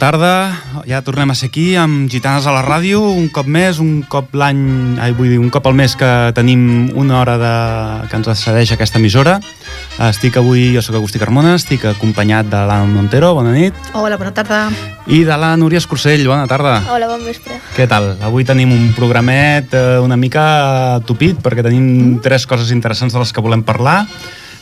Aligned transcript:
Bona 0.00 0.16
tarda, 0.16 0.84
ja 0.88 1.02
tornem 1.04 1.28
a 1.28 1.34
ser 1.36 1.50
aquí 1.50 1.74
amb 1.76 2.08
Gitanes 2.08 2.46
a 2.48 2.54
la 2.54 2.62
ràdio, 2.64 3.02
un 3.12 3.26
cop 3.28 3.44
més, 3.44 3.82
un 3.84 3.98
cop 4.08 4.32
l'any, 4.32 4.96
ai, 4.96 5.12
vull 5.12 5.28
dir, 5.28 5.36
un 5.36 5.50
cop 5.52 5.68
al 5.68 5.76
mes 5.76 5.92
que 5.92 6.08
tenim 6.32 6.88
una 6.96 7.18
hora 7.18 7.34
de... 7.36 7.50
que 8.08 8.16
ens 8.16 8.30
accedeix 8.32 8.72
aquesta 8.72 8.96
emissora. 8.96 9.36
Estic 10.08 10.40
avui, 10.40 10.70
jo 10.72 10.80
sóc 10.80 10.96
Agustí 10.96 11.20
Carmona, 11.20 11.52
estic 11.60 11.84
acompanyat 11.92 12.48
de 12.48 12.64
l'Anna 12.64 12.88
Montero, 12.94 13.34
bona 13.36 13.52
nit. 13.52 13.76
Hola, 13.92 14.16
bona 14.16 14.32
tarda. 14.32 14.62
I 15.04 15.20
de 15.28 15.36
la 15.36 15.52
Núria 15.60 15.84
Escursell, 15.84 16.24
bona 16.24 16.48
tarda. 16.48 16.78
Hola, 16.96 17.12
bon 17.12 17.28
vespre. 17.28 17.60
Què 17.76 17.84
tal? 17.84 18.14
Avui 18.24 18.48
tenim 18.48 18.72
un 18.72 18.94
programet 18.96 19.76
eh, 19.76 20.00
una 20.00 20.16
mica 20.16 21.02
tupit, 21.04 21.44
perquè 21.44 21.60
tenim 21.68 21.84
mm. 21.84 22.20
tres 22.24 22.48
coses 22.48 22.72
interessants 22.72 23.12
de 23.12 23.20
les 23.20 23.36
que 23.36 23.44
volem 23.44 23.68
parlar. 23.68 24.06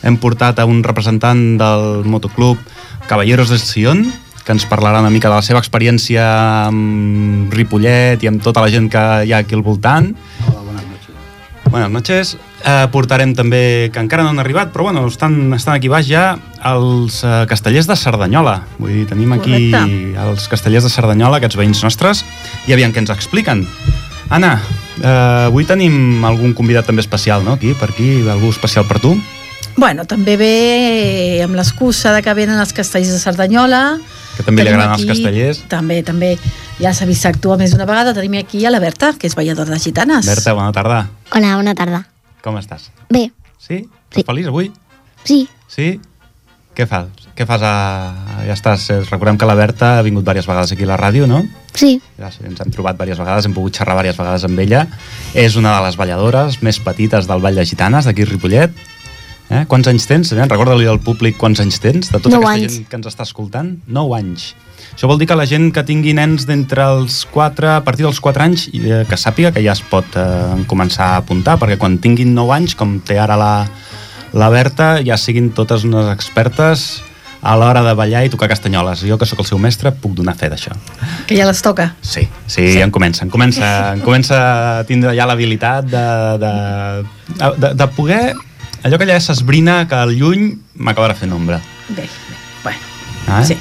Hem 0.03 0.19
portat 0.19 0.59
a 0.59 0.67
un 0.67 0.83
representant 0.83 1.53
del 1.63 2.03
motoclub 2.03 2.59
Caballeros 3.07 3.55
del 3.55 3.63
Sion, 3.63 4.03
que 4.45 4.53
ens 4.55 4.65
parlarà 4.69 5.01
una 5.03 5.11
mica 5.13 5.29
de 5.29 5.35
la 5.35 5.45
seva 5.45 5.61
experiència 5.63 6.25
amb 6.67 7.53
Ripollet 7.53 8.23
i 8.23 8.29
amb 8.31 8.43
tota 8.43 8.63
la 8.63 8.71
gent 8.73 8.89
que 8.91 9.05
hi 9.25 9.33
ha 9.33 9.41
aquí 9.43 9.57
al 9.57 9.63
voltant. 9.65 10.11
Hola, 10.47 10.61
buenas 10.61 10.85
noches. 10.85 11.15
Buenas 11.69 11.91
noches. 11.91 12.37
Eh, 12.59 12.87
portarem 12.91 13.31
també, 13.37 13.89
que 13.93 14.01
encara 14.03 14.25
no 14.25 14.33
han 14.33 14.41
arribat, 14.41 14.73
però 14.73 14.89
bueno, 14.89 15.05
estan, 15.07 15.53
estan 15.55 15.77
aquí 15.77 15.87
baix 15.87 16.09
ja, 16.09 16.33
els 16.67 17.21
eh, 17.23 17.45
castellers 17.47 17.87
de 17.87 17.95
Cerdanyola. 17.95 18.57
Vull 18.79 18.97
dir, 18.97 19.07
tenim 19.07 19.31
aquí 19.37 19.69
Correcte. 19.71 20.19
els 20.25 20.47
castellers 20.51 20.83
de 20.83 20.91
Cerdanyola, 20.91 21.39
aquests 21.39 21.59
veïns 21.59 21.83
nostres, 21.85 22.25
i 22.67 22.75
aviam 22.75 22.91
què 22.91 23.03
ens 23.05 23.13
expliquen. 23.15 23.63
Anna, 24.29 24.57
eh, 24.99 25.47
avui 25.47 25.65
tenim 25.65 26.25
algun 26.27 26.53
convidat 26.53 26.89
també 26.89 27.01
especial, 27.05 27.45
no?, 27.47 27.55
aquí, 27.55 27.71
per 27.79 27.93
aquí, 27.93 28.27
algú 28.27 28.51
especial 28.51 28.85
per 28.89 28.99
tu. 28.99 29.15
Bueno, 29.79 30.03
també 30.03 30.35
ve 30.35 31.41
amb 31.45 31.55
l'excusa 31.55 32.11
de 32.11 32.19
que 32.25 32.33
venen 32.35 32.59
els 32.59 32.73
castells 32.75 33.07
de 33.13 33.19
Cerdanyola. 33.21 33.97
Que 34.35 34.43
també 34.43 34.65
li 34.65 34.73
agraden 34.73 34.91
els 34.97 35.01
aquí- 35.05 35.07
castellers. 35.13 35.61
També, 35.71 36.01
també. 36.03 36.33
Ja 36.79 36.91
s'ha 36.93 37.05
vist 37.07 37.25
actuar 37.25 37.57
més 37.57 37.71
d'una 37.71 37.85
vegada. 37.87 38.13
Tenim 38.13 38.35
aquí 38.41 38.65
a 38.65 38.71
la 38.71 38.79
Berta, 38.83 39.13
que 39.17 39.27
és 39.27 39.35
balladora 39.35 39.71
de 39.71 39.79
gitanes. 39.79 40.25
Berta, 40.27 40.51
bona 40.53 40.71
tarda. 40.75 41.09
Hola, 41.31 41.55
bona 41.55 41.75
tarda. 41.75 42.05
Com 42.43 42.57
estàs? 42.59 42.89
Bé, 43.09 43.31
Sí? 43.57 43.87
Sí. 44.11 44.19
Estàs 44.21 44.25
feliç 44.25 44.47
avui? 44.47 44.71
sí, 45.23 45.47
Sí? 45.67 45.99
Què 46.75 46.85
fas? 46.87 47.07
Què 47.35 47.45
fas 47.45 47.61
a... 47.63 47.73
Ja 48.47 48.53
estàs... 48.53 48.89
eh, 48.89 49.01
Recordem 49.09 49.37
que 49.37 49.45
la 49.45 49.55
Berta 49.55 49.97
ha 49.99 50.01
vingut 50.01 50.23
diverses 50.23 50.47
vegades 50.47 50.71
aquí 50.71 50.83
a 50.83 50.87
la 50.87 50.97
ràdio, 50.97 51.27
no? 51.27 51.43
sí, 51.73 52.01
Ja 52.17 52.31
sí, 52.31 52.39
ens 52.47 52.59
hem 52.61 52.71
trobat 52.71 52.95
diverses 52.95 53.19
vegades, 53.19 53.45
hem 53.45 53.53
pogut 53.53 53.75
xerrar 53.75 53.95
diverses 53.97 54.17
vegades 54.19 54.43
amb 54.47 54.59
ella. 54.59 54.87
És 55.33 55.55
una 55.59 55.75
de 55.77 55.85
les 55.85 55.97
balladores 55.99 56.61
més 56.63 56.79
petites 56.79 57.27
del 57.27 57.41
Vall 57.41 57.55
de 57.55 57.65
Gitanes, 57.65 58.05
d'aquí 58.05 58.23
a 58.23 58.25
Ripollet. 58.31 58.71
Eh? 59.49 59.65
Quants 59.69 59.89
anys 59.89 60.05
tens? 60.05 60.31
Eh? 60.31 60.45
Recorda-li 60.45 60.85
al 60.89 61.01
públic 61.01 61.37
quants 61.41 61.59
anys 61.63 61.79
tens, 61.81 62.11
de 62.13 62.19
tota 62.21 62.37
aquesta 62.37 62.51
anys. 62.53 62.75
gent 62.77 62.89
que 62.89 62.99
ens 62.99 63.09
està 63.09 63.25
escoltant. 63.25 63.73
9 63.89 64.15
anys. 64.19 64.53
Això 64.93 65.09
vol 65.09 65.19
dir 65.21 65.27
que 65.29 65.37
la 65.37 65.47
gent 65.49 65.71
que 65.73 65.83
tingui 65.87 66.13
nens 66.13 66.45
d'entre 66.45 66.85
els 66.97 67.23
4, 67.33 67.73
a 67.79 67.83
partir 67.85 68.05
dels 68.05 68.21
4 68.21 68.45
anys, 68.45 68.67
eh, 68.73 69.03
que 69.09 69.17
sàpiga 69.17 69.51
que 69.55 69.63
ja 69.65 69.73
es 69.73 69.81
pot 69.81 70.05
eh, 70.19 70.63
començar 70.69 71.15
a 71.15 71.21
apuntar, 71.23 71.57
perquè 71.61 71.79
quan 71.81 71.97
tinguin 71.97 72.33
9 72.37 72.55
anys, 72.59 72.77
com 72.77 72.99
té 73.01 73.17
ara 73.19 73.37
la, 73.39 73.53
la 74.37 74.49
Berta, 74.53 74.97
ja 75.05 75.17
siguin 75.17 75.49
totes 75.57 75.85
unes 75.87 76.11
expertes 76.13 77.01
a 77.41 77.55
l'hora 77.55 77.81
de 77.81 77.93
ballar 77.95 78.25
i 78.27 78.29
tocar 78.29 78.49
castanyoles. 78.51 79.01
Jo, 79.07 79.17
que 79.17 79.25
sóc 79.25 79.39
el 79.41 79.47
seu 79.47 79.59
mestre, 79.61 79.93
puc 79.95 80.13
donar 80.17 80.35
fe 80.37 80.49
d'això. 80.51 80.75
Que 81.27 81.37
ja 81.39 81.47
les 81.47 81.61
toca. 81.63 81.93
Sí, 82.01 82.27
sí, 82.45 82.65
sí. 82.73 82.81
en 82.83 82.91
comença, 82.91 83.23
en 83.23 83.31
comença, 83.31 83.69
en 83.95 84.03
comença 84.03 84.39
a 84.43 84.83
tindre 84.89 85.15
ja 85.15 85.27
l'habilitat 85.29 85.87
de, 85.89 86.05
de, 86.43 86.53
de, 87.57 87.73
de 87.73 87.89
poder... 87.95 88.23
Allò 88.83 88.97
que 88.97 89.05
ja 89.07 89.19
s'esbrina 89.19 89.87
que 89.87 89.95
al 89.95 90.13
lluny 90.15 90.53
m'acabarà 90.79 91.15
fent 91.15 91.33
ombra. 91.35 91.59
Bé, 91.89 92.03
bé. 92.03 92.07
Bueno, 92.63 92.79
Ah? 93.27 93.43
sí. 93.43 93.57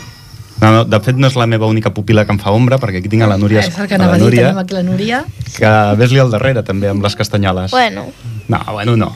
No, 0.61 0.73
no, 0.73 0.85
de 0.85 0.99
fet 1.01 1.15
no 1.17 1.29
és 1.29 1.37
la 1.39 1.47
meva 1.47 1.67
única 1.71 1.93
pupila 1.95 2.25
que 2.27 2.33
em 2.35 2.39
fa 2.43 2.51
ombra, 2.51 2.79
perquè 2.83 2.99
aquí 2.99 3.09
tinc 3.09 3.23
a 3.23 3.29
la 3.31 3.37
Núria, 3.39 3.61
És 3.61 3.79
el 3.79 3.87
que 3.87 3.95
anava 3.95 4.15
a 4.15 4.17
dir, 4.17 4.25
Núria 4.25 4.43
tenim 4.49 4.59
aquí 4.59 4.75
la 4.75 4.83
Núria. 4.83 5.25
que 5.57 5.71
ves-li 6.01 6.19
al 6.19 6.33
darrere 6.33 6.65
també 6.65 6.89
amb 6.89 7.03
les 7.03 7.15
castanyoles. 7.15 7.71
bueno, 7.71 8.07
No, 8.49 8.59
bueno, 8.73 8.97
no. 8.97 9.15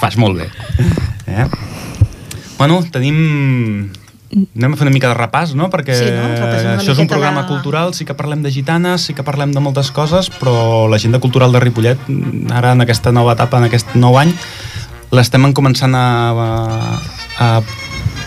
Fas 0.00 0.16
molt 0.16 0.38
bé. 0.38 0.48
Eh? 1.26 1.46
Bueno, 2.58 2.82
tenim... 2.90 3.90
Anem 4.56 4.72
a 4.72 4.76
fer 4.78 4.84
una 4.86 4.92
mica 4.94 5.08
de 5.10 5.14
repàs, 5.18 5.56
no? 5.58 5.66
Perquè 5.72 5.92
Sí, 5.98 6.04
no? 6.14 6.22
Això 6.78 6.92
és 6.92 6.98
un 7.02 7.08
programa 7.08 7.40
la- 7.42 7.46
cultural, 7.48 7.92
sí 7.94 8.04
que 8.06 8.14
parlem 8.14 8.44
de 8.44 8.52
gitanes, 8.52 9.02
sí 9.02 9.12
que 9.12 9.24
parlem 9.26 9.50
de 9.52 9.58
moltes 9.58 9.90
coses, 9.90 10.30
però 10.30 10.86
l'agenda 10.88 11.18
cultural 11.18 11.50
de 11.50 11.58
Ripollet, 11.58 11.98
ara 12.54 12.70
en 12.72 12.80
aquesta 12.80 13.10
nova 13.10 13.32
etapa, 13.34 13.58
en 13.58 13.64
aquest 13.64 13.96
nou 13.96 14.16
any, 14.20 14.32
l'estem 15.10 15.52
començant 15.56 15.94
a, 15.94 16.06
a, 16.30 16.98
a 17.38 17.48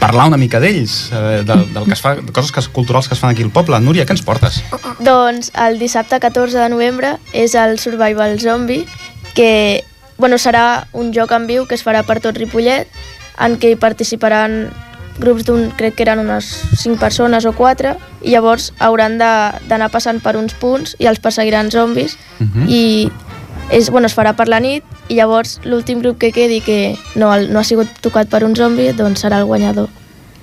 parlar 0.01 0.27
una 0.27 0.37
mica 0.37 0.59
d'ells, 0.59 1.11
eh, 1.15 1.43
del, 1.47 1.65
del 1.73 1.85
que 1.87 1.93
es 1.95 2.01
fa, 2.03 2.15
de 2.19 2.31
coses 2.35 2.51
que, 2.51 2.61
culturals 2.75 3.07
que 3.07 3.15
es 3.15 3.21
fan 3.23 3.31
aquí 3.31 3.43
al 3.45 3.51
poble. 3.55 3.79
Núria, 3.79 4.05
què 4.05 4.11
ens 4.17 4.23
portes? 4.25 4.61
Doncs 4.99 5.51
el 5.65 5.79
dissabte 5.79 6.19
14 6.19 6.57
de 6.59 6.69
novembre 6.73 7.15
és 7.31 7.55
el 7.55 7.79
Survival 7.79 8.39
Zombie, 8.43 8.85
que 9.33 9.83
bueno, 10.17 10.37
serà 10.37 10.85
un 10.93 11.13
joc 11.15 11.31
en 11.33 11.47
viu 11.47 11.65
que 11.67 11.75
es 11.75 11.83
farà 11.85 12.03
per 12.05 12.19
tot 12.21 12.37
Ripollet, 12.37 12.87
en 13.41 13.55
què 13.59 13.71
hi 13.73 13.79
participaran 13.79 14.67
grups 15.17 15.43
d'un, 15.45 15.67
crec 15.77 15.95
que 15.95 16.03
eren 16.07 16.19
unes 16.21 16.45
5 16.81 16.97
persones 16.99 17.45
o 17.45 17.51
4, 17.53 17.95
i 18.25 18.31
llavors 18.33 18.71
hauran 18.79 19.17
de- 19.21 19.51
d'anar 19.69 19.89
passant 19.93 20.19
per 20.21 20.35
uns 20.37 20.53
punts 20.57 20.95
i 20.99 21.05
els 21.09 21.19
perseguiran 21.21 21.69
zombis, 21.71 22.17
Mhm. 22.39 22.65
i 22.67 23.11
és, 23.71 23.89
bueno, 23.89 24.07
es 24.07 24.15
farà 24.15 24.35
per 24.37 24.47
la 24.51 24.59
nit, 24.63 24.83
i 25.09 25.17
llavors 25.19 25.59
l'últim 25.63 26.01
grup 26.03 26.19
que 26.19 26.31
quedi 26.31 26.61
que 26.61 26.95
no, 27.15 27.31
no 27.37 27.59
ha 27.59 27.67
sigut 27.67 27.89
tocat 28.01 28.29
per 28.31 28.43
un 28.47 28.55
zombi, 28.55 28.91
doncs 28.97 29.25
serà 29.25 29.41
el 29.41 29.49
guanyador. 29.49 29.89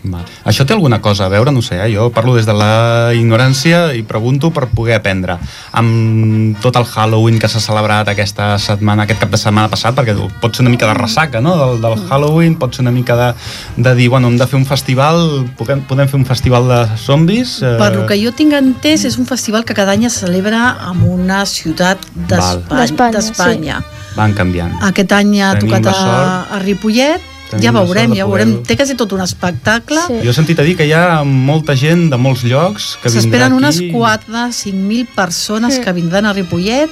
Val. 0.03 0.25
Això 0.49 0.65
té 0.65 0.73
alguna 0.73 1.01
cosa 1.05 1.27
a 1.27 1.29
veure, 1.29 1.53
no 1.53 1.61
sé, 1.61 1.77
eh? 1.77 1.91
jo 1.93 2.07
parlo 2.15 2.33
des 2.37 2.47
de 2.49 2.55
la 2.57 3.13
ignorància 3.13 3.91
i 3.93 4.03
pregunto 4.03 4.49
per 4.51 4.69
poder 4.73 4.95
aprendre. 4.97 5.37
Amb 5.77 6.57
tot 6.65 6.77
el 6.81 6.87
Halloween 6.89 7.39
que 7.39 7.51
s'ha 7.53 7.61
celebrat 7.61 8.09
aquesta 8.09 8.55
setmana, 8.59 9.05
aquest 9.05 9.21
cap 9.21 9.31
de 9.35 9.41
setmana 9.41 9.69
passat, 9.69 9.95
perquè 9.99 10.15
pot 10.41 10.57
ser 10.57 10.65
una 10.65 10.73
mica 10.73 10.89
de 10.89 10.95
ressaca, 10.97 11.43
no?, 11.45 11.57
del, 11.61 11.81
del 11.85 11.99
Halloween, 12.09 12.57
pot 12.57 12.75
ser 12.75 12.87
una 12.87 12.95
mica 12.95 13.17
de, 13.19 13.29
de 13.77 13.95
dir, 13.99 14.09
bueno, 14.09 14.29
hem 14.33 14.39
de 14.41 14.47
fer 14.49 14.57
un 14.57 14.67
festival, 14.67 15.45
podem, 15.59 15.85
podem 15.91 16.09
fer 16.09 16.21
un 16.23 16.27
festival 16.29 16.69
de 16.71 16.81
zombis? 16.97 17.59
Eh, 17.61 17.77
Per 17.81 17.93
lo 17.97 18.07
que 18.09 18.17
jo 18.23 18.33
tinc 18.37 18.57
entès, 18.57 19.05
és 19.05 19.19
un 19.21 19.29
festival 19.29 19.67
que 19.69 19.77
cada 19.77 19.93
any 19.93 20.07
es 20.09 20.17
celebra 20.23 20.79
en 20.91 21.05
una 21.05 21.45
ciutat 21.45 22.01
Val. 22.31 22.65
d'Espanya. 22.71 23.19
D'Espanya. 23.19 23.83
Van 24.17 24.33
canviant. 24.35 24.73
Aquest 24.89 25.13
any 25.13 25.37
ha 25.43 25.53
Tenim 25.59 25.77
tocat 25.77 25.93
a, 25.93 26.47
a 26.57 26.63
Ripollet. 26.65 27.29
Tenim 27.51 27.65
ja 27.65 27.73
veurem, 27.73 28.13
ja 28.15 28.27
veurem. 28.27 28.63
Té 28.63 28.77
quasi 28.77 28.95
tot 28.95 29.13
un 29.13 29.21
espectacle. 29.25 30.01
Sí. 30.07 30.21
Jo 30.25 30.31
he 30.31 30.35
sentit 30.37 30.59
a 30.59 30.63
dir 30.63 30.77
que 30.79 30.87
hi 30.87 30.93
ha 30.93 31.23
molta 31.25 31.75
gent 31.77 32.09
de 32.11 32.17
molts 32.17 32.45
llocs 32.45 32.97
que 33.03 33.09
vindrà 33.11 33.21
S'esperen 33.23 33.53
unes 33.57 33.81
4 33.93 34.47
5.000 34.53 35.07
persones 35.15 35.79
Mm. 35.79 35.83
que 35.85 35.93
vindran 35.93 36.27
a 36.27 36.33
Ripollet 36.33 36.91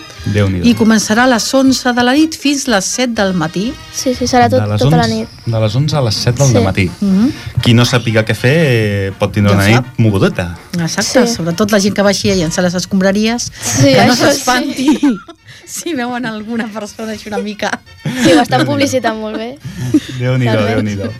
i 0.64 0.74
començarà 0.74 1.24
a 1.24 1.26
les 1.26 1.54
11 1.54 1.92
de 1.94 2.02
la 2.02 2.12
nit 2.12 2.34
fins 2.36 2.66
les 2.66 2.84
7 2.84 3.14
del 3.14 3.34
matí. 3.34 3.72
Sí, 3.94 4.14
sí, 4.14 4.26
serà 4.26 4.48
tot, 4.50 4.58
tota 4.60 4.84
11, 4.84 4.96
la 4.96 5.06
nit. 5.06 5.28
De 5.46 5.60
les 5.60 5.74
11 5.74 5.96
a 5.96 6.00
les 6.02 6.14
7 6.14 6.38
del 6.42 6.52
Sí. 6.58 6.64
matí. 6.64 6.90
Mm 7.00 7.08
-hmm. 7.26 7.60
Qui 7.62 7.74
no 7.74 7.84
sàpiga 7.84 8.24
què 8.24 8.34
fer 8.34 8.56
eh, 8.56 9.12
pot 9.18 9.32
tindre 9.32 9.52
Ja 9.54 9.58
una 9.58 9.66
nit 9.68 9.84
mogudeta. 9.98 10.56
Exacte, 10.78 11.26
Sí. 11.26 11.34
sobretot 11.36 11.70
la 11.70 11.80
gent 11.80 11.94
que 11.94 12.02
baixi 12.02 12.30
a 12.30 12.34
llançar 12.34 12.64
les 12.64 12.74
escombraries, 12.74 13.52
Sí, 13.62 13.92
que 13.94 14.06
no 14.06 14.14
s'espanti 14.16 14.98
si 15.76 15.94
veuen 15.94 16.26
alguna 16.26 16.68
persona 16.72 17.14
així 17.14 17.30
una 17.32 17.42
mica. 17.44 17.72
Sí, 18.04 18.32
ho 18.34 18.42
estan 18.42 18.66
publicitant 18.68 19.18
molt 19.20 19.38
bé. 19.40 19.54
Déu-n'hi-do, 20.18 20.58
Almenys. 20.58 20.98
Déu-n'hi-do. 20.98 21.10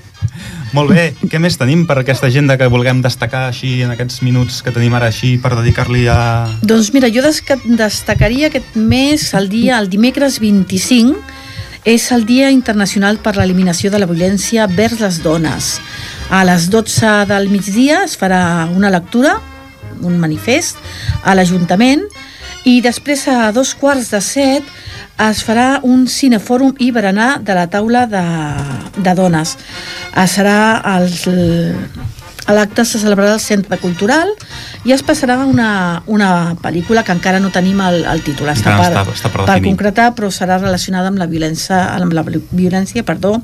Molt 0.76 0.92
bé, 0.92 1.04
què 1.32 1.38
més 1.40 1.56
tenim 1.56 1.86
per 1.88 1.96
aquesta 2.02 2.28
agenda 2.28 2.58
que 2.60 2.66
vulguem 2.68 3.00
destacar 3.00 3.46
així 3.48 3.78
en 3.86 3.94
aquests 3.94 4.20
minuts 4.20 4.60
que 4.62 4.72
tenim 4.74 4.92
ara 4.98 5.08
així 5.08 5.38
per 5.40 5.54
dedicar-li 5.56 6.04
a... 6.12 6.18
Doncs 6.60 6.90
mira, 6.92 7.08
jo 7.08 7.24
destacaria 7.24 8.50
aquest 8.50 8.76
mes, 8.76 9.30
el 9.38 9.48
dia, 9.48 9.78
el 9.80 9.88
dimecres 9.88 10.36
25, 10.44 11.16
és 11.88 12.10
el 12.12 12.26
Dia 12.28 12.50
Internacional 12.52 13.16
per 13.24 13.38
l'Eliminació 13.38 13.88
de 13.88 14.02
la 14.02 14.08
Violència 14.10 14.66
vers 14.68 14.98
les 15.00 15.22
Dones. 15.24 15.78
A 16.28 16.42
les 16.44 16.68
12 16.68 17.24
del 17.30 17.48
migdia 17.48 18.02
es 18.04 18.18
farà 18.20 18.68
una 18.68 18.90
lectura, 18.92 19.38
un 20.04 20.18
manifest, 20.20 20.76
a 21.24 21.32
l'Ajuntament, 21.32 22.04
i 22.68 22.80
després 22.84 23.22
a 23.32 23.48
dos 23.56 23.72
quarts 23.78 24.10
de 24.12 24.20
set 24.24 24.66
es 25.24 25.40
farà 25.46 25.80
un 25.86 26.04
cinefòrum 26.10 26.74
i 26.84 26.90
berenar 26.94 27.38
de 27.42 27.56
la 27.56 27.66
taula 27.72 28.04
de, 28.10 28.22
de 29.02 29.14
dones. 29.18 29.56
Serà 30.28 30.58
el, 30.96 31.08
L'acte 32.48 32.80
se 32.88 32.96
celebrarà 32.96 33.34
al 33.36 33.42
Centre 33.44 33.76
Cultural 33.76 34.30
i 34.88 34.94
es 34.94 35.02
passarà 35.04 35.34
una, 35.44 36.00
una 36.08 36.28
pel·lícula 36.62 37.02
que 37.04 37.12
encara 37.12 37.42
no 37.44 37.50
tenim 37.52 37.80
el, 37.84 37.98
el 38.08 38.22
títol. 38.24 38.48
Està 38.48 38.72
Encara 38.72 39.02
per, 39.04 39.12
està- 39.12 39.18
està 39.18 39.30
per 39.34 39.44
per 39.50 39.56
concretar, 39.66 40.06
però 40.16 40.30
serà 40.32 40.56
relacionada 40.62 41.10
amb 41.12 41.20
la 41.20 41.26
violència, 41.28 41.82
amb 41.98 42.16
la 42.16 42.24
violència 42.24 43.04
perdó, 43.04 43.34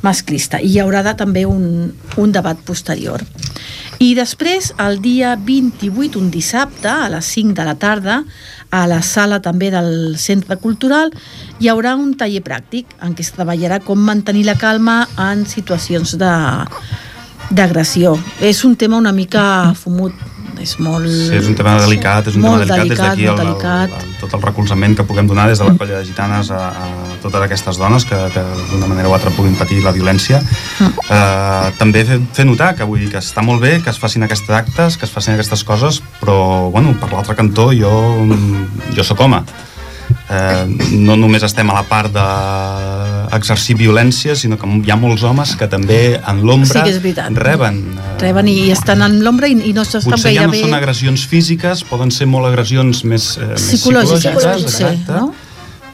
masclista. 0.00 0.62
I 0.64 0.70
hi 0.72 0.80
haurà 0.80 1.02
de, 1.04 1.12
també 1.20 1.44
un, 1.44 1.92
un 2.16 2.32
debat 2.32 2.56
posterior. 2.64 3.20
I 4.00 4.14
després, 4.16 4.72
el 4.80 5.00
dia 5.04 5.34
28, 5.36 6.16
un 6.22 6.30
dissabte, 6.32 6.88
a 6.88 7.10
les 7.12 7.28
5 7.34 7.52
de 7.58 7.64
la 7.68 7.74
tarda, 7.76 8.22
a 8.70 8.86
la 8.86 9.00
sala 9.02 9.40
també 9.40 9.70
del 9.72 10.16
Centre 10.20 10.58
Cultural, 10.60 11.12
hi 11.58 11.70
haurà 11.72 11.94
un 11.96 12.14
taller 12.20 12.42
pràctic 12.44 12.90
en 13.04 13.14
què 13.16 13.24
es 13.24 13.32
treballarà 13.36 13.80
com 13.84 14.00
mantenir 14.00 14.44
la 14.48 14.58
calma 14.60 15.02
en 15.30 15.46
situacions 15.48 16.16
de 16.20 16.32
d'agressió. 17.48 18.12
És 18.44 18.64
un 18.64 18.74
tema 18.76 18.98
una 19.00 19.12
mica 19.12 19.72
fumut 19.72 20.12
és 20.62 20.74
molt... 20.82 21.06
Sí, 21.08 21.36
és 21.38 21.48
un 21.50 21.56
tema 21.58 21.76
delicat, 21.82 22.28
és 22.30 22.36
un 22.38 22.44
Molt 22.44 22.64
tema 22.64 22.82
delicat, 22.84 22.88
delicat, 22.88 22.98
des 22.98 23.08
d'aquí 23.08 23.26
el, 23.30 23.94
el, 23.94 24.08
el, 24.08 24.16
tot 24.20 24.34
el 24.36 24.42
recolzament 24.44 24.96
que 24.98 25.06
puguem 25.08 25.28
donar 25.30 25.46
des 25.50 25.60
de 25.62 25.68
la 25.68 25.74
colla 25.78 26.00
de 26.00 26.08
gitanes 26.08 26.50
a, 26.54 26.60
a 26.72 27.16
totes 27.22 27.46
aquestes 27.46 27.80
dones 27.80 28.06
que, 28.08 28.18
que 28.34 28.44
d'una 28.72 28.90
manera 28.90 29.10
o 29.10 29.16
altra 29.16 29.32
puguin 29.36 29.56
patir 29.58 29.80
la 29.84 29.94
violència. 29.96 30.42
Mm. 30.42 31.06
Eh, 31.08 31.70
també 31.78 32.04
fer, 32.08 32.20
fer 32.34 32.46
notar 32.48 32.74
que 32.78 32.86
vull 32.88 33.04
dir 33.04 33.12
que 33.14 33.22
està 33.22 33.44
molt 33.44 33.62
bé 33.64 33.78
que 33.84 33.92
es 33.94 34.00
facin 34.00 34.26
aquests 34.26 34.50
actes, 34.58 34.98
que 34.98 35.08
es 35.08 35.14
facin 35.14 35.36
aquestes 35.36 35.64
coses, 35.68 36.02
però 36.20 36.68
bueno, 36.74 36.94
per 37.00 37.12
l'altre 37.14 37.38
cantó 37.38 37.70
jo, 37.76 37.92
jo 38.96 39.06
sóc 39.06 39.26
home. 39.26 39.42
Eh, 40.30 40.64
no 41.00 41.16
només 41.16 41.42
estem 41.46 41.68
a 41.70 41.74
la 41.78 41.82
part 41.88 42.12
d'exercir 42.12 43.76
violència, 43.78 44.34
sinó 44.36 44.58
que 44.60 44.68
hi 44.84 44.90
ha 44.92 44.96
molts 45.00 45.22
homes 45.24 45.54
que 45.56 45.68
també 45.70 46.18
en 46.20 46.42
l'ombra 46.44 46.84
Sí 46.86 47.14
reben. 47.34 47.80
eh, 47.96 48.20
Reben 48.20 48.48
i 48.48 48.70
estan 48.70 49.02
en 49.02 49.20
l'ombra 49.24 49.48
i, 49.48 49.56
i 49.70 49.72
no 49.76 49.84
s'estan 49.84 50.12
potser 50.16 50.34
ja 50.34 50.46
no 50.46 50.52
bé 50.52 50.62
són 50.62 50.74
agressions 50.76 51.26
físiques, 51.26 51.84
poden 51.88 52.10
ser 52.14 52.26
molt 52.26 52.46
agressions 52.48 53.04
més, 53.04 53.36
eh, 53.38 53.52
més 53.54 53.68
psicològiques, 53.70 54.24
psicològiques, 54.24 54.80
exacte. 54.80 55.12
no? 55.12 55.34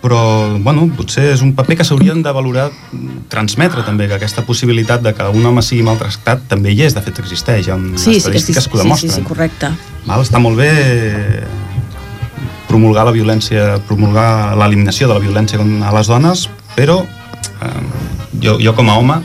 però 0.05 0.19
bueno, 0.61 0.83
potser 0.93 1.31
és 1.33 1.41
un 1.41 1.55
paper 1.57 1.79
que 1.79 1.85
s'haurien 1.89 2.19
de 2.23 2.33
valorar 2.37 2.67
transmetre 3.33 3.81
també, 3.87 4.05
que 4.07 4.19
aquesta 4.19 4.43
possibilitat 4.45 5.01
de 5.01 5.15
que 5.17 5.25
un 5.33 5.47
home 5.49 5.63
sigui 5.65 5.81
maltractat 5.87 6.43
també 6.51 6.75
hi 6.75 6.83
és, 6.85 6.93
de 6.93 7.01
fet 7.01 7.19
existeix, 7.23 7.67
hi 7.67 7.71
ha 7.73 7.79
Sí, 7.79 7.97
sí, 7.97 7.97
que 7.97 8.11
sí, 8.13 8.17
estadístiques 8.19 8.69
que 8.69 8.77
ho 8.77 8.77
sí, 8.77 8.83
sí, 8.83 8.85
demostren. 8.85 9.15
sí, 9.15 9.23
correcte. 9.23 9.71
Val? 10.05 10.21
Està 10.21 10.39
molt 10.45 10.61
bé 10.61 10.69
promulgar 12.69 13.05
la 13.07 13.13
violència, 13.15 13.79
promulgar 13.89 14.57
l'eliminació 14.59 15.09
de 15.09 15.15
la 15.15 15.21
violència 15.25 15.61
a 15.61 15.93
les 15.97 16.07
dones, 16.11 16.49
però 16.77 17.01
eh, 17.05 17.83
jo, 18.43 18.59
jo 18.61 18.75
com 18.75 18.91
a 18.91 18.99
home 18.99 19.21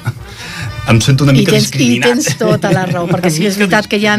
em 0.89 0.97
sento 1.05 1.21
una 1.23 1.33
I 1.35 1.43
mica 1.43 1.51
tens, 1.51 1.67
I 1.67 1.69
discriminat. 1.69 2.07
tens 2.09 2.37
tota 2.39 2.71
la 2.73 2.81
raó, 2.89 3.05
perquè 3.05 3.29
sí 3.33 3.43
que 3.43 3.49
és 3.51 3.57
veritat 3.59 3.85
que 3.85 3.99
hi 4.01 4.07
ha, 4.09 4.15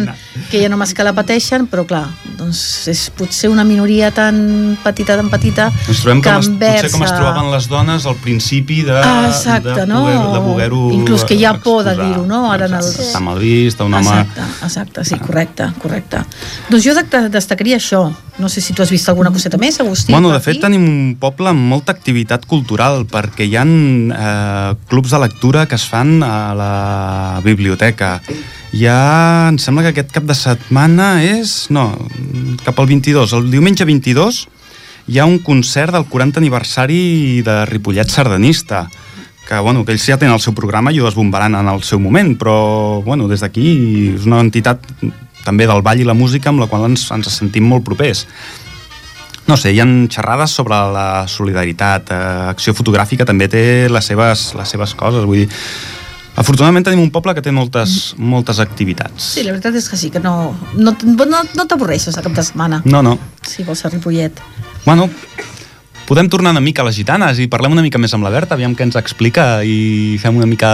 que 0.53 0.61
hi 0.61 0.67
ha 0.67 0.71
homes 0.71 0.93
que 0.95 1.03
la 1.03 1.11
pateixen, 1.17 1.65
però 1.67 1.83
clar, 1.89 2.05
doncs 2.39 2.61
és 2.93 3.01
potser 3.19 3.51
una 3.51 3.65
minoria 3.67 4.13
tan 4.15 4.77
petita, 4.85 5.17
tan 5.19 5.27
petita, 5.33 5.67
Ens 5.91 6.05
trobem 6.05 6.23
com 6.23 6.39
es, 6.39 6.47
potser 6.63 6.93
com 6.95 7.03
es 7.09 7.11
trobaven 7.17 7.51
les 7.51 7.67
dones 7.73 8.07
al 8.07 8.15
principi 8.23 8.85
de, 8.87 8.95
Ah, 9.03 9.27
exacte, 9.33 9.75
de 9.81 9.87
no? 9.91 10.05
poder, 10.05 10.23
de 10.37 10.45
poder-ho 10.47 10.85
Inclús 11.01 11.25
que 11.27 11.35
hi 11.35 11.45
ha 11.45 11.57
por 11.59 11.83
de 11.89 11.97
dir-ho, 11.99 12.23
no? 12.27 12.45
Ara 12.53 12.71
en 12.71 12.79
els- 12.79 12.95
Està 13.09 13.19
mal 13.25 13.43
vist, 13.43 13.83
un 13.83 13.95
home... 13.99 14.07
Exacte, 14.07 14.47
exacte, 14.71 15.05
sí, 15.11 15.19
correcte, 15.19 15.73
correcte. 15.83 16.23
Doncs 16.71 16.87
jo 16.87 16.95
de- 16.95 17.29
destacaria 17.35 17.83
això. 17.83 18.07
No 18.41 18.49
sé 18.49 18.63
si 18.65 18.73
tu 18.73 18.83
has 18.83 18.91
vist 18.91 19.09
alguna 19.13 19.31
coseta 19.31 19.59
més, 19.61 19.79
Agustí. 19.81 20.13
Bueno, 20.13 20.33
de 20.33 20.41
fet 20.41 20.57
aquí? 20.57 20.65
tenim 20.65 20.87
un 20.89 21.17
poble 21.21 21.53
amb 21.53 21.61
molta 21.71 21.93
activitat 21.93 22.47
cultural 22.49 23.05
perquè 23.11 23.45
hi 23.45 23.59
ha 23.61 23.65
eh, 23.67 24.71
clubs 24.89 25.13
de 25.13 25.21
lectura 25.21 25.67
que 25.69 25.77
es 25.77 25.85
fan 25.87 26.23
a 26.25 26.55
la 26.57 26.73
biblioteca. 27.45 28.17
Hi 28.73 28.87
ha, 28.87 29.51
em 29.51 29.59
sembla 29.61 29.85
que 29.85 29.93
aquest 29.93 30.15
cap 30.15 30.25
de 30.25 30.37
setmana 30.39 31.19
és... 31.27 31.69
No, 31.75 31.91
cap 32.65 32.81
al 32.81 32.89
22. 32.89 33.37
El 33.37 33.53
diumenge 33.53 33.85
22 33.85 34.47
hi 35.11 35.19
ha 35.19 35.27
un 35.27 35.41
concert 35.45 35.93
del 35.93 36.07
40 36.09 36.41
aniversari 36.41 37.43
de 37.45 37.65
Ripollet 37.67 38.09
Sardanista 38.09 38.87
que, 39.51 39.59
bueno, 39.59 39.85
que 39.85 39.97
ells 39.97 40.05
ja 40.07 40.17
tenen 40.17 40.37
el 40.37 40.43
seu 40.45 40.55
programa 40.55 40.93
i 40.95 41.01
ho 41.03 41.09
desbombaran 41.09 41.57
en 41.59 41.69
el 41.73 41.83
seu 41.83 41.99
moment, 41.99 42.37
però 42.39 43.03
bueno, 43.03 43.27
des 43.27 43.43
d'aquí 43.43 43.67
és 44.15 44.29
una 44.29 44.39
entitat 44.45 44.87
també 45.45 45.67
del 45.69 45.83
ball 45.83 46.01
i 46.01 46.07
la 46.09 46.15
música 46.17 46.51
amb 46.51 46.61
la 46.63 46.69
qual 46.71 46.89
ens, 46.91 47.07
ens 47.15 47.31
sentim 47.33 47.65
molt 47.69 47.85
propers. 47.87 48.27
No 49.49 49.57
sé, 49.59 49.73
hi 49.75 49.81
ha 49.83 49.87
xerrades 50.13 50.53
sobre 50.55 50.77
la 50.95 51.27
solidaritat, 51.27 52.11
eh, 52.15 52.51
acció 52.53 52.75
fotogràfica 52.77 53.27
també 53.27 53.49
té 53.51 53.89
les 53.91 54.05
seves, 54.07 54.53
les 54.59 54.69
seves 54.77 54.95
coses, 54.95 55.25
vull 55.27 55.45
dir... 55.45 55.49
Afortunadament 56.41 56.85
tenim 56.87 57.01
un 57.03 57.11
poble 57.13 57.35
que 57.35 57.43
té 57.43 57.51
moltes, 57.53 58.15
moltes 58.17 58.61
activitats. 58.63 59.33
Sí, 59.35 59.43
la 59.45 59.51
veritat 59.53 59.75
és 59.77 59.89
que 59.91 59.97
sí, 59.99 60.09
que 60.15 60.21
no, 60.23 60.55
no, 60.79 60.95
no, 61.03 61.27
no 61.27 61.65
t'avorreixes 61.69 62.17
a 62.17 62.23
cap 62.25 62.33
de 62.33 62.45
setmana, 62.47 62.79
No, 62.87 63.03
no. 63.03 63.17
si 63.43 63.67
vols 63.67 63.83
a 63.85 63.91
Ripollet. 63.91 64.39
Bueno, 64.87 65.09
podem 66.07 66.31
tornar 66.31 66.55
una 66.55 66.63
mica 66.63 66.81
a 66.83 66.87
les 66.87 66.97
gitanes 66.97 67.43
i 67.43 67.49
parlem 67.51 67.75
una 67.75 67.83
mica 67.85 67.99
més 67.99 68.15
amb 68.15 68.25
la 68.25 68.31
Berta, 68.33 68.55
aviam 68.55 68.77
què 68.79 68.87
ens 68.87 68.97
explica 68.97 69.65
i 69.67 70.17
fem 70.23 70.39
una 70.39 70.47
mica... 70.49 70.71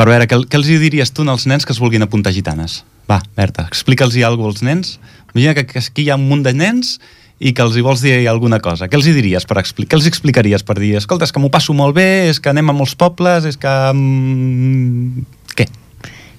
Per 0.00 0.06
veure, 0.08 0.24
què, 0.24 0.36
què 0.48 0.56
els 0.56 0.68
hi 0.72 0.78
diries 0.80 1.10
tu 1.12 1.26
als 1.28 1.42
nens 1.44 1.66
que 1.68 1.74
es 1.74 1.78
vulguin 1.78 2.00
apuntar 2.00 2.30
gitanes? 2.32 2.78
Va, 3.04 3.18
Berta, 3.36 3.66
explica'ls 3.68 4.14
alguna 4.24 4.46
cosa 4.48 4.56
als 4.56 4.62
nens. 4.64 4.92
Imagina 5.34 5.52
que, 5.58 5.66
que 5.68 5.78
aquí 5.78 6.06
hi 6.06 6.08
ha 6.08 6.16
un 6.16 6.24
munt 6.24 6.40
de 6.46 6.54
nens 6.56 6.94
i 7.36 7.52
que 7.52 7.60
els 7.60 7.76
hi 7.76 7.84
vols 7.84 8.00
dir 8.00 8.14
alguna 8.30 8.62
cosa. 8.64 8.88
Què 8.88 8.96
els 8.96 9.04
hi 9.04 9.12
diries 9.12 9.44
per 9.44 9.58
explicar? 9.60 9.90
Què 9.90 9.98
els 9.98 10.08
explicaries 10.08 10.64
per 10.64 10.78
dir, 10.78 10.94
escolta, 10.96 11.28
és 11.28 11.34
que 11.36 11.42
m'ho 11.42 11.50
passo 11.52 11.76
molt 11.76 11.98
bé, 11.98 12.30
és 12.30 12.40
que 12.40 12.48
anem 12.48 12.72
a 12.72 12.76
molts 12.78 12.96
pobles, 12.96 13.44
és 13.44 13.60
que... 13.60 13.74
Mm, 13.92 15.26
què? 15.52 15.68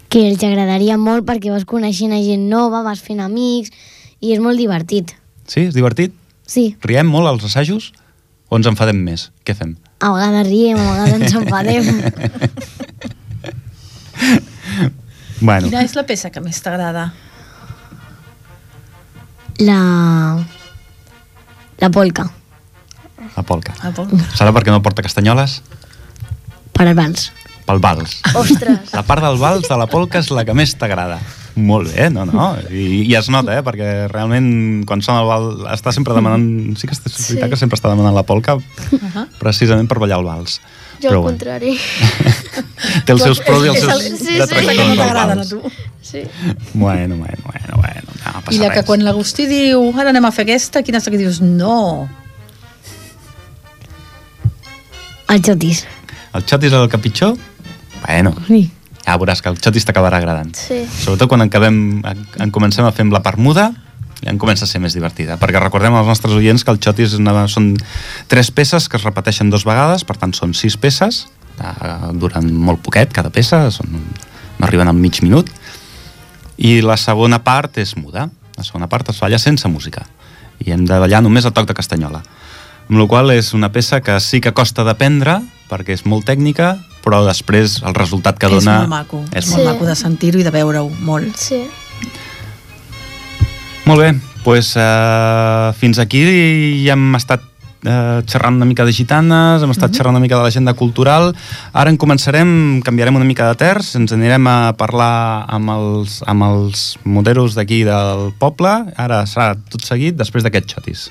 que 0.09 0.25
els 0.31 0.41
agradaria 0.41 0.97
molt 0.97 1.29
perquè 1.29 1.53
vas 1.53 1.69
coneixent 1.69 2.17
a 2.17 2.23
gent 2.25 2.49
nova, 2.49 2.81
vas 2.81 3.05
fent 3.05 3.21
amics 3.21 3.69
i 4.25 4.33
és 4.33 4.41
molt 4.41 4.57
divertit. 4.57 5.13
Sí, 5.45 5.67
és 5.67 5.77
divertit? 5.77 6.17
Sí, 6.49 6.71
Riem 6.81 7.13
molt 7.13 7.29
als 7.29 7.45
assajos? 7.45 7.91
O 8.49 8.57
ens 8.57 8.73
enfadem 8.73 9.05
més? 9.05 9.29
Què 9.45 9.53
fem? 9.53 9.77
a 10.01 10.09
vegades 10.15 10.47
riem, 10.47 10.79
a 10.79 10.91
vegades 10.91 11.13
ens 11.21 11.35
enfadem. 11.41 11.85
Bueno, 15.41 15.65
Quina 15.71 15.81
és 15.81 15.95
la 15.97 16.03
peça 16.05 16.29
que 16.29 16.41
més 16.43 16.59
t'agrada? 16.61 17.07
La... 19.57 20.37
La 21.81 21.89
polca, 21.89 22.27
la 23.35 23.41
polca. 23.43 23.73
Ah, 23.81 23.89
bon. 23.95 24.11
Serà 24.37 24.51
perquè 24.53 24.69
no 24.73 24.81
porta 24.85 25.01
castanyoles? 25.01 25.61
per 26.71 26.85
al 26.87 26.95
vals. 26.97 27.31
Pel 27.67 27.81
vals. 27.83 28.19
Ostres! 28.37 28.93
La 28.93 29.01
part 29.05 29.21
del 29.25 29.37
vals 29.41 29.67
de 29.69 29.77
la 29.77 29.85
polca 29.89 30.21
és 30.21 30.29
la 30.33 30.45
que 30.47 30.53
més 30.57 30.71
t'agrada. 30.77 31.17
Molt 31.57 31.91
bé, 31.93 32.07
no, 32.13 32.23
no. 32.25 32.51
I, 32.71 33.01
I 33.09 33.15
es 33.19 33.27
nota, 33.33 33.57
eh? 33.57 33.61
Perquè 33.65 34.07
realment 34.13 34.85
quan 34.89 35.01
sona 35.05 35.21
el 35.25 35.29
vals 35.29 35.65
està 35.73 35.91
sempre 35.93 36.15
demanant... 36.15 36.45
Sí 36.79 36.87
que 36.89 36.95
és 36.95 37.01
veritat 37.03 37.19
Sí. 37.27 37.37
que 37.51 37.59
sempre 37.59 37.77
està 37.81 37.89
demanant 37.91 38.15
la 38.17 38.23
polca 38.25 38.55
Uh-huh. 38.61 39.25
precisament 39.41 39.89
per 39.91 39.99
ballar 40.01 40.21
el 40.21 40.25
vals. 40.29 40.59
Jo 41.01 41.09
Però 41.09 41.17
al 41.17 41.23
bueno, 41.23 41.37
contrari. 41.37 41.71
té 43.05 43.11
els 43.15 43.23
seus 43.25 43.39
pros 43.41 43.65
i 43.65 43.69
els 43.71 43.79
seus 43.81 44.03
sí, 44.03 44.17
sí, 44.17 44.35
detractors 44.37 44.77
del 44.77 44.97
t'agrada, 44.99 45.35
no, 45.35 45.41
vals. 45.41 45.49
tu? 45.49 45.61
Sí. 46.01 46.21
Bueno, 46.73 47.15
bueno, 47.17 47.41
bueno, 47.45 47.77
bueno. 47.81 48.17
No 48.21 48.53
I 48.53 48.57
la 48.59 48.69
que 48.69 48.81
res. 48.81 48.85
quan 48.85 49.03
l'Agustí 49.05 49.45
diu 49.49 49.87
ara 49.97 50.09
anem 50.13 50.25
a 50.25 50.31
fer 50.35 50.43
aquesta, 50.45 50.83
quina 50.85 50.99
és 51.01 51.07
la 51.07 51.11
que 51.13 51.17
dius 51.21 51.39
no? 51.41 52.09
El 55.31 55.41
xotis. 55.45 55.85
El 56.35 56.43
xotis 56.47 56.71
és 56.71 56.77
el 56.77 56.89
que 56.91 56.99
pitjor? 56.99 57.37
Bueno, 58.05 58.33
Sí. 58.47 58.69
ja 59.05 59.17
veuràs 59.17 59.41
que 59.41 59.49
el 59.49 59.57
xotis 59.61 59.85
t'acabarà 59.87 60.17
agradant. 60.19 60.53
Sí. 60.55 60.83
Sobretot 61.03 61.29
quan 61.29 61.41
acabem, 61.41 62.01
en, 62.05 62.25
en 62.39 62.51
comencem 62.51 62.85
a 62.85 62.91
fer 62.91 63.05
amb 63.07 63.13
la 63.15 63.21
part 63.23 63.37
muda, 63.39 63.71
en 64.25 64.37
comença 64.37 64.65
a 64.65 64.69
ser 64.69 64.81
més 64.83 64.93
divertida, 64.93 65.37
perquè 65.41 65.59
recordem 65.61 65.95
als 65.97 66.07
nostres 66.07 66.33
oients 66.37 66.63
que 66.63 66.71
el 66.73 66.79
xotis 66.83 67.13
és 67.13 67.19
una, 67.19 67.47
són 67.49 67.71
tres 68.29 68.51
peces 68.51 68.87
que 68.89 68.97
es 68.99 69.03
repeteixen 69.07 69.49
dues 69.49 69.65
vegades, 69.65 70.03
per 70.05 70.17
tant 70.21 70.33
són 70.37 70.53
sis 70.53 70.77
peces, 70.77 71.23
eh, 71.57 72.11
duren 72.13 72.51
molt 72.53 72.83
poquet 72.85 73.13
cada 73.13 73.29
peça, 73.33 73.63
són, 73.73 73.89
no 74.59 74.67
arriben 74.67 74.87
al 74.91 74.95
mig 74.99 75.21
minut, 75.25 75.49
i 76.61 76.81
la 76.85 76.97
segona 77.01 77.41
part 77.43 77.79
és 77.81 77.95
muda, 77.97 78.27
la 78.57 78.63
segona 78.67 78.87
part 78.91 79.09
es 79.09 79.19
balla 79.19 79.39
sense 79.41 79.67
música, 79.67 80.05
i 80.61 80.69
hem 80.75 80.85
de 80.85 80.99
ballar 81.01 81.23
només 81.25 81.45
el 81.49 81.53
toc 81.57 81.65
de 81.71 81.73
castanyola. 81.73 82.21
Amb 82.91 82.99
la 82.99 83.07
qual 83.07 83.31
és 83.33 83.53
una 83.55 83.71
peça 83.71 84.01
que 84.03 84.19
sí 84.19 84.41
que 84.43 84.51
costa 84.53 84.83
d'aprendre, 84.83 85.39
perquè 85.71 85.95
és 85.95 86.05
molt 86.05 86.27
tècnica, 86.27 86.75
però 87.01 87.23
després 87.25 87.79
el 87.87 87.95
resultat 87.97 88.37
que 88.37 88.45
és 88.51 88.53
dona... 88.59 88.81
molt 88.83 88.91
maco, 88.91 89.21
és 89.33 89.45
Sí. 89.47 89.55
molt 89.55 89.71
maco 89.71 89.85
de 89.87 89.95
sentir-ho 89.95 90.37
i 90.37 90.43
de 90.45 90.51
veure-ho, 90.53 90.89
molt. 91.01 91.33
Sí. 91.39 91.63
Molt 93.85 93.99
bé, 93.99 94.11
doncs 94.45 94.75
uh, 94.77 95.71
fins 95.77 95.99
aquí 95.99 96.21
ja 96.85 96.93
hem 96.93 97.15
estat 97.17 97.41
uh, 97.41 98.21
xerrant 98.29 98.59
una 98.59 98.67
mica 98.69 98.85
de 98.85 98.93
gitanes, 98.93 99.63
hem 99.65 99.73
estat 99.73 99.95
xerrant 99.97 100.15
una 100.15 100.21
mica 100.23 100.37
de 100.37 100.45
l'agenda 100.45 100.75
cultural. 100.77 101.31
Ara 101.73 101.89
en 101.89 101.97
començarem, 102.01 102.81
canviarem 102.85 103.17
una 103.17 103.27
mica 103.27 103.49
de 103.49 103.57
terç, 103.61 103.95
ens 103.99 104.13
anirem 104.13 104.47
a 104.47 104.73
parlar 104.77 105.47
amb 105.49 105.73
els, 105.73 106.21
amb 106.29 106.45
els 106.45 106.85
moderos 107.03 107.57
d'aquí 107.57 107.81
del 107.87 108.29
poble. 108.39 108.71
Ara 109.01 109.25
serà 109.25 109.55
tot 109.57 109.85
seguit 109.87 110.17
després 110.19 110.45
d'aquest 110.45 110.75
xotis. 110.75 111.09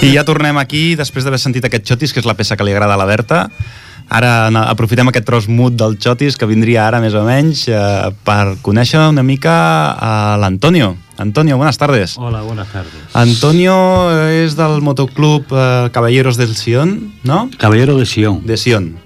I 0.00 0.14
ja 0.14 0.22
tornem 0.24 0.56
aquí, 0.56 0.94
després 0.96 1.26
d'haver 1.26 1.38
sentit 1.42 1.66
aquest 1.68 1.84
xotis, 1.84 2.14
que 2.16 2.22
és 2.22 2.26
la 2.28 2.32
peça 2.32 2.56
que 2.56 2.64
li 2.64 2.72
agrada 2.72 2.96
a 2.96 3.00
la 3.00 3.04
Berta. 3.04 3.42
Ara 4.10 4.48
aprofitem 4.64 5.10
aquest 5.10 5.26
tros 5.28 5.46
mut 5.46 5.76
del 5.76 5.98
xotis, 6.00 6.38
que 6.40 6.48
vindria 6.48 6.86
ara 6.86 7.02
més 7.04 7.12
o 7.14 7.20
menys, 7.26 7.66
eh, 7.68 8.08
per 8.24 8.56
conèixer 8.64 9.02
una 9.12 9.22
mica 9.22 9.52
a 9.92 10.38
l'Antonio. 10.40 10.96
Antonio, 11.18 11.58
buenas 11.60 11.76
tardes. 11.76 12.16
Hola, 12.16 12.40
buenas 12.40 12.72
tardes. 12.72 12.96
Antonio 13.12 13.76
és 14.32 14.56
del 14.56 14.80
motoclub 14.80 15.52
eh, 15.52 15.90
Caballeros 15.92 16.40
del 16.40 16.56
Sion, 16.56 17.12
¿no? 17.22 17.50
Caballero 17.58 17.98
de 17.98 18.06
Sion. 18.06 18.40
De 18.46 18.56
Sion. 18.56 18.96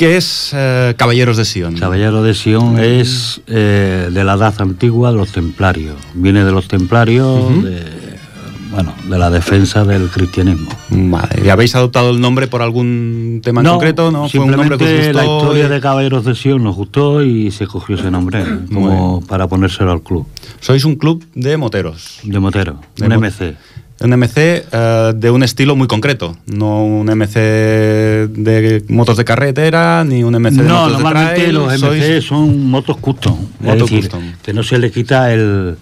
¿Qué 0.00 0.16
es 0.16 0.52
eh, 0.54 0.94
Caballeros 0.96 1.36
de 1.36 1.44
Sion? 1.44 1.76
Caballero 1.76 2.22
de 2.22 2.32
Sion 2.32 2.78
es 2.78 3.42
eh, 3.48 4.08
de 4.10 4.24
la 4.24 4.32
edad 4.32 4.54
antigua 4.62 5.12
los 5.12 5.32
templarios. 5.32 5.96
Viene 6.14 6.42
de 6.42 6.52
los 6.52 6.68
templarios, 6.68 7.62
de, 7.62 7.99
bueno, 8.70 8.94
de 9.08 9.18
la 9.18 9.30
defensa 9.30 9.84
del 9.84 10.08
cristianismo. 10.08 10.68
Vale. 10.90 11.42
¿Y 11.44 11.48
habéis 11.48 11.74
adoptado 11.74 12.10
el 12.10 12.20
nombre 12.20 12.46
por 12.46 12.62
algún 12.62 13.40
tema 13.42 13.60
en 13.62 13.66
concreto? 13.66 14.10
¿No? 14.10 14.28
¿Fue 14.28 14.40
un 14.40 14.50
nombre 14.52 14.76
que 14.78 14.84
os 14.84 14.90
simplemente 14.90 15.12
la 15.14 15.24
historia 15.24 15.68
de 15.68 15.80
Caballeros 15.80 16.24
de 16.24 16.34
Sion 16.34 16.62
nos 16.62 16.76
gustó 16.76 17.22
y 17.22 17.50
se 17.50 17.66
cogió 17.66 17.96
ese 17.96 18.10
nombre 18.10 18.44
como 18.72 19.20
para 19.26 19.46
ponérselo 19.48 19.90
al 19.92 20.02
club 20.02 20.26
Sois 20.60 20.84
un 20.84 20.96
club 20.96 21.24
de 21.34 21.56
moteros. 21.56 22.20
de 22.22 22.38
Motero, 22.38 22.80
De 22.96 23.06
un 23.06 23.12
mo- 23.14 23.20
MC. 23.20 23.56
Un 24.02 24.12
MC 24.16 24.64
eh, 24.72 25.12
de 25.14 25.30
un 25.30 25.42
estilo 25.42 25.76
muy 25.76 25.86
concreto, 25.86 26.34
no 26.46 26.82
un 26.84 27.06
MC 27.10 27.34
de 28.28 28.82
motos 28.88 29.16
de 29.18 29.24
carretera, 29.26 30.04
ni 30.04 30.22
un 30.24 30.34
MC 30.34 30.52
de 30.56 30.62
No, 30.62 30.74
motos 30.74 30.86
de 30.86 30.92
normalmente 31.02 31.34
trail. 31.42 31.54
los 31.54 31.72
sois- 31.82 31.98
MC 32.00 32.22
son 32.22 32.70
motos 32.70 32.96
custom. 32.96 33.36
Moto 33.60 33.74
es 33.84 33.90
decir, 33.90 34.00
custom. 34.02 34.22
que 34.42 34.52
no 34.54 34.62
se 34.62 34.78
le 34.78 34.90
quita 34.90 35.32
el 35.34 35.76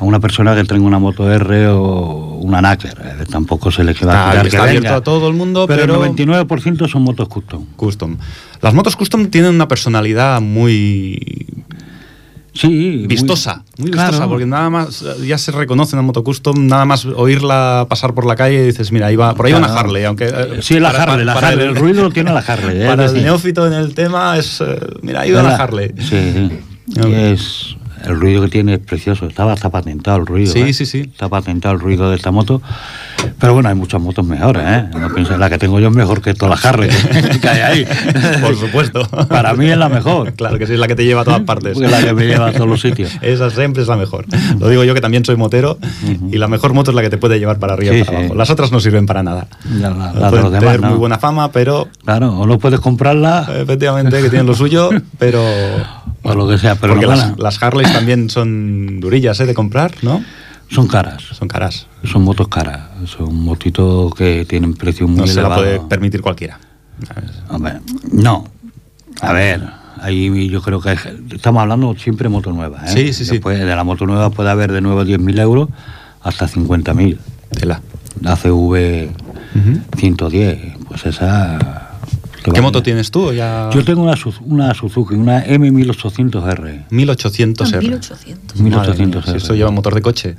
a 0.00 0.04
una 0.04 0.18
persona 0.18 0.54
que 0.54 0.64
tenga 0.64 0.86
una 0.86 0.98
moto 0.98 1.30
R 1.30 1.68
o 1.68 2.38
una 2.42 2.60
Nacker. 2.62 2.96
eh, 3.20 3.24
Tampoco 3.30 3.70
se 3.70 3.84
le 3.84 3.94
queda 3.94 4.32
Está- 4.34 4.46
está 4.46 4.62
abierto 4.64 4.94
a 4.94 5.00
todo 5.02 5.28
el 5.28 5.34
mundo, 5.34 5.66
pero- 5.66 5.82
el 5.84 5.90
99% 5.90 6.88
son 6.88 7.02
motos 7.02 7.28
custom. 7.28 7.66
Custom. 7.76 8.16
Las 8.62 8.74
motos 8.74 8.96
custom 8.96 9.26
tienen 9.26 9.54
una 9.54 9.68
personalidad 9.68 10.40
muy 10.40 11.46
Sí. 12.52 13.04
vistosa, 13.06 13.62
muy, 13.78 13.90
Claro. 13.92 14.10
vistosa, 14.10 14.28
porque 14.28 14.44
nada 14.44 14.68
más 14.70 15.04
ya 15.24 15.38
se 15.38 15.52
reconoce 15.52 15.94
una 15.94 16.02
moto 16.02 16.24
custom, 16.24 16.66
nada 16.66 16.84
más 16.84 17.04
oírla 17.06 17.86
pasar 17.88 18.12
por 18.12 18.26
la 18.26 18.34
calle 18.34 18.56
y 18.62 18.66
dices, 18.66 18.90
mira, 18.90 19.06
ahí 19.06 19.16
va, 19.16 19.34
por 19.34 19.46
ahí 19.46 19.52
va 19.52 19.58
una 19.58 19.68
Claro. 19.68 19.80
Harley, 19.88 20.04
aunque 20.04 20.24
eh, 20.26 20.58
Sí, 20.60 20.80
la 20.80 20.90
para- 20.90 21.12
Harley, 21.12 21.24
la 21.26 21.34
para 21.34 21.48
Harley. 21.48 21.66
El, 21.68 21.76
ruido 21.76 22.02
lo 22.02 22.10
tiene 22.10 22.32
la 22.32 22.40
Harley. 22.40 22.80
eh, 22.82 22.86
Para 22.86 23.06
el 23.06 23.14
neófito 23.22 23.66
en 23.66 23.74
el 23.74 23.94
tema 23.94 24.36
es, 24.36 24.60
eh, 24.62 24.78
mira, 25.02 25.20
ahí 25.20 25.30
va 25.30 25.42
la. 25.44 25.54
Harley. 25.56 25.92
Sí, 25.98 26.16
sí. 26.34 26.50
Es, 27.06 27.76
el 28.04 28.20
ruido 28.20 28.42
que 28.42 28.48
tiene 28.48 28.74
es 28.74 28.78
precioso. 28.80 29.26
Estaba 29.26 29.52
hasta 29.52 29.70
patentado 29.70 30.18
el 30.18 30.26
ruido. 30.26 30.52
Sí, 30.52 30.60
¿eh? 30.60 30.72
sí, 30.72 30.86
sí. 30.86 31.00
Está 31.00 31.28
patentado 31.28 31.74
el 31.74 31.80
ruido 31.80 32.10
de 32.10 32.16
esta 32.16 32.30
moto. 32.30 32.60
Pero 33.38 33.54
bueno, 33.54 33.68
hay 33.68 33.74
muchas 33.74 34.00
motos 34.00 34.24
mejores, 34.26 34.62
¿eh? 34.66 34.86
No 34.98 35.12
pienses, 35.12 35.38
la 35.38 35.50
que 35.50 35.58
tengo 35.58 35.78
yo 35.78 35.88
es 35.88 35.94
mejor 35.94 36.22
que 36.22 36.32
todas 36.34 36.56
las 36.62 36.64
Harley 36.64 36.88
que 37.42 37.48
hay 37.48 37.60
ahí. 37.60 37.86
Por 38.40 38.56
supuesto. 38.56 39.06
Para 39.28 39.52
mí 39.54 39.66
es 39.70 39.76
la 39.76 39.88
mejor. 39.90 40.32
Claro 40.32 40.58
que 40.58 40.66
sí, 40.66 40.72
es 40.74 40.78
la 40.78 40.88
que 40.88 40.94
te 40.96 41.04
lleva 41.04 41.20
a 41.22 41.24
todas 41.24 41.40
partes. 41.42 41.78
Es 41.78 41.90
la 41.90 42.02
que 42.02 42.14
me 42.14 42.26
lleva 42.26 42.48
a 42.48 42.52
todos 42.52 42.68
los 42.68 42.80
sitios. 42.80 43.10
Esa 43.22 43.50
siempre 43.50 43.82
es 43.82 43.88
la 43.88 43.96
mejor. 43.96 44.24
Lo 44.58 44.68
digo 44.68 44.84
yo 44.84 44.94
que 44.94 45.00
también 45.02 45.24
soy 45.24 45.36
motero 45.36 45.78
y 46.30 46.38
la 46.38 46.48
mejor 46.48 46.72
moto 46.72 46.90
es 46.90 46.94
la 46.94 47.02
que 47.02 47.10
te 47.10 47.18
puede 47.18 47.38
llevar 47.38 47.58
para 47.58 47.74
arriba 47.74 47.94
y 47.94 47.98
Sí, 47.98 48.04
para 48.04 48.18
sí. 48.18 48.24
abajo. 48.24 48.34
Las 48.36 48.50
otras 48.50 48.72
no 48.72 48.80
sirven 48.80 49.04
para 49.06 49.22
nada. 49.22 49.46
La, 49.78 49.90
la- 49.90 50.12
la 50.14 50.30
de 50.30 50.36
los 50.40 50.52
demás, 50.52 50.60
tener 50.60 50.80
¿no? 50.80 50.88
muy 50.90 50.98
buena 50.98 51.18
fama, 51.18 51.52
pero 51.52 51.88
Claro, 52.04 52.38
o 52.38 52.46
no 52.46 52.58
puedes 52.58 52.80
comprarla 52.80 53.46
efectivamente 53.54 54.22
que 54.22 54.30
tienen 54.30 54.46
lo 54.46 54.54
suyo, 54.54 54.90
pero 55.18 55.44
o 56.22 56.34
lo 56.34 56.48
que 56.48 56.56
sea. 56.58 56.74
Pero 56.76 56.94
porque 56.94 57.06
no 57.06 57.14
las, 57.16 57.38
las 57.38 57.58
También 57.92 58.30
son 58.30 59.00
durillas 59.00 59.38
¿eh? 59.40 59.46
de 59.46 59.54
comprar, 59.54 59.92
¿no? 60.02 60.22
son 60.68 60.86
caras. 60.86 61.22
Son 61.32 61.48
caras. 61.48 61.86
Son 62.04 62.22
motos 62.22 62.48
caras. 62.48 62.82
Son 63.06 63.34
motitos 63.34 64.14
que 64.14 64.44
tienen 64.44 64.74
precios 64.74 65.08
muy 65.08 65.20
No 65.20 65.26
se 65.26 65.42
la 65.42 65.54
puede 65.54 65.80
permitir 65.80 66.20
cualquiera. 66.20 66.58
Hombre, 67.48 67.80
no. 68.12 68.44
A 69.20 69.32
ver, 69.32 69.62
ahí 70.00 70.48
yo 70.48 70.62
creo 70.62 70.80
que 70.80 70.96
estamos 71.34 71.62
hablando 71.62 71.94
siempre 71.96 72.24
de 72.24 72.28
moto 72.30 72.52
nueva. 72.52 72.84
¿eh? 72.86 72.88
Sí, 72.88 73.12
sí, 73.12 73.24
sí. 73.24 73.32
Después 73.32 73.58
de 73.58 73.66
la 73.66 73.84
moto 73.84 74.06
nueva 74.06 74.30
puede 74.30 74.50
haber 74.50 74.72
de 74.72 74.80
nuevo 74.80 75.02
10.000 75.02 75.40
euros 75.40 75.68
hasta 76.22 76.48
50.000. 76.48 77.18
Tela. 77.50 77.82
La 78.20 78.36
CV 78.36 79.10
110, 79.96 80.76
pues 80.86 81.06
esa... 81.06 81.89
¿Qué 82.42 82.50
vale. 82.50 82.62
moto 82.62 82.82
tienes 82.82 83.10
tú? 83.10 83.32
Ya... 83.32 83.70
Yo 83.72 83.84
tengo 83.84 84.02
una, 84.02 84.14
una 84.42 84.74
Suzuki, 84.74 85.14
una 85.14 85.44
M1800R. 85.46 86.84
1800 86.90 87.72
R. 87.72 87.80
1800. 87.80 88.60
Madre 88.60 88.62
mía, 88.62 88.78
1800 88.80 89.24
si 89.26 89.36
esto 89.36 89.54
lleva 89.54 89.70
motor 89.70 89.94
de 89.94 90.02
coche. 90.02 90.36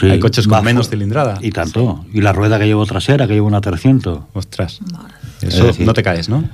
Sí, 0.00 0.06
Hay 0.10 0.18
coches 0.18 0.48
con 0.48 0.64
menos 0.64 0.88
cilindrada. 0.90 1.38
Y 1.40 1.50
tanto. 1.52 2.04
Y 2.12 2.20
la 2.20 2.32
rueda 2.32 2.58
que 2.58 2.66
llevo 2.66 2.84
trasera, 2.86 3.26
que 3.28 3.34
llevo 3.34 3.46
una 3.46 3.60
300. 3.60 4.20
Ostras. 4.32 4.80
Madre. 4.92 5.14
Eso 5.42 5.60
Es 5.60 5.66
decir- 5.66 5.86
no 5.86 5.92
te 5.92 6.02
caes, 6.02 6.28
¿no? 6.28 6.48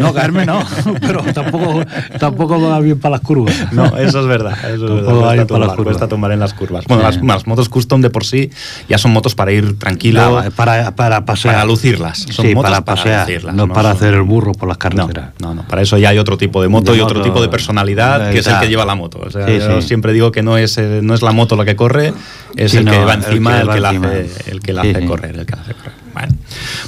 No, 0.00 0.12
caerme 0.14 0.46
no, 0.46 0.62
pero 1.00 1.22
tampoco, 1.32 1.82
tampoco 2.18 2.60
va 2.60 2.80
bien 2.80 2.98
para 2.98 3.12
las 3.16 3.20
curvas. 3.20 3.72
No, 3.72 3.96
eso 3.96 4.20
es 4.20 4.26
verdad. 4.26 4.52
Eso 4.72 4.86
es 4.86 4.90
verdad. 5.04 5.14
Cuesta 5.14 5.46
tumbar, 5.46 5.76
cuesta 5.76 6.08
tumbar 6.08 6.32
en 6.32 6.40
las 6.40 6.54
curvas. 6.54 6.84
Bueno, 6.86 7.02
Sí. 7.10 7.18
las, 7.18 7.24
las 7.26 7.46
motos 7.46 7.68
custom 7.68 8.00
de 8.00 8.10
por 8.10 8.24
sí 8.24 8.50
ya 8.88 8.98
son 8.98 9.12
motos 9.12 9.34
para 9.34 9.52
ir 9.52 9.78
tranquilo, 9.78 10.20
Claro, 10.30 10.50
para, 10.52 10.94
para 10.96 11.24
pasear. 11.24 11.54
para 11.54 11.66
lucirlas. 11.66 12.18
Son 12.30 12.44
sí, 12.46 12.54
motos 12.54 12.70
para 12.70 12.84
pasear, 12.84 13.26
lucirlas, 13.26 13.54
no, 13.54 13.68
para 13.68 13.88
son- 13.90 13.96
hacer 13.96 14.14
el 14.14 14.22
burro 14.22 14.52
por 14.52 14.68
las 14.68 14.78
carreteras. 14.78 15.30
no, 15.40 15.54
no, 15.54 15.66
para 15.66 15.82
eso 15.82 15.98
ya 15.98 16.10
hay 16.10 16.18
otro 16.18 16.36
tipo 16.36 16.62
de 16.62 16.68
moto 16.68 16.92
De 16.92 16.98
y 16.98 17.00
otro 17.00 17.22
tipo 17.22 17.40
de 17.42 17.48
personalidad 17.48 18.28
eh, 18.30 18.32
que 18.32 18.38
es 18.40 18.46
el 18.46 18.58
que 18.60 18.68
lleva 18.68 18.84
la 18.84 18.94
moto. 18.94 19.20
O 19.24 19.30
sea, 19.30 19.46
Sí, 19.46 19.58
yo 19.58 19.80
sí. 19.80 19.88
siempre 19.88 20.12
digo 20.12 20.32
que 20.32 20.42
no 20.42 20.56
es, 20.58 20.78
eh, 20.78 21.00
no 21.02 21.14
es 21.14 21.22
la 21.22 21.32
moto 21.32 21.56
la 21.56 21.64
que 21.64 21.76
corre, 21.76 22.12
es 22.56 22.74
el, 22.74 22.84
que 22.84 22.98
va 23.04 23.14
el 23.14 23.24
encima 23.24 23.52
que 23.56 23.60
el 23.62 23.68
va 23.68 23.74
que, 23.74 23.80
la 23.80 23.88
encima. 23.90 24.08
hace, 24.08 24.50
el 24.50 24.60
que 24.60 24.72
la 24.72 24.82
hace 24.82 25.06
correr. 25.06 25.36
El 25.36 25.46
que 25.46 25.56
la 25.56 25.62
hace 25.62 25.74
correr. 25.74 26.03
Bueno. 26.14 26.32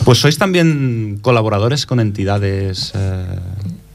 Pues 0.05 0.19
sois 0.19 0.39
también 0.39 1.19
colaboradores 1.21 1.85
con 1.85 2.01
entidades. 2.01 2.93
eh, 2.95 3.25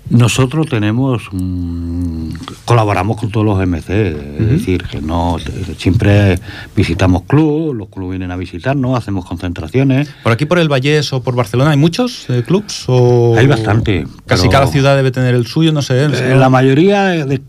Nosotros 0.09 0.67
tenemos, 0.67 1.23
mm, 1.31 2.31
colaboramos 2.65 3.15
con 3.15 3.31
todos 3.31 3.45
los 3.45 3.61
MC, 3.65 4.09
es 4.39 4.49
decir, 4.49 4.83
que 4.83 4.99
no 5.01 5.37
siempre 5.77 6.37
visitamos 6.75 7.21
clubes, 7.23 7.77
los 7.77 7.87
clubes 7.87 8.17
vienen 8.19 8.29
a 8.31 8.35
visitarnos, 8.35 8.97
hacemos 8.97 9.23
concentraciones. 9.23 10.09
por 10.23 10.33
aquí, 10.33 10.43
por 10.45 10.59
el 10.59 10.67
Vallés 10.67 11.13
o 11.13 11.23
por 11.23 11.35
Barcelona, 11.37 11.71
¿hay 11.71 11.77
muchos 11.77 12.29
eh, 12.29 12.43
clubs? 12.45 12.83
O 12.87 13.35
Hay 13.37 13.47
bastante, 13.47 14.05
Casi 14.25 14.49
cada 14.49 14.67
ciudad 14.67 14.97
debe 14.97 15.11
tener 15.11 15.33
el 15.33 15.47
suyo, 15.47 15.71
no 15.71 15.81
sé. 15.81 16.03
Eh, 16.03 16.35
la 16.35 16.49
mayoría, 16.49 17.03
de- 17.25 17.41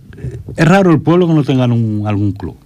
es 0.56 0.68
raro 0.68 0.90
el 0.90 1.00
pueblo 1.00 1.26
que 1.26 1.34
no 1.34 1.44
tengan 1.44 1.72
un- 1.72 2.04
algún 2.06 2.32
club. 2.32 2.56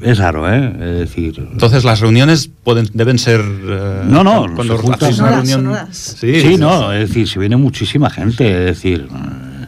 Es 0.00 0.18
raro, 0.18 0.52
¿eh? 0.52 0.72
Es 0.80 0.98
decir, 1.00 1.46
Entonces 1.52 1.84
las 1.84 2.00
reuniones 2.00 2.50
pueden, 2.64 2.88
deben 2.94 3.18
ser... 3.18 3.40
eh, 3.40 4.02
No, 4.06 4.24
no, 4.24 4.46
cuando 4.54 4.76
se 4.76 4.82
juntan- 4.82 5.18
una 5.20 5.30
reunión... 5.42 5.76
Sí, 5.90 6.40
Sí, 6.40 6.56
no, 6.56 6.92
es 6.92 7.08
decir, 7.08 7.28
si 7.28 7.38
viene 7.38 7.56
muchísima 7.56 8.08
gente, 8.10 8.48
es 8.68 8.76
decir, 8.76 9.08
eh, 9.10 9.66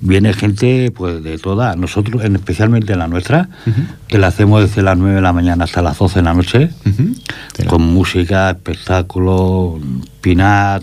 viene 0.00 0.32
gente 0.34 0.90
pues 0.94 1.22
de 1.24 1.38
toda, 1.38 1.74
nosotros, 1.74 2.22
en, 2.24 2.36
especialmente 2.36 2.94
la 2.96 3.08
nuestra, 3.08 3.48
que 4.06 4.18
la 4.18 4.28
hacemos 4.28 4.60
desde 4.62 4.82
las 4.82 4.96
9 4.98 5.16
de 5.16 5.22
la 5.22 5.32
mañana 5.32 5.64
hasta 5.64 5.82
las 5.82 5.98
12 5.98 6.20
de 6.20 6.22
la 6.22 6.34
noche, 6.34 6.70
con 7.66 7.82
música, 7.82 8.50
espectáculo, 8.50 9.80
pinat, 10.20 10.82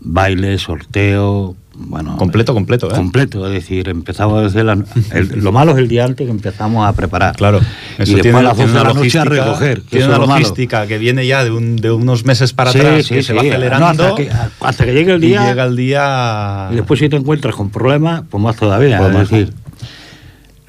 baile, 0.00 0.58
sorteo, 0.58 1.56
bueno... 1.74 2.16
Completo, 2.16 2.54
completo, 2.54 2.88
¿eh? 2.90 2.94
Completo, 2.94 3.46
es 3.46 3.52
decir, 3.54 3.88
empezamos 3.88 4.42
desde 4.42 4.64
la... 4.64 4.78
el- 5.12 5.28
lo 5.42 5.52
malo 5.52 5.72
es 5.72 5.78
el 5.78 5.88
día 5.88 6.04
antes 6.04 6.26
que 6.26 6.30
empezamos 6.30 6.86
a 6.86 6.92
preparar. 6.92 7.34
Claro, 7.36 7.58
y 7.98 8.02
eso 8.02 8.12
después 8.16 8.22
tiene, 8.22 8.38
a 8.38 8.42
las 8.42 8.56
tiene 8.56 8.72
12 8.72 8.78
de 8.78 8.84
la 8.88 8.94
noche 9.00 9.18
a 9.18 9.24
recoger. 9.24 9.82
tiene 9.82 10.06
una 10.06 10.18
logística 10.18 10.86
que 10.86 10.98
viene 10.98 11.26
ya 11.26 11.44
de, 11.44 11.50
un- 11.50 11.76
de 11.76 11.90
unos 11.90 12.24
meses 12.24 12.52
para 12.52 12.72
Sí, 12.72 12.78
atrás, 12.78 13.06
sí, 13.06 13.14
que 13.14 13.22
se 13.22 13.32
va 13.32 13.40
acelerando 13.42 13.86
No, 13.86 13.86
hasta, 14.10 14.14
que, 14.14 14.30
hasta 14.60 14.84
que 14.84 14.92
llegue 14.92 15.12
el 15.14 15.24
y 15.24 15.28
día... 15.28 15.46
llega 15.48 15.64
el 15.64 15.76
día... 15.76 16.68
Y 16.72 16.76
después 16.76 17.00
si 17.00 17.08
te 17.08 17.16
encuentras 17.16 17.54
con 17.54 17.70
problemas, 17.70 18.22
pues 18.30 18.42
más 18.42 18.56
todavía. 18.56 18.98
Pues 18.98 19.14
es 19.14 19.30
decir, 19.30 19.54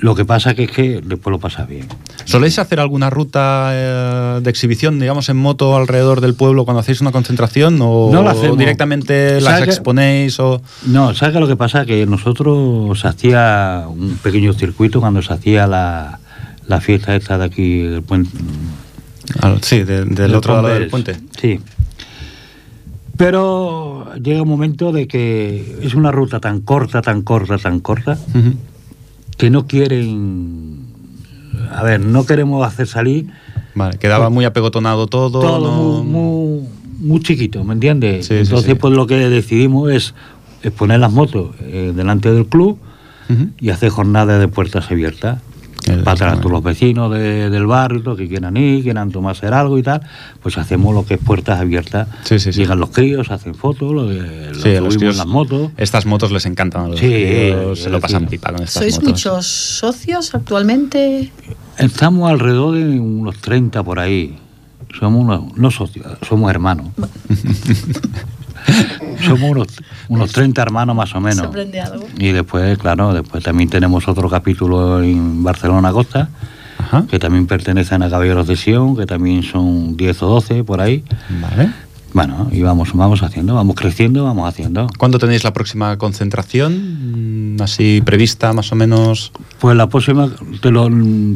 lo 0.04 0.16
que 0.16 0.26
pasa 0.26 0.54
que 0.54 0.64
es 0.66 0.72
que 0.72 1.00
después 1.02 1.32
lo 1.32 1.40
pasa 1.40 1.64
bien. 1.66 1.88
¿Soléis 2.26 2.60
hacer 2.60 2.82
alguna 2.82 3.10
ruta 3.10 3.70
eh, 3.72 4.40
de 4.44 4.50
exhibición, 4.50 5.00
digamos, 5.00 5.30
en 5.30 5.38
moto 5.38 5.78
alrededor 5.78 6.20
del 6.20 6.34
pueblo 6.34 6.66
cuando 6.66 6.82
hacéis 6.82 7.00
una 7.00 7.14
concentración? 7.14 7.80
¿O 7.82 8.10
No 8.12 8.28
hacemos. 8.28 8.58
directamente 8.58 9.40
las 9.40 9.62
exponéis? 9.62 10.38
O... 10.42 10.62
No, 10.88 11.14
¿sabes 11.14 11.36
lo 11.40 11.48
que 11.48 11.56
pasa? 11.56 11.86
Que 11.86 12.06
nosotros 12.06 13.00
se 13.00 13.08
hacía 13.08 13.86
un 13.88 14.18
pequeño 14.22 14.52
circuito 14.52 15.00
cuando 15.00 15.22
se 15.22 15.32
hacía 15.32 15.68
la, 15.68 16.20
la 16.68 16.82
fiesta 16.82 17.16
esta 17.16 17.38
de 17.38 17.46
aquí, 17.46 17.80
el 17.80 18.02
puente. 18.04 18.38
Ah, 19.42 19.56
sí, 19.62 19.84
de- 19.84 20.04
del 20.04 20.16
del 20.16 20.36
otro 20.36 20.56
lado 20.62 20.68
del 20.68 20.90
puente. 20.90 21.16
Sí. 21.40 21.62
Pero 23.16 24.12
llega 24.22 24.42
un 24.42 24.50
momento 24.50 24.92
de 24.92 25.08
que 25.08 25.78
es 25.82 25.94
una 25.94 26.12
ruta 26.12 26.40
tan 26.42 26.60
corta, 26.62 27.02
tan 27.02 27.22
corta, 27.22 27.58
tan 27.58 27.80
corta. 27.80 28.18
Que 29.38 29.50
no 29.50 29.68
quieren. 29.68 30.80
A 31.72 31.84
ver, 31.84 32.00
no 32.00 32.26
queremos 32.26 32.66
hacer 32.66 32.88
salir 32.88 33.28
Vale, 33.76 33.98
quedaba 33.98 34.30
muy 34.30 34.46
apegotonado 34.46 35.08
todo. 35.08 35.40
todo 35.40 35.60
no- 35.72 36.04
muy, 36.04 36.04
muy, 36.04 36.68
muy 37.00 37.20
chiquito, 37.22 37.64
¿me 37.64 37.74
entiendes? 37.74 38.26
Sí, 38.28 38.36
Entonces, 38.36 38.72
sí. 38.72 38.76
pues 38.76 38.94
lo 38.94 39.08
que 39.08 39.16
decidimos 39.30 39.92
es, 39.92 40.14
es 40.62 40.72
poner 40.72 41.00
las 41.00 41.12
motos 41.12 41.56
eh, 41.62 41.92
delante 41.96 42.32
del 42.32 42.46
club 42.48 42.78
y 43.60 43.70
hacer 43.72 43.90
jornadas 43.90 44.40
de 44.40 44.48
puertas 44.48 44.92
abiertas. 44.92 45.40
Para 46.04 46.12
atrás 46.14 46.38
todos 46.40 46.52
los 46.52 46.64
vecinos 46.64 47.12
de- 47.12 47.50
del 47.50 47.66
barrio, 47.66 48.16
que 48.16 48.28
quieran 48.28 48.56
ir, 48.58 48.84
quieran 48.84 49.12
tomar 49.12 49.32
hacer 49.34 49.54
algo 49.54 49.78
y 49.78 49.84
tal, 49.84 50.02
pues 50.42 50.58
hacemos 50.58 50.94
lo 50.94 51.06
que 51.06 51.16
es 51.16 51.20
puertas 51.20 51.60
abiertas. 51.60 52.08
Sí, 52.24 52.40
sí, 52.40 52.54
sí. 52.54 52.60
Llegan 52.62 52.80
los 52.80 52.90
críos, 52.92 53.32
hacen 53.32 53.56
fotos, 53.56 53.92
lo, 53.94 54.06
de- 54.08 54.52
lo 54.52 54.92
subimos 54.92 55.02
en 55.16 55.18
las 55.18 55.28
motos. 55.28 55.72
Estas 55.78 56.06
motos 56.06 56.32
les 56.32 56.46
encantan 56.46 56.86
a 56.86 56.88
los 56.90 57.00
Sí, 57.00 57.08
críos, 57.08 57.80
se 57.80 57.90
lo 57.90 58.00
pasan 58.00 58.28
pipa 58.28 58.52
con 58.52 58.64
estas 58.64 58.82
¿Sois 58.84 58.96
motos. 58.96 59.10
muchos 59.10 59.48
socios 59.48 60.34
actualmente? 60.36 61.32
Estamos 61.78 62.30
alrededor 62.30 62.76
de 62.76 63.00
unos 63.00 63.38
30 63.40 63.82
por 63.84 64.00
ahí. 64.00 64.38
Somos 65.00 65.22
unos, 65.24 65.58
no 65.58 65.72
socios, 65.72 66.06
somos 66.28 66.52
hermanos. 66.52 66.88
somos 69.26 69.52
unos, 69.52 69.68
unos 70.10 70.32
30 70.32 70.62
hermanos 70.62 70.96
más 70.96 71.12
o 71.16 71.20
¿Se 71.20 71.20
menos. 71.20 71.56
algo? 71.86 72.06
Y 72.18 72.32
después, 72.32 72.78
claro, 72.78 73.14
después 73.14 73.44
también 73.44 73.70
tenemos 73.70 74.08
otro 74.08 74.30
capítulo 74.30 75.02
en 75.02 75.44
Barcelona 75.44 75.92
Costa, 75.92 76.30
Ajá. 76.78 77.06
que 77.10 77.20
también 77.20 77.48
pertenecen 77.48 78.04
a 78.04 78.10
Caballeros 78.10 78.48
de 78.48 78.56
Sion, 78.56 78.96
que 78.96 79.06
también 79.06 79.44
son 79.44 79.96
10 79.98 80.24
o 80.24 80.28
12 80.28 80.64
por 80.64 80.82
ahí. 80.82 81.04
Vale. 81.42 81.72
Bueno, 82.14 82.48
y 82.52 82.62
vamos, 82.62 82.94
vamos 82.94 83.24
haciendo, 83.24 83.56
vamos 83.56 83.76
creciendo, 83.76 84.24
vamos 84.24 84.48
haciendo. 84.48 84.88
¿Cuándo 85.00 85.18
tenéis 85.18 85.44
la 85.44 85.52
próxima 85.52 85.98
concentración? 85.98 87.56
Mm, 87.56 87.62
Así 87.62 88.02
prevista, 88.06 88.54
más 88.54 88.72
o 88.72 88.76
menos. 88.76 89.32
Pues 89.60 89.76
la 89.76 89.88
próxima 89.90 90.30
te 90.62 90.70
lo, 90.70 90.88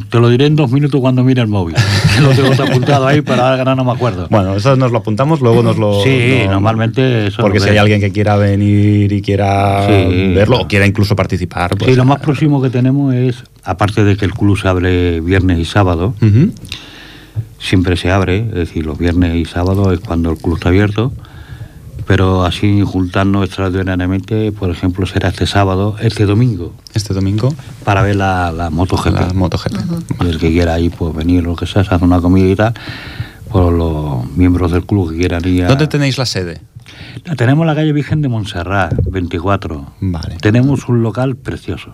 te 0.09 0.19
lo 0.19 0.29
diré 0.29 0.45
en 0.45 0.55
dos 0.55 0.71
minutos 0.71 0.99
cuando 1.01 1.23
mire 1.23 1.41
el 1.41 1.47
móvil. 1.47 1.75
Lo 2.21 2.29
tengo 2.29 2.51
apuntado 2.63 3.05
ahí, 3.07 3.21
pero 3.21 3.43
ahora 3.43 3.75
no 3.75 3.83
me 3.83 3.91
acuerdo. 3.91 4.27
Bueno, 4.29 4.55
eso 4.55 4.75
nos 4.75 4.91
lo 4.91 4.97
apuntamos, 4.99 5.41
luego 5.41 5.61
nos 5.63 5.77
lo. 5.77 6.01
Sí, 6.03 6.41
no- 6.45 6.51
normalmente 6.53 7.27
eso 7.27 7.41
Porque 7.43 7.59
si 7.59 7.65
ves. 7.65 7.71
hay 7.73 7.77
alguien 7.77 7.99
que 7.99 8.11
quiera 8.11 8.35
venir 8.35 9.11
y 9.13 9.21
quiera 9.21 9.85
Sí. 9.87 10.33
verlo, 10.33 10.61
o 10.61 10.67
quiera 10.67 10.85
incluso 10.87 11.15
participar. 11.15 11.75
Pues, 11.77 11.91
Sí, 11.91 11.95
lo 11.95 12.05
más 12.05 12.19
próximo 12.19 12.59
que 12.61 12.69
tenemos 12.71 13.13
es, 13.13 13.43
aparte 13.63 14.03
de 14.03 14.17
que 14.17 14.25
el 14.25 14.33
club 14.33 14.57
se 14.59 14.67
abre 14.67 15.21
viernes 15.21 15.59
y 15.59 15.65
sábado, 15.65 16.13
Ujú. 16.21 16.51
Siempre 17.59 17.97
se 17.97 18.11
abre, 18.11 18.39
es 18.39 18.53
decir, 18.53 18.85
los 18.85 18.97
viernes 18.97 19.35
y 19.35 19.45
sábados 19.45 19.93
es 19.93 19.99
cuando 19.99 20.31
el 20.31 20.37
club 20.37 20.55
está 20.55 20.69
abierto, 20.69 21.11
pero 22.05 22.45
así 22.45 22.81
juntarnos 22.85 23.45
extraordinariamente, 23.45 24.51
por 24.53 24.69
ejemplo, 24.69 25.05
será 25.05 25.29
este 25.29 25.45
sábado, 25.45 25.97
este 26.01 26.25
domingo, 26.25 26.73
Este 26.93 27.13
domingo, 27.13 27.53
para 27.83 28.01
ver 28.01 28.15
la, 28.15 28.51
la 28.51 28.69
MotoGP. 28.69 29.13
la 29.13 29.33
MotoGP. 29.33 29.75
Y 30.23 30.27
el 30.27 30.37
que 30.39 30.49
quiera 30.51 30.75
ahí, 30.75 30.89
pues 30.89 31.13
venir, 31.13 31.43
lo 31.43 31.55
que 31.55 31.65
sea, 31.65 31.83
se 31.83 31.93
hace 31.93 32.05
una 32.05 32.21
comida 32.21 32.47
y 32.47 32.55
tal, 32.55 32.73
por 33.51 33.73
los 33.73 34.29
miembros 34.37 34.71
del 34.71 34.85
club 34.85 35.11
que 35.11 35.17
quieran 35.17 35.45
ir 35.47 35.65
a... 35.65 35.67
¿Dónde 35.67 35.87
tenéis 35.87 36.17
la 36.17 36.25
sede? 36.25 36.61
Tenemos 37.37 37.63
en 37.63 37.67
la 37.67 37.75
calle 37.75 37.93
Virgen 37.93 38.21
de 38.21 38.27
Montserrat, 38.29 38.93
24. 39.09 39.93
Vale. 40.01 40.37
Tenemos 40.41 40.87
un 40.89 41.03
local 41.03 41.35
precioso. 41.35 41.91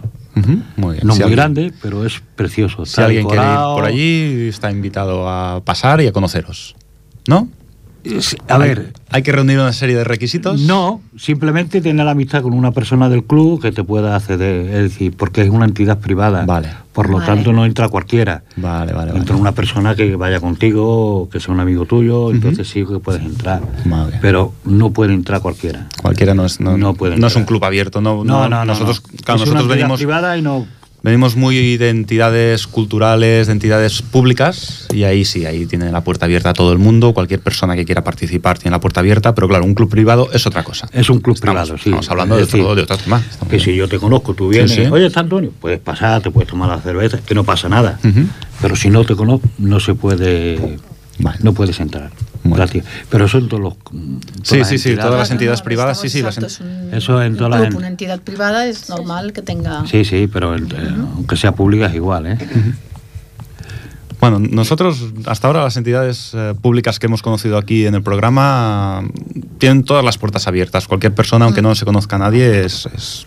Muy 0.77 0.95
bien. 0.95 1.07
No 1.07 1.13
Si 1.13 1.19
muy 1.19 1.23
alguien- 1.23 1.31
grande, 1.31 1.73
pero 1.81 2.05
es 2.05 2.21
precioso. 2.35 2.85
Si 2.85 2.99
alguien 3.01 3.25
quiere 3.27 3.43
ir 3.43 3.49
decorado. 3.49 3.75
por 3.75 3.85
allí, 3.85 4.47
está 4.47 4.71
invitado 4.71 5.29
a 5.29 5.61
pasar 5.63 6.01
y 6.01 6.07
a 6.07 6.11
conoceros. 6.11 6.75
¿No? 7.27 7.47
A 8.49 8.57
ver, 8.57 8.93
Hay 9.11 9.23
que 9.23 9.31
reunir 9.31 9.59
una 9.59 9.71
serie 9.73 9.95
de 9.95 10.03
requisitos. 10.03 10.59
no, 10.61 11.01
simplemente 11.17 11.79
tener 11.81 12.03
la 12.05 12.11
amistad 12.11 12.41
con 12.41 12.53
una 12.53 12.71
persona 12.71 13.07
del 13.09 13.23
club 13.23 13.61
que 13.61 13.71
te 13.71 13.83
pueda 13.83 14.15
acceder, 14.15 14.67
es 14.67 14.81
decir, 14.91 15.15
porque 15.15 15.41
es 15.43 15.49
una 15.49 15.65
entidad 15.65 15.99
privada. 15.99 16.45
Vale. 16.45 16.69
Por 16.93 17.09
lo 17.09 17.17
Vale. 17.17 17.25
tanto, 17.27 17.53
no 17.53 17.65
entra 17.65 17.89
cualquiera. 17.89 18.43
Vale, 18.55 18.91
vale, 18.93 19.07
vale. 19.11 19.19
Entra 19.19 19.35
una 19.35 19.51
persona 19.53 19.95
que 19.95 20.15
vaya 20.15 20.39
contigo, 20.39 21.27
que 21.31 21.39
sea 21.39 21.53
un 21.53 21.59
amigo 21.59 21.85
tuyo, 21.85 22.29
entonces 22.31 22.67
sí 22.67 22.85
que 22.85 22.99
puedes 22.99 23.21
entrar. 23.23 23.61
Vale. 23.85 24.19
Pero 24.21 24.53
no 24.65 24.91
puede 24.91 25.13
entrar 25.13 25.41
cualquiera. 25.41 25.87
Cualquiera 26.01 26.33
no 26.35 26.45
es, 26.45 26.59
no, 26.59 26.77
No 26.77 26.93
puede 26.93 27.17
no 27.17 27.27
es 27.27 27.35
un 27.35 27.45
club 27.45 27.63
abierto. 27.65 27.99
No, 28.01 28.23
No, 28.23 28.47
no, 28.47 28.49
no. 28.49 28.65
Nosotros, 28.65 28.99
claro, 29.01 29.15
Es 29.17 29.25
una 29.27 29.35
nosotros 29.37 29.61
entidad 29.61 29.75
venimos, 29.75 29.97
privada 29.99 30.37
y 30.37 30.41
no. 30.41 30.67
Venimos 31.03 31.35
muy 31.35 31.75
de 31.77 31.89
entidades 31.89 32.65
culturales, 32.65 33.47
de 33.47 33.53
entidades 33.53 34.01
públicas, 34.01 34.87
y 34.93 35.03
ahí 35.03 35.25
sí, 35.25 35.45
ahí 35.45 35.65
tiene 35.65 35.91
la 35.91 36.01
puerta 36.03 36.25
abierta 36.25 36.51
a 36.51 36.53
todo 36.53 36.71
el 36.71 36.79
mundo. 36.79 37.13
Cualquier 37.13 37.41
persona 37.41 37.75
que 37.75 37.83
quiera 37.85 38.03
participar 38.03 38.57
tiene 38.57 38.71
la 38.75 38.79
puerta 38.79 39.01
abierta, 39.01 39.35
pero 39.35 39.47
claro, 39.49 39.65
un 39.65 39.75
club 39.75 39.89
privado 39.89 40.29
es 40.33 40.47
otra 40.47 40.63
cosa. 40.63 40.87
Es 40.93 41.09
un 41.09 41.19
club 41.19 41.35
Estamos- 41.35 41.53
privado, 41.69 41.77
sí. 41.77 41.89
Estamos 41.89 42.09
hablando 42.09 42.35
Es 42.35 42.39
de, 42.41 42.45
decir, 42.45 42.61
otro, 42.61 42.75
de 42.75 42.81
otro 42.83 42.97
tema. 42.97 43.17
Estamos- 43.29 43.51
Que 43.51 43.59
si 43.59 43.75
yo 43.75 43.87
te 43.87 43.99
conozco, 43.99 44.33
tú 44.33 44.47
vienes, 44.49 44.71
Sí, 44.71 44.85
sí. 44.85 44.91
oye, 44.91 45.05
está 45.07 45.19
Antonio, 45.19 45.51
puedes 45.59 45.79
pasar, 45.79 46.21
te 46.21 46.31
puedes 46.31 46.49
tomar 46.49 46.69
la 46.69 46.79
cerveza, 46.79 47.19
que 47.19 47.35
no 47.35 47.43
pasa 47.43 47.67
nada. 47.69 47.99
Pero 48.61 48.75
si 48.77 48.89
no 48.89 49.03
te 49.03 49.15
conozco, 49.15 49.47
no 49.57 49.79
se 49.81 49.95
puede, 49.95 50.77
Vale. 51.19 51.37
no 51.43 51.53
puedes 51.53 51.79
entrar. 51.79 52.11
Bueno. 52.43 52.57
Gracias. 52.57 52.85
Pero 53.09 53.25
eso 53.25 53.37
en 53.37 53.47
todos 53.47 53.61
los. 53.63 53.77
todas 53.77 53.97
Sí, 54.43 54.63
sí, 54.65 54.77
sí, 54.77 54.89
entidades. 54.89 54.99
todas 54.99 55.19
las 55.19 55.31
entidades 55.31 55.59
no, 55.59 55.63
privadas, 55.65 55.99
sí, 55.99 56.09
sí, 56.09 56.21
las 56.21 56.37
un- 56.37 56.89
Eso 56.91 57.21
en 57.21 57.37
todas 57.37 57.51
las 57.51 57.63
en- 57.69 57.75
Una 57.77 57.87
entidad 57.87 58.19
privada 58.19 58.65
es 58.67 58.89
normal 58.89 59.31
que 59.31 59.41
tenga... 59.41 59.85
Sí, 59.87 60.03
sí, 60.03 60.27
pero 60.31 60.53
el- 60.55 60.65
eh, 60.71 60.95
aunque 61.15 61.37
sea 61.37 61.53
pública 61.53 61.85
es 61.85 61.95
igual, 61.95 62.25
¿eh? 62.27 62.37
Bueno, 64.19 64.39
nosotros 64.39 65.05
hasta 65.25 65.47
ahora 65.47 65.63
las 65.63 65.75
entidades 65.75 66.31
eh, 66.33 66.53
públicas 66.61 66.97
que 66.97 67.07
hemos 67.07 67.21
conocido 67.21 67.57
aquí 67.57 67.85
en 67.85 67.93
el 67.95 68.03
programa 68.03 69.03
tienen 69.57 69.83
todas 69.83 70.03
las 70.05 70.17
puertas 70.17 70.47
abiertas. 70.47 70.87
Cualquier 70.87 71.13
persona, 71.13 71.45
aunque 71.45 71.61
no 71.61 71.75
se 71.75 71.83
conozca 71.85 72.15
a 72.15 72.19
nadie, 72.19 72.63
es, 72.65 72.85
es- 72.95 73.25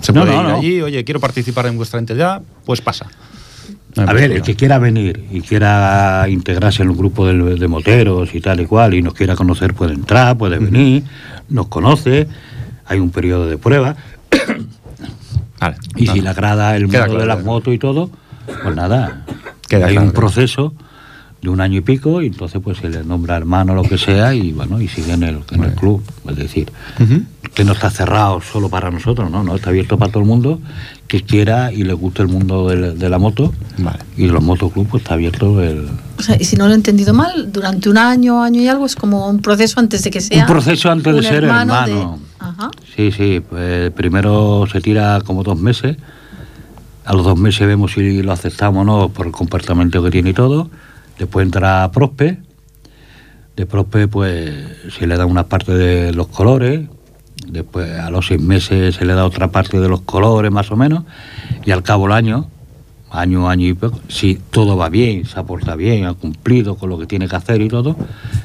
se 0.00 0.12
No, 0.12 0.20
puede 0.22 0.34
no, 0.36 0.42
ir 0.42 0.48
no. 0.48 0.56
allí. 0.56 0.80
Oye, 0.82 1.04
quiero 1.04 1.18
participar 1.18 1.66
en 1.66 1.76
vuestra 1.76 1.98
entidad, 1.98 2.40
pues 2.64 2.80
pasa. 2.80 3.06
A 3.96 4.12
ver, 4.12 4.30
el 4.30 4.42
que 4.42 4.54
quiera 4.54 4.78
venir 4.78 5.24
y 5.30 5.40
quiera 5.40 6.26
integrarse 6.28 6.82
en 6.82 6.90
un 6.90 6.98
grupo 6.98 7.26
de, 7.26 7.56
de 7.56 7.68
moteros 7.68 8.34
y 8.34 8.40
tal 8.40 8.60
y 8.60 8.66
cual 8.66 8.94
y 8.94 9.02
nos 9.02 9.14
quiera 9.14 9.34
conocer 9.36 9.72
puede 9.72 9.94
entrar, 9.94 10.36
puede 10.36 10.58
venir, 10.58 11.04
nos 11.48 11.68
conoce, 11.68 12.28
hay 12.84 12.98
un 12.98 13.10
periodo 13.10 13.46
de 13.48 13.56
prueba. 13.56 13.96
Vale, 15.60 15.76
y 15.96 16.04
no, 16.04 16.12
si 16.12 16.20
le 16.20 16.28
agrada 16.28 16.76
el 16.76 16.82
mundo 16.82 16.98
claro, 16.98 17.18
de 17.18 17.26
las 17.26 17.42
motos 17.42 17.72
y 17.72 17.78
todo, 17.78 18.10
pues 18.62 18.76
nada, 18.76 19.24
Queda 19.66 19.86
hay 19.86 19.94
claro, 19.94 20.08
un 20.08 20.12
proceso 20.12 20.74
de 21.42 21.48
un 21.50 21.60
año 21.60 21.78
y 21.78 21.80
pico 21.82 22.22
y 22.22 22.26
entonces 22.26 22.60
pues 22.64 22.78
se 22.78 22.88
le 22.88 23.04
nombra 23.04 23.36
hermano 23.36 23.74
lo 23.74 23.82
que 23.82 23.98
sea 23.98 24.34
y 24.34 24.52
bueno, 24.52 24.80
y 24.80 24.88
sigue 24.88 25.12
en 25.12 25.22
el, 25.22 25.40
en 25.52 25.64
el 25.64 25.74
club, 25.74 26.02
es 26.28 26.36
decir, 26.36 26.72
Ujú. 26.98 27.22
que 27.54 27.62
no 27.64 27.72
está 27.72 27.90
cerrado 27.90 28.40
solo 28.40 28.68
para 28.68 28.90
nosotros, 28.90 29.30
no, 29.30 29.42
no, 29.44 29.54
está 29.54 29.70
abierto 29.70 29.98
para 29.98 30.10
todo 30.10 30.22
el 30.22 30.28
mundo 30.28 30.60
que 31.06 31.22
quiera 31.22 31.72
y 31.72 31.84
le 31.84 31.92
guste 31.92 32.22
el 32.22 32.28
mundo 32.28 32.68
del- 32.68 32.98
de, 32.98 33.08
la 33.08 33.18
moto 33.18 33.52
Vale. 33.78 33.98
y 34.16 34.26
los 34.26 34.42
motoclubs 34.42 34.88
pues 34.90 35.02
está 35.02 35.14
abierto 35.14 35.62
el, 35.62 35.88
O 36.18 36.22
sea, 36.22 36.36
y 36.40 36.44
si 36.44 36.56
no 36.56 36.66
lo 36.66 36.72
he 36.72 36.76
entendido 36.76 37.12
mal, 37.14 37.52
durante 37.52 37.88
un 37.90 37.98
año, 37.98 38.42
año 38.42 38.60
y 38.62 38.68
algo, 38.68 38.86
es 38.86 38.96
como 38.96 39.28
un 39.28 39.40
proceso 39.40 39.78
antes 39.78 40.02
de 40.02 40.10
que 40.10 40.20
sea... 40.20 40.40
Un 40.40 40.46
proceso 40.46 40.90
antes 40.90 41.12
de 41.12 41.18
un 41.18 41.22
ser 41.24 41.42
de- 41.42 41.48
hermano. 41.48 42.18
Ajá. 42.38 42.70
Sí, 42.96 43.12
sí, 43.12 43.40
pues 43.48 43.90
primero 43.92 44.66
se 44.72 44.80
tira 44.80 45.20
como 45.24 45.42
dos 45.42 45.58
meses, 45.60 45.96
a 47.04 47.12
los 47.12 47.24
dos 47.24 47.38
meses 47.38 47.66
vemos 47.66 47.92
si 47.92 48.22
lo 48.22 48.32
aceptamos 48.32 48.82
o 48.82 48.84
no 48.84 49.08
por 49.10 49.26
el 49.26 49.32
comportamiento 49.32 50.02
que 50.02 50.10
tiene 50.10 50.30
y 50.30 50.34
todo, 50.34 50.70
después 51.18 51.44
entra 51.44 51.90
Prospe, 51.92 52.38
de 53.56 53.66
Prospe 53.66 54.08
pues 54.08 54.54
se 54.96 55.06
le 55.06 55.16
da 55.16 55.26
una 55.26 55.44
parte 55.44 55.72
de 55.72 56.12
los 56.12 56.26
colores, 56.28 56.88
después 57.46 57.98
a 57.98 58.10
los 58.10 58.26
seis 58.26 58.40
meses 58.40 58.96
se 58.96 59.04
le 59.04 59.14
da 59.14 59.24
otra 59.24 59.48
parte 59.50 59.80
de 59.80 59.88
los 59.88 60.02
colores 60.02 60.50
más 60.50 60.70
o 60.70 60.76
menos, 60.76 61.04
y 61.64 61.70
al 61.70 61.82
cabo 61.82 62.04
del 62.04 62.12
año, 62.12 62.48
año, 63.10 63.48
año 63.48 63.66
y 63.66 63.74
poco, 63.74 64.00
si 64.08 64.38
todo 64.50 64.76
va 64.76 64.88
bien, 64.88 65.24
se 65.24 65.38
aporta 65.38 65.74
bien, 65.74 66.04
ha 66.04 66.14
cumplido 66.14 66.76
con 66.76 66.90
lo 66.90 66.98
que 66.98 67.06
tiene 67.06 67.28
que 67.28 67.36
hacer 67.36 67.62
y 67.62 67.68
todo, 67.68 67.96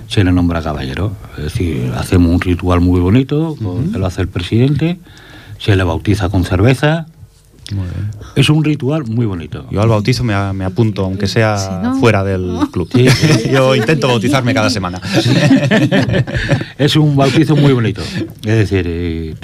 se 0.07 0.23
le 0.23 0.31
nombra 0.31 0.61
caballero. 0.61 1.11
Es 1.37 1.45
decir, 1.45 1.91
hacemos 1.97 2.31
un 2.31 2.41
ritual 2.41 2.79
muy 2.79 2.99
bonito, 2.99 3.55
que 3.91 3.97
lo 3.97 4.05
hace 4.05 4.21
el 4.21 4.27
presidente, 4.27 4.99
se 5.57 5.75
le 5.75 5.83
bautiza 5.83 6.29
con 6.29 6.43
cerveza. 6.43 7.07
Muy 7.73 7.85
bien. 7.85 8.11
Es 8.35 8.49
un 8.49 8.63
ritual 8.63 9.05
muy 9.05 9.25
bonito. 9.25 9.65
Yo 9.71 9.81
al 9.81 9.89
bautizo 9.89 10.23
me, 10.23 10.33
me 10.53 10.65
apunto, 10.65 11.03
aunque 11.03 11.27
sea 11.27 11.93
fuera 11.99 12.23
del 12.23 12.57
club. 12.71 12.89
Sí, 12.93 13.07
sí. 13.09 13.49
Yo 13.53 13.75
intento 13.75 14.07
bautizarme 14.07 14.53
cada 14.53 14.69
semana. 14.69 15.01
es 16.77 16.95
un 16.95 17.15
bautizo 17.15 17.55
muy 17.55 17.73
bonito. 17.73 18.01
Es 18.01 18.69
decir, 18.69 18.85
eh, 18.87 19.35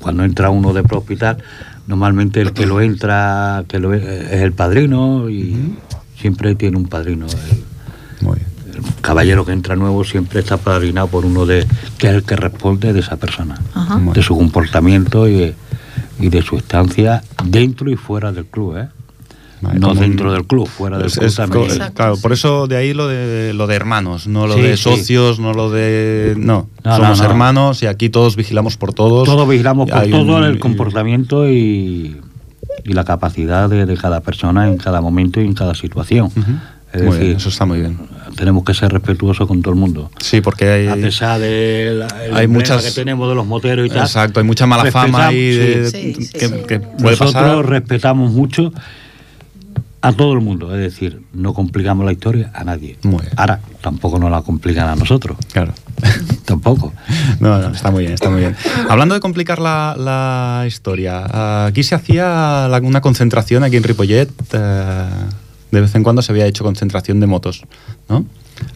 cuando 0.00 0.24
entra 0.24 0.50
uno 0.50 0.72
de 0.72 0.82
pro 0.82 0.98
hospital, 0.98 1.38
normalmente 1.86 2.40
el 2.40 2.52
que 2.52 2.66
lo 2.66 2.80
entra 2.80 3.64
que 3.68 3.78
lo, 3.78 3.94
es 3.94 4.32
el 4.32 4.52
padrino 4.52 5.28
y 5.28 5.74
siempre 6.18 6.54
tiene 6.54 6.76
un 6.76 6.86
padrino. 6.86 7.26
El, 7.26 8.26
Muy 8.26 8.36
bien. 8.36 8.48
el 8.74 8.94
caballero 9.00 9.44
que 9.44 9.52
entra 9.52 9.76
nuevo 9.76 10.04
siempre 10.04 10.40
está 10.40 10.56
padrinado 10.56 11.08
por 11.08 11.24
uno 11.24 11.46
de 11.46 11.66
que 11.98 12.08
es 12.08 12.14
el 12.14 12.22
que 12.24 12.36
responde 12.36 12.92
de 12.92 13.00
esa 13.00 13.16
persona, 13.16 13.60
de 14.14 14.22
su 14.22 14.36
comportamiento 14.36 15.28
y, 15.28 15.54
y 16.20 16.28
de 16.28 16.42
su 16.42 16.56
estancia 16.56 17.22
dentro 17.44 17.90
y 17.90 17.96
fuera 17.96 18.32
del 18.32 18.46
club, 18.46 18.76
¿eh? 18.76 18.88
Vale, 19.62 19.78
no 19.78 19.90
un- 19.90 19.98
dentro 19.98 20.32
del 20.32 20.46
club, 20.46 20.66
fuera 20.66 20.96
del 20.96 21.08
Es- 21.08 21.14
club 21.14 21.26
es 21.26 21.34
también. 21.34 21.64
Exacto, 21.66 21.94
claro, 21.94 22.16
por 22.16 22.32
eso 22.32 22.66
de 22.66 22.76
ahí 22.76 22.94
lo 22.94 23.08
de 23.08 23.52
lo 23.52 23.66
de 23.66 23.74
hermanos, 23.76 24.26
no 24.26 24.46
lo 24.46 24.54
Sí, 24.54 24.62
de 24.62 24.76
sí. 24.78 24.82
socios, 24.84 25.38
no 25.38 25.52
lo 25.52 25.70
de 25.70 26.34
no, 26.38 26.68
No, 26.82 26.96
somos 26.96 27.18
no, 27.18 27.24
no. 27.24 27.30
hermanos 27.30 27.82
y 27.82 27.86
aquí 27.86 28.08
todos 28.08 28.36
vigilamos 28.36 28.76
por 28.78 28.94
todos. 28.94 29.26
Todos 29.28 29.46
vigilamos 29.48 29.90
por 29.90 30.02
todo 30.08 30.36
un- 30.38 30.44
el 30.44 30.58
comportamiento 30.58 31.46
y, 31.50 32.16
y 32.84 32.92
la 32.94 33.04
capacidad 33.04 33.68
de, 33.68 33.84
de 33.84 33.96
cada 33.98 34.20
persona 34.20 34.66
en 34.66 34.78
cada 34.78 35.02
momento 35.02 35.42
y 35.42 35.44
en 35.44 35.52
cada 35.52 35.74
situación. 35.74 36.26
Ujú. 36.26 36.40
Es 36.94 37.02
Muy 37.02 37.10
decir, 37.12 37.24
bien, 37.26 37.36
eso 37.36 37.50
está 37.50 37.66
muy 37.66 37.80
bien. 37.80 37.98
Tenemos 38.40 38.64
que 38.64 38.74
ser 38.74 38.90
respetuosos 38.92 39.46
con 39.46 39.60
todo 39.62 39.72
el 39.74 39.78
mundo. 39.78 40.10
Sí, 40.18 40.40
porque 40.40 40.68
hay, 40.68 40.88
A 40.88 40.94
pesar 40.96 41.38
de 41.38 41.92
la, 41.94 42.08
hay 42.36 42.46
muchas- 42.48 42.82
que 42.82 42.90
tenemos 42.90 43.28
de 43.28 43.34
los 43.36 43.46
moteros 43.46 43.86
y 43.86 43.90
tal. 43.90 43.98
exacto, 44.00 44.40
hay 44.40 44.46
mucha 44.46 44.66
mala 44.66 44.90
fama 44.90 45.26
ahí 45.28 45.50
de- 45.54 45.90
sí. 45.90 46.14
Sí, 46.14 46.24
sí, 46.24 46.32
que, 46.38 46.48
sí. 46.48 46.54
que 46.66 46.80
puede 46.80 47.10
Nosotros 47.12 47.32
pasar. 47.34 47.66
respetamos 47.66 48.32
mucho 48.32 48.72
a 50.02 50.12
todo 50.12 50.32
el 50.32 50.40
mundo, 50.40 50.74
es 50.74 50.80
decir, 50.80 51.20
no 51.34 51.52
complicamos 51.52 52.06
la 52.06 52.12
historia 52.12 52.50
a 52.54 52.64
nadie. 52.64 52.96
Muy 53.02 53.20
bien. 53.20 53.32
Ahora, 53.36 53.60
tampoco 53.82 54.18
nos 54.18 54.30
la 54.30 54.40
complican 54.40 54.88
a 54.88 54.96
nosotros, 54.96 55.36
Claro. 55.52 55.74
tampoco. 56.46 56.94
No, 57.38 57.58
no, 57.58 57.68
está 57.74 57.90
muy 57.90 58.00
bien, 58.04 58.14
está 58.14 58.30
muy 58.30 58.40
bien. 58.40 58.56
Hablando 58.88 59.14
de 59.14 59.20
complicar 59.20 59.58
la, 59.58 59.94
la 59.98 60.64
historia, 60.66 61.66
aquí 61.66 61.82
se 61.82 61.94
hacía 61.94 62.66
la- 62.70 62.80
una 62.82 63.02
concentración 63.02 63.62
aquí 63.62 63.76
en 63.76 63.82
Ripollet. 63.82 64.30
eh, 64.54 65.04
de 65.70 65.80
vez 65.80 65.94
en 65.94 66.02
cuando 66.02 66.22
se 66.22 66.32
había 66.32 66.46
hecho 66.46 66.64
concentración 66.64 67.20
de 67.20 67.26
motos, 67.26 67.64
¿no? 68.08 68.24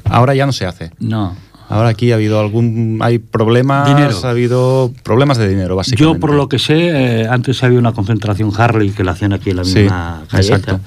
Ahora 0.04 0.34
ya 0.34 0.46
no 0.46 0.52
se 0.52 0.66
hace. 0.66 0.90
No. 0.98 1.36
Ahora 1.68 1.88
aquí 1.88 2.12
ha 2.12 2.16
habido 2.16 2.38
algún, 2.40 2.98
hay 3.00 3.18
problemas, 3.18 3.88
Dinero. 3.88 4.14
ha 4.22 4.30
habido 4.30 4.92
problemas 5.02 5.38
de 5.38 5.48
dinero, 5.48 5.76
básicamente. 5.76 6.14
Yo, 6.14 6.20
por 6.20 6.34
lo 6.34 6.48
que 6.48 6.58
sé, 6.58 7.22
eh, 7.22 7.26
antes 7.28 7.62
había 7.64 7.78
una 7.78 7.92
concentración 7.92 8.52
Harley 8.56 8.90
que 8.90 9.02
la 9.02 9.12
hacían 9.12 9.32
aquí 9.32 9.50
en 9.50 9.56
la 9.56 9.64
Sí, 9.64 9.80
misma 9.80 10.24
calle. 10.28 10.46
exacto. 10.46 10.80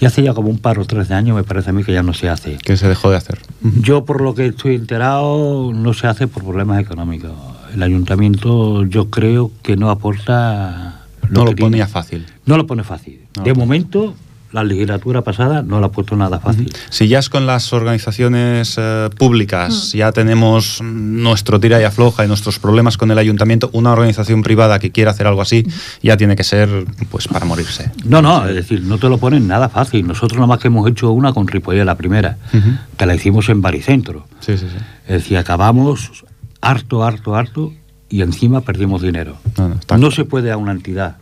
Y 0.00 0.04
hace 0.06 0.22
ya 0.22 0.34
como 0.34 0.50
un 0.50 0.58
par 0.58 0.78
o 0.78 0.84
tres 0.84 1.08
de 1.08 1.14
años 1.14 1.34
me 1.36 1.44
parece 1.44 1.70
a 1.70 1.72
mí 1.72 1.84
que 1.84 1.92
ya 1.92 2.02
no 2.02 2.12
se 2.12 2.28
hace. 2.28 2.58
que 2.58 2.76
se 2.76 2.86
dejó 2.88 3.10
de 3.10 3.16
hacer. 3.16 3.38
Yo, 3.80 4.04
por 4.04 4.20
lo 4.20 4.34
que 4.34 4.46
estoy 4.46 4.74
enterado, 4.74 5.72
no 5.72 5.94
se 5.94 6.06
hace 6.06 6.26
por 6.28 6.42
problemas 6.44 6.80
económicos. 6.80 7.30
El 7.74 7.82
ayuntamiento, 7.82 8.84
yo 8.84 9.08
creo 9.08 9.50
que 9.62 9.76
no 9.76 9.90
aporta. 9.90 11.00
No 11.30 11.40
lo 11.44 11.54
tiene. 11.54 11.70
ponía 11.70 11.86
fácil. 11.88 12.26
No 12.44 12.56
lo 12.58 12.66
pone 12.66 12.84
fácil. 12.84 13.20
No 13.36 13.42
de 13.44 13.54
momento, 13.54 14.14
la 14.54 14.62
legislatura 14.62 15.22
pasada 15.22 15.62
no 15.62 15.80
la 15.80 15.86
ha 15.86 15.90
puesto 15.90 16.14
nada 16.14 16.38
fácil. 16.38 16.72
Si 16.88 17.08
ya 17.08 17.18
es 17.18 17.28
con 17.28 17.44
las 17.44 17.72
organizaciones 17.72 18.76
eh, 18.78 19.10
públicas, 19.18 19.90
ya 19.92 20.12
tenemos 20.12 20.80
nuestro 20.80 21.58
tira 21.58 21.80
y 21.80 21.84
afloja 21.84 22.24
y 22.24 22.28
nuestros 22.28 22.60
problemas 22.60 22.96
con 22.96 23.10
el 23.10 23.18
ayuntamiento, 23.18 23.68
una 23.72 23.90
organización 23.90 24.44
privada 24.44 24.78
que 24.78 24.92
quiera 24.92 25.10
hacer 25.10 25.26
algo 25.26 25.42
así, 25.42 25.66
ya 26.04 26.16
tiene 26.16 26.36
que 26.36 26.44
ser 26.44 26.68
pues 27.10 27.26
para 27.26 27.44
morirse. 27.44 27.90
No, 28.04 28.22
no, 28.22 28.46
es 28.46 28.54
decir, 28.54 28.80
no 28.82 28.96
te 28.98 29.08
lo 29.08 29.18
ponen 29.18 29.48
nada 29.48 29.68
fácil. 29.68 30.06
Nosotros 30.06 30.34
nada 30.38 30.46
más 30.46 30.60
que 30.60 30.68
hemos 30.68 30.88
hecho 30.88 31.10
una 31.10 31.32
con 31.32 31.48
Ripollet, 31.48 31.84
la 31.84 31.96
primera, 31.96 32.38
Ujú. 32.52 32.70
que 32.96 33.06
la 33.06 33.16
hicimos 33.16 33.48
en 33.48 33.60
Baricentro. 33.60 34.28
Sí, 34.38 34.56
sí, 34.56 34.66
sí. 34.70 34.76
Es 35.08 35.14
decir, 35.22 35.36
acabamos 35.36 36.22
harto, 36.60 37.02
harto, 37.02 37.34
harto 37.34 37.72
y 38.08 38.22
encima 38.22 38.60
perdimos 38.60 39.02
dinero. 39.02 39.36
No, 39.98 40.10
se 40.12 40.24
puede 40.24 40.52
a 40.52 40.56
una 40.56 40.70
entidad 40.70 41.16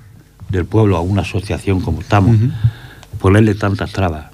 del 0.50 0.66
pueblo, 0.66 0.98
a 0.98 1.00
una 1.00 1.22
asociación 1.22 1.80
como 1.80 2.02
estamos. 2.02 2.36
Ponerle 3.22 3.54
tantas 3.54 3.90
trabas. 3.92 4.26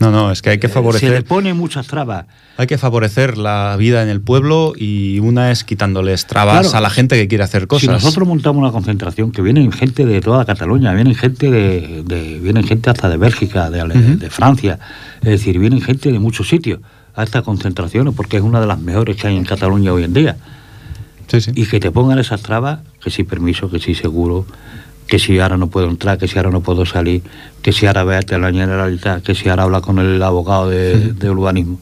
No, 0.00 0.12
no, 0.12 0.30
es 0.30 0.42
que 0.42 0.50
hay 0.50 0.58
que 0.58 0.68
Eh, 0.68 0.70
Se 0.70 0.74
le 0.76 0.80
favorecer, 0.80 1.24
pone 1.24 1.54
muchas 1.54 1.88
trabas. 1.88 2.26
hay 2.56 2.68
que 2.68 2.78
favorecer 2.78 3.36
la 3.36 3.74
vida 3.76 4.00
en 4.04 4.08
el 4.08 4.20
pueblo 4.20 4.72
y 4.76 5.18
una 5.18 5.50
es 5.50 5.64
quitándoles 5.64 6.24
trabas 6.26 6.60
Claro. 6.68 6.78
a 6.78 6.80
la 6.80 6.88
gente 6.90 7.16
que 7.16 7.26
quiere 7.26 7.42
hacer 7.42 7.66
cosas. 7.66 7.80
Si 7.82 7.88
nosotros 7.88 8.28
montamos 8.28 8.62
una 8.62 8.70
concentración, 8.70 9.32
que 9.32 9.42
vienen 9.42 9.72
gente 9.72 10.06
de 10.06 10.20
toda 10.20 10.44
Cataluña, 10.44 10.94
vienen 10.94 11.16
gente 11.16 11.50
de, 11.50 12.04
de- 12.06 12.38
vienen 12.38 12.62
gente 12.64 12.90
hasta 12.90 13.08
de 13.08 13.16
Bélgica, 13.16 13.70
de, 13.70 13.82
de 13.88 14.30
Francia, 14.30 14.78
es 15.20 15.28
decir, 15.30 15.58
vienen 15.58 15.80
gente 15.80 16.12
de 16.12 16.18
muchos 16.20 16.48
sitios 16.48 16.78
a 17.16 17.24
estas 17.24 17.42
concentraciones 17.42 18.14
porque 18.14 18.36
es 18.36 18.42
una 18.44 18.60
de 18.60 18.68
las 18.68 18.78
mejores 18.78 19.16
que 19.16 19.26
hay 19.26 19.36
en 19.36 19.44
Cataluña 19.44 19.92
hoy 19.92 20.04
en 20.04 20.12
día. 20.14 20.36
Sí, 21.26 21.40
sí. 21.40 21.50
Y 21.56 21.66
que 21.66 21.80
te 21.80 21.90
pongan 21.90 22.20
esas 22.20 22.40
trabas, 22.42 22.78
que 23.02 23.10
si 23.10 23.24
permiso, 23.24 23.68
que 23.68 23.80
si 23.80 23.94
seguro, 23.96 24.46
que 25.08 25.18
si 25.18 25.38
ahora 25.40 25.56
no 25.56 25.68
puedo 25.68 25.88
entrar, 25.88 26.18
que 26.18 26.28
si 26.28 26.36
ahora 26.38 26.50
no 26.50 26.60
puedo 26.60 26.86
salir, 26.86 27.22
que 27.62 27.72
si 27.72 27.86
ahora 27.86 28.04
vete 28.04 28.34
a 28.36 28.38
la 28.38 28.52
Generalitat, 28.52 29.22
que 29.24 29.34
si 29.34 29.48
ahora 29.48 29.64
habla 29.64 29.80
con 29.80 29.98
el 29.98 30.22
abogado 30.22 30.68
de, 30.68 31.12
de 31.14 31.30
urbanismo. 31.30 31.80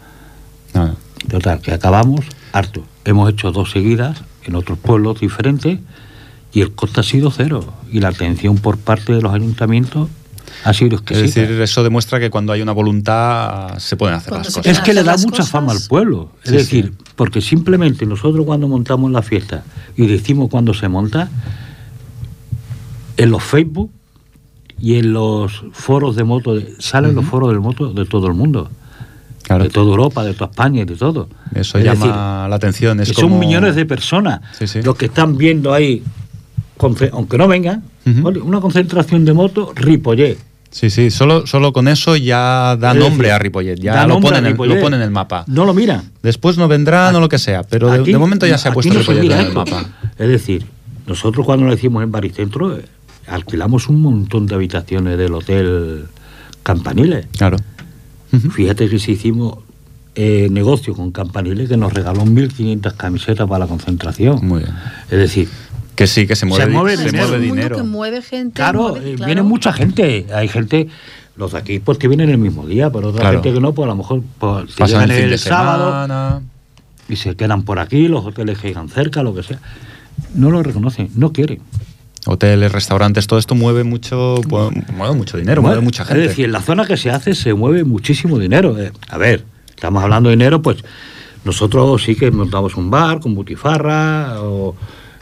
No, 0.73 0.87
no. 0.87 0.97
Total, 1.29 1.61
que 1.61 1.73
acabamos 1.73 2.25
harto. 2.53 2.85
Hemos 3.05 3.29
hecho 3.31 3.51
dos 3.53 3.71
seguidas 3.73 4.23
en 4.45 4.55
otros 4.55 4.79
pueblos 4.79 5.21
diferentes 5.21 5.79
y 6.53 6.61
el 6.61 6.73
coste 6.73 7.01
ha 7.01 7.03
sido 7.03 7.31
cero. 7.33 7.75
Y 7.91 8.01
la 8.01 8.09
atención 8.09 8.57
por 8.59 8.79
parte 8.79 9.12
de 9.12 9.21
los 9.21 9.35
ayuntamientos 9.35 10.09
ha 10.65 10.73
sido 10.73 10.95
Es 10.97 11.03
exquisita. 11.03 11.41
decir, 11.41 11.61
eso 11.61 11.83
demuestra 11.83 12.21
que 12.21 12.31
cuando 12.31 12.53
hay 12.53 12.62
una 12.62 12.73
voluntad 12.73 13.77
se 13.79 13.97
pueden 13.97 14.15
hacer 14.17 14.31
Cuando 14.31 14.47
las 14.49 14.55
cosas. 14.55 14.73
es 14.73 14.81
que 14.81 14.95
le 14.95 15.03
da 15.03 15.17
mucha 15.17 15.31
cosas. 15.39 15.51
fama 15.51 15.73
al 15.73 15.81
pueblo. 15.89 16.31
Es 16.45 16.51
Sí, 16.51 16.57
decir, 16.57 16.93
sí. 16.97 17.05
porque 17.17 17.41
simplemente 17.41 18.07
nosotros 18.07 18.45
cuando 18.47 18.69
montamos 18.69 19.11
la 19.11 19.23
fiesta 19.23 19.65
y 19.97 20.07
decimos 20.07 20.49
cuándo 20.49 20.73
se 20.75 20.89
monta, 20.89 21.29
en 23.16 23.31
los 23.31 23.42
Facebook 23.42 23.90
y 24.81 24.96
en 24.98 25.12
los 25.12 25.64
foros 25.72 26.16
de 26.16 26.24
moto, 26.24 26.55
de- 26.57 26.74
salen 26.79 27.14
los 27.14 27.24
foros 27.24 27.52
de 27.52 27.59
moto 27.59 27.92
de 27.92 28.05
todo 28.05 28.26
el 28.26 28.35
mundo. 28.35 28.70
Claro. 29.42 29.62
De 29.64 29.70
toda 29.70 29.87
Europa, 29.87 30.24
de 30.24 30.35
toda 30.35 30.50
España 30.50 30.83
y 30.83 30.85
de 30.87 30.96
todo. 30.96 31.29
Eso 31.55 31.79
Es 31.79 31.85
llama 31.85 31.94
decir, 32.07 32.11
la 32.50 32.57
atención. 32.57 33.00
Es 33.00 33.09
que 33.11 33.14
como... 33.14 33.29
son 33.31 33.38
millones 33.38 33.76
de 33.76 33.87
personas 33.87 34.40
Sí, 34.59 34.66
sí. 34.66 34.83
los 34.83 34.96
que 34.96 35.07
están 35.07 35.37
viendo 35.38 35.72
ahí, 35.72 36.02
aunque 37.12 37.38
no 37.38 37.46
vengan, 37.48 37.85
una 38.44 38.61
concentración 38.61 39.24
de 39.24 39.33
motos, 39.33 39.70
Ripollet. 39.76 40.37
Sí, 40.70 40.90
sí, 40.90 41.11
solo, 41.11 41.46
solo 41.46 41.72
con 41.72 41.87
eso 41.88 42.16
ya 42.16 42.76
da 42.76 42.90
Es 42.92 42.98
nombre 42.98 43.29
decir, 43.29 43.33
a 43.35 43.38
Ripollet, 43.38 43.79
ya 43.79 44.02
lo 44.02 44.14
nombre 44.14 44.29
pone, 44.31 44.37
a 44.37 44.38
en 44.40 44.46
el, 44.46 44.52
Ripollet. 44.52 44.74
lo 44.74 44.81
pone 44.83 44.96
en 44.96 45.02
el 45.02 45.11
mapa. 45.11 45.44
No 45.46 45.64
lo 45.64 45.72
miran. 45.72 46.11
Después 46.22 46.59
no 46.59 46.66
vendrán 46.68 47.14
o 47.14 47.20
lo 47.20 47.29
que 47.29 47.38
sea, 47.38 47.62
pero 47.62 47.88
de, 47.90 48.00
Aquí- 48.00 48.12
de 48.12 48.18
momento 48.18 48.46
ya 48.46 48.59
se 48.59 48.68
ha 48.68 48.72
puesto 48.72 48.92
no 48.92 48.98
Ripollet 49.00 49.31
en 49.31 49.46
el 49.46 49.52
mapa. 49.55 49.85
Es 50.18 50.29
decir, 50.29 50.66
nosotros 51.07 51.46
cuando 51.46 51.66
lo 51.66 51.72
hicimos 51.72 52.02
en 52.02 52.11
Baricentro, 52.11 52.76
eh, 52.76 52.85
alquilamos 53.29 53.89
un 53.89 54.01
montón 54.03 54.47
de 54.47 54.55
habitaciones 54.55 55.19
del 55.19 55.35
hotel 55.35 56.07
Campaniles. 56.62 57.27
Claro. 57.37 57.57
Fíjate 58.53 58.89
que 58.89 58.99
si 58.99 59.12
hicimos 59.12 59.59
eh, 60.15 60.49
negocio 60.51 60.95
con 60.95 61.11
Campaniles, 61.12 61.69
que 61.69 61.77
nos 61.77 61.93
regaló 61.93 62.23
1.500 62.25 62.95
camisetas 62.97 63.49
para 63.49 63.61
la 63.61 63.67
concentración. 63.67 64.47
Muy 64.47 64.61
bien. 64.61 64.75
Es 65.11 65.19
decir, 65.19 65.49
Que 65.95 66.07
sí, 66.07 66.27
que 66.27 66.37
se 66.37 66.45
mueve, 66.45 66.65
Se 66.65 66.71
mueve 66.71 66.97
se 66.99 67.05
dinero. 67.05 67.27
mueve 67.29 67.45
dinero. 67.45 67.77
que 67.77 67.83
mueve 67.83 68.23
gente. 68.23 68.55
Claro, 68.57 68.89
mueve- 68.91 69.12
eh, 69.12 69.15
claro. 69.15 69.27
viene 69.27 69.43
mucha 69.43 69.73
gente. 69.73 70.27
Hay 70.35 70.49
gente, 70.49 70.89
los 71.37 71.53
de 71.53 71.59
aquí, 71.59 71.79
pues 71.79 71.97
que 71.97 72.07
vienen 72.09 72.29
el 72.29 72.37
mismo 72.39 72.67
día, 72.67 72.91
pero 72.91 73.09
otra 73.09 73.21
Claro. 73.23 73.39
gente 73.43 73.55
que 73.55 73.61
no, 73.62 73.73
pues 73.73 73.85
a 73.87 73.89
lo 73.89 73.97
mejor 73.97 74.23
pues, 74.39 74.73
Pasan 74.75 74.89
llegan 75.09 75.11
el 75.12 75.21
fin 75.23 75.31
de 75.31 75.39
sábado 75.39 75.87
semana. 76.03 76.43
y 77.09 77.17
se 77.17 77.35
quedan 77.37 77.62
por 77.62 77.79
aquí, 77.79 78.09
los 78.09 78.27
hoteles 78.27 78.59
que 78.59 78.69
llegan 78.69 78.91
cerca, 78.91 79.23
lo 79.23 79.35
que 79.35 79.43
sea. 79.43 79.59
No 80.35 80.51
lo 80.51 80.62
reconocen, 80.62 81.09
no 81.15 81.33
quieren. 81.33 81.61
Hoteles, 82.27 82.73
restaurantes, 82.73 83.27
todo 83.27 83.39
esto 83.39 83.55
mueve 83.55 83.85
mucho, 83.85 84.41
mueve 84.49 85.15
mucho 85.15 85.37
dinero, 85.37 85.62
mueve, 85.62 85.81
mucha 85.81 86.05
gente. 86.05 86.23
Es 86.23 86.29
decir, 86.31 86.47
en 86.47 86.53
la 86.53 86.61
zona 86.61 86.85
que 86.85 86.97
se 86.97 87.11
hace 87.11 87.35
se 87.35 87.55
mueve 87.55 87.85
muchísimo 87.85 88.39
dinero. 88.39 88.77
Eh, 88.79 88.91
a 89.09 89.17
ver, 89.17 89.45
estamos 89.69 90.03
hablando 90.03 90.29
de 90.29 90.37
dinero, 90.37 90.61
pues 90.61 90.79
nosotros 91.45 92.03
sí 92.03 92.17
que 92.17 92.31
montamos 92.33 92.77
un 92.77 92.91
bar 92.91 93.21
con 93.21 93.35
butifarra 93.37 94.43
o... 94.43 94.75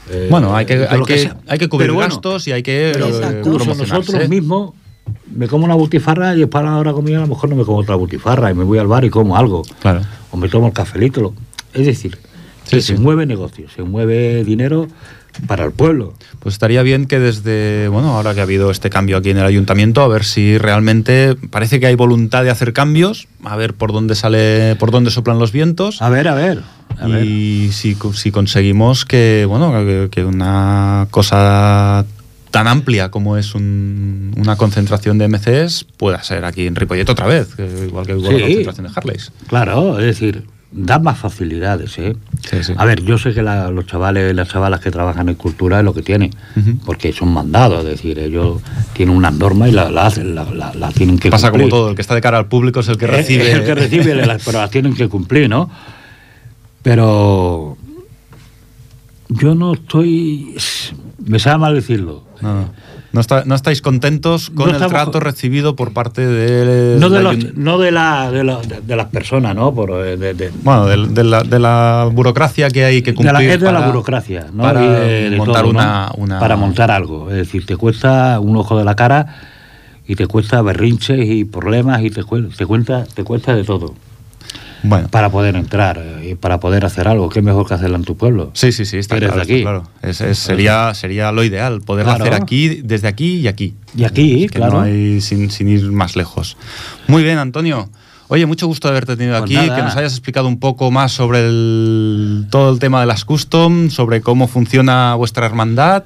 eh, 0.09 0.29
bueno, 0.31 0.57
hay 0.57 0.64
que, 0.64 0.87
hay 0.88 1.03
que, 1.03 1.19
sea. 1.19 1.37
hay 1.47 1.59
que 1.59 1.69
cubrir 1.69 1.93
bueno, 1.93 2.09
gastos 2.09 2.49
y 2.49 2.53
hay 2.53 2.62
que 2.62 2.93
Pero 2.95 3.09
eh, 3.09 3.40
promocionarse. 3.43 3.93
nosotros 3.95 4.29
mismos, 4.31 4.73
me 5.31 5.47
como 5.47 5.67
una 5.67 5.75
butifarra 5.75 6.35
y 6.35 6.40
después 6.40 6.62
a 6.62 6.67
la 6.69 6.79
hora 6.79 6.93
de 6.93 6.95
comida 6.95 7.19
a 7.19 7.21
lo 7.21 7.27
mejor 7.27 7.51
no 7.51 7.57
me 7.57 7.64
como 7.64 7.79
otra 7.79 7.97
butifarra 7.97 8.51
y 8.51 8.55
me 8.55 8.64
voy 8.64 8.79
al 8.79 8.87
bar 8.87 9.05
y 9.05 9.11
como 9.11 9.37
algo. 9.37 9.62
Claro. 9.81 10.01
O 10.31 10.38
me 10.38 10.49
tomo 10.49 10.69
el 10.69 10.73
cafelito. 10.73 11.35
Es 11.75 11.85
decir, 11.85 12.17
sí. 12.64 12.81
se 12.81 12.97
mueve 12.97 13.27
negocio, 13.27 13.69
se 13.69 13.83
mueve 13.83 14.43
dinero 14.45 14.88
para 15.47 15.64
el 15.64 15.73
pueblo. 15.73 16.14
Pues 16.40 16.55
estaría 16.55 16.83
bien 16.83 17.07
que 17.07 17.18
desde, 17.18 17.88
bueno, 17.88 18.16
ahora 18.16 18.35
que 18.35 18.40
ha 18.40 18.44
habido 18.44 18.70
este 18.70 18.90
cambio 18.90 19.16
aquí 19.16 19.31
en 19.31 19.38
el 19.38 19.44
ayuntamiento, 19.44 20.03
a 20.03 20.09
ver 20.09 20.25
si 20.25 20.59
realmente 20.59 21.37
parece 21.51 21.81
que 21.81 21.87
hay 21.87 21.94
voluntad 21.94 22.44
de 22.44 22.51
hacer 22.51 22.73
cambios, 22.73 23.29
a 23.44 23.57
ver 23.57 23.75
por 23.75 23.92
dónde 23.92 24.14
sale, 24.14 24.77
por 24.77 24.90
dónde 24.90 25.11
soplan 25.11 25.38
los 25.38 25.53
vientos. 25.53 26.01
A 26.03 26.09
ver, 26.11 26.29
a 26.29 26.35
ver. 26.35 26.62
A 26.99 27.09
ver. 27.09 27.25
y 27.25 27.73
si, 27.73 27.97
si 28.14 28.31
conseguimos 28.31 29.05
que, 29.05 29.47
bueno, 29.49 29.73
que, 29.85 30.09
que 30.12 30.25
una 30.25 31.09
cosa 31.11 32.05
tan 32.53 32.68
amplia 32.68 33.11
como 33.11 33.37
es 33.37 33.57
un- 33.57 34.33
una 34.37 34.55
concentración 34.55 35.18
de 35.18 35.27
MCs 35.29 35.87
pueda 35.97 36.23
ser 36.23 36.44
aquí 36.44 36.68
en 36.68 36.77
Ripollet 36.77 37.09
otra 37.09 37.27
vez, 37.27 37.49
igual 37.85 38.07
que 38.07 38.14
hubo 38.14 38.31
la 38.31 38.38
concentración 38.38 38.87
de 38.87 38.92
Harleys. 38.94 39.33
Claro, 39.49 39.99
es 39.99 40.05
decir, 40.07 40.44
da 40.77 40.99
más 40.99 41.17
facilidades, 41.19 41.97
¿eh? 41.99 42.17
Sí, 42.51 42.65
sí. 42.65 42.73
A 42.77 42.85
ver, 42.85 43.03
yo 43.05 43.17
sé 43.17 43.33
que 43.33 43.43
la- 43.43 43.71
los 43.71 43.87
chavales 43.87 44.33
y 44.33 44.35
las 44.35 44.49
chavalas 44.49 44.81
que 44.81 44.91
trabajan 44.91 45.29
en 45.29 45.37
cultura 45.37 45.79
es 45.79 45.85
lo 45.85 45.95
que 45.95 46.03
tienen, 46.03 46.31
porque 46.85 47.13
son 47.13 47.33
mandados, 47.33 47.79
es 47.85 47.91
decir, 47.91 48.19
ellos 48.19 48.61
tienen 48.93 49.15
unas 49.17 49.35
normas 49.35 49.69
y 49.69 49.73
las 49.73 49.91
la, 49.93 50.73
la, 50.75 50.89
tienen 50.91 51.19
que 51.19 51.31
Pasa 51.31 51.53
como 51.53 51.69
todo, 51.69 51.91
el 51.91 51.95
que 51.95 52.03
está 52.03 52.15
de 52.17 52.21
cara 52.21 52.39
al 52.39 52.47
público 52.49 52.81
es 52.81 52.89
el 52.89 52.99
que 52.99 53.05
Es- 53.05 53.11
recibe. 53.13 53.49
Es 53.49 53.55
el 53.55 53.65
que 53.65 53.75
recibe, 53.77 54.15
pero 54.45 54.59
las 54.59 54.71
tienen 54.71 54.95
que 54.95 55.09
cumplir, 55.09 55.49
¿no? 55.49 55.71
Pero 56.83 57.77
yo 59.29 59.55
no 59.55 59.75
estoy... 59.75 60.57
Me 61.25 61.39
sabe 61.39 61.59
mal 61.59 61.75
decirlo. 61.75 62.25
No, 62.43 62.69
no. 63.14 63.20
Está- 63.20 63.44
no 63.46 63.55
estáis 63.55 63.81
contentos 63.81 64.50
con 64.50 64.66
No 64.70 64.72
el 64.77 64.79
trato 64.90 65.20
recibido 65.20 65.74
por 65.77 65.92
parte 65.92 66.27
de, 66.27 66.98
No 66.98 67.09
de, 67.09 67.22
la 67.22 67.33
los- 67.33 67.55
no 67.57 67.79
de, 67.79 67.90
la, 67.92 68.31
de, 68.31 68.44
la- 68.44 68.61
las 68.96 69.07
personas, 69.07 69.55
¿no? 69.57 69.74
Por, 69.74 69.90
eh, 69.92 70.16
de- 70.35 70.50
bueno, 70.62 70.87
la, 71.24 71.42
de 71.42 71.59
la 71.59 72.09
burocracia 72.12 72.68
que 72.68 72.85
hay 72.85 73.00
que 73.03 73.12
de 73.12 73.14
cumplir. 73.16 73.33
la, 73.33 73.42
es 73.55 73.61
de 73.61 73.66
la 73.66 73.72
para- 73.79 73.87
burocracia, 73.87 74.46
¿no? 74.53 74.62
para 74.64 74.81
montar 75.37 75.64
una, 75.64 76.11
una- 76.16 76.38
Para 76.40 76.57
montar 76.57 76.90
algo. 76.90 77.31
Es 77.31 77.37
decir, 77.37 77.64
te 77.64 77.77
cuesta 77.77 78.38
un 78.40 78.57
ojo 78.57 78.77
de 78.77 78.85
la 78.85 78.94
cara 78.94 79.27
y 80.07 80.16
te 80.16 80.27
cuesta 80.27 80.61
berrinches 80.61 81.27
y 81.27 81.44
problemas 81.44 82.03
y 82.03 82.11
te, 82.11 82.22
te, 82.57 82.66
cuenta, 82.66 83.05
te 83.14 83.24
cuesta 83.24 83.55
de 83.55 83.64
todo. 83.64 83.94
Bueno. 84.85 85.09
para 85.09 85.31
poder 85.31 85.57
entrar 85.57 86.01
y 86.23 86.35
para 86.37 86.61
poder 86.61 86.85
hacer 86.85 87.09
algo. 87.09 87.29
¿Qué 87.31 87.42
mejor 87.42 87.66
que 87.66 87.75
hacerlo 87.75 87.97
en 87.97 88.05
tu 88.05 88.16
pueblo? 88.16 88.51
Sí, 88.55 88.70
sí, 88.70 88.85
sí, 88.85 88.99
está 88.99 89.16
claro. 89.18 89.40
aquí. 89.42 89.55
está 89.55 89.62
claro. 89.70 89.88
Es- 90.03 90.20
es- 90.20 90.38
sería, 90.38 90.92
sería 90.94 91.33
lo 91.33 91.42
ideal, 91.42 91.81
Claro. 91.85 92.11
hacer 92.11 92.35
aquí, 92.35 92.68
desde 92.85 93.09
aquí 93.09 93.37
y 93.40 93.49
aquí. 93.49 93.75
Y 93.97 94.05
aquí, 94.05 94.47
que 94.49 94.59
claro. 94.59 94.75
no 94.75 94.81
hay 94.83 95.20
sin, 95.20 95.51
sin 95.51 95.68
ir 95.68 95.90
más 95.90 96.14
lejos. 96.16 96.57
Muy 97.09 97.23
bien, 97.23 97.38
Antonio. 97.38 97.88
Oye, 98.29 98.47
mucho 98.47 98.66
gusto 98.66 98.88
de 98.88 98.92
haberte 98.92 99.16
tenido 99.16 99.38
Pues 99.38 99.51
aquí, 99.51 99.55
nada. 99.66 99.77
que 99.77 99.83
nos 99.83 99.97
hayas 99.97 100.12
explicado 100.12 100.49
un 100.49 100.59
poco 100.59 100.90
más 100.90 101.12
sobre 101.12 101.40
el- 101.47 102.47
todo 102.51 102.73
el 102.73 102.79
tema 102.79 103.01
de 103.01 103.07
las 103.07 103.25
custom, 103.25 103.90
sobre 103.90 104.20
cómo 104.23 104.49
funciona 104.49 105.14
vuestra 105.14 105.47
hermandad. 105.47 106.05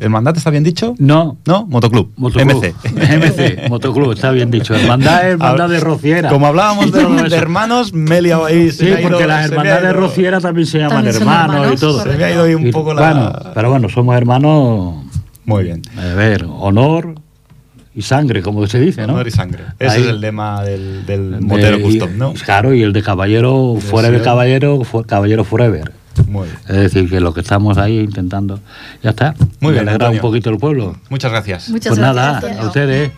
¿Hermandad 0.00 0.36
está 0.36 0.50
bien 0.50 0.64
dicho? 0.64 0.94
No. 0.98 1.36
¿No? 1.46 1.66
Motoclub. 1.66 2.12
Motoclub. 2.16 2.56
MC. 2.64 2.74
MC, 3.64 3.68
Motoclub, 3.68 4.12
está 4.12 4.30
bien 4.30 4.50
dicho. 4.50 4.74
Hermandad, 4.74 5.30
hermandad 5.30 5.68
de 5.68 5.80
rociera. 5.80 6.28
Como 6.30 6.46
hablábamos 6.46 6.90
de, 6.92 7.04
de 7.04 7.26
eso. 7.26 7.36
hermanos, 7.36 7.92
me 7.92 8.18
he 8.18 8.22
liado 8.22 8.44
ahí. 8.46 8.70
se 8.70 8.84
Sí, 8.84 8.86
ido- 8.86 9.08
porque 9.08 9.26
las 9.26 9.50
hermandades 9.50 9.84
ido- 9.84 9.92
rociera 10.00 10.40
también 10.40 10.66
se 10.66 10.78
llaman 10.78 10.96
También 11.04 11.16
hermanos, 11.16 11.54
hermanos, 11.56 11.76
y 11.76 11.80
todo. 11.80 12.02
Se 12.02 12.08
me 12.16 12.24
ha 12.24 12.30
ido 12.32 12.42
ahí 12.44 12.54
un 12.54 12.66
Y, 12.66 12.72
poco 12.72 12.94
la... 12.94 13.00
Bueno, 13.12 13.32
pero 13.54 13.70
bueno, 13.70 13.88
somos 13.88 14.16
hermanos, 14.16 14.94
Muy 15.44 15.64
bien. 15.64 15.82
a 15.98 16.14
ver, 16.14 16.46
honor 16.48 17.14
y 17.94 18.02
sangre, 18.02 18.40
como 18.40 18.66
se 18.68 18.78
dice, 18.78 19.06
¿no? 19.06 19.14
Honor 19.14 19.26
y 19.28 19.30
sangre. 19.32 19.64
Ese 19.78 19.96
Ahí. 19.96 20.02
es 20.02 20.08
el 20.08 20.20
lema 20.20 20.62
del, 20.62 21.04
del 21.06 21.32
De- 21.32 21.40
motero 21.40 21.80
custom, 21.82 22.10
¿no? 22.16 22.32
Claro, 22.34 22.72
y 22.72 22.82
el 22.82 22.92
de 22.92 23.02
caballero, 23.02 23.76
fuera 23.80 24.10
de 24.10 24.22
caballero, 24.22 24.82
fu- 24.84 25.02
caballero 25.04 25.42
forever. 25.44 25.92
Muy 26.26 26.46
bien. 26.48 26.58
Es 26.68 26.92
decir, 26.92 27.08
que 27.08 27.20
lo 27.20 27.32
que 27.34 27.40
estamos 27.40 27.78
ahí 27.78 27.98
intentando, 27.98 28.60
ya 29.02 29.10
está. 29.10 29.34
Muy 29.60 29.70
Y 29.70 29.74
bien, 29.74 29.88
alegrar 29.88 30.10
un 30.10 30.18
poquito 30.18 30.50
el 30.50 30.58
pueblo. 30.58 30.96
Muchas 31.08 31.30
gracias. 31.30 31.68
Muchas 31.68 31.90
pues 31.90 31.98
gracias, 31.98 32.16
nada, 32.16 32.34
Antonio. 32.36 32.60
a 32.60 32.66
ustedes. 32.66 33.12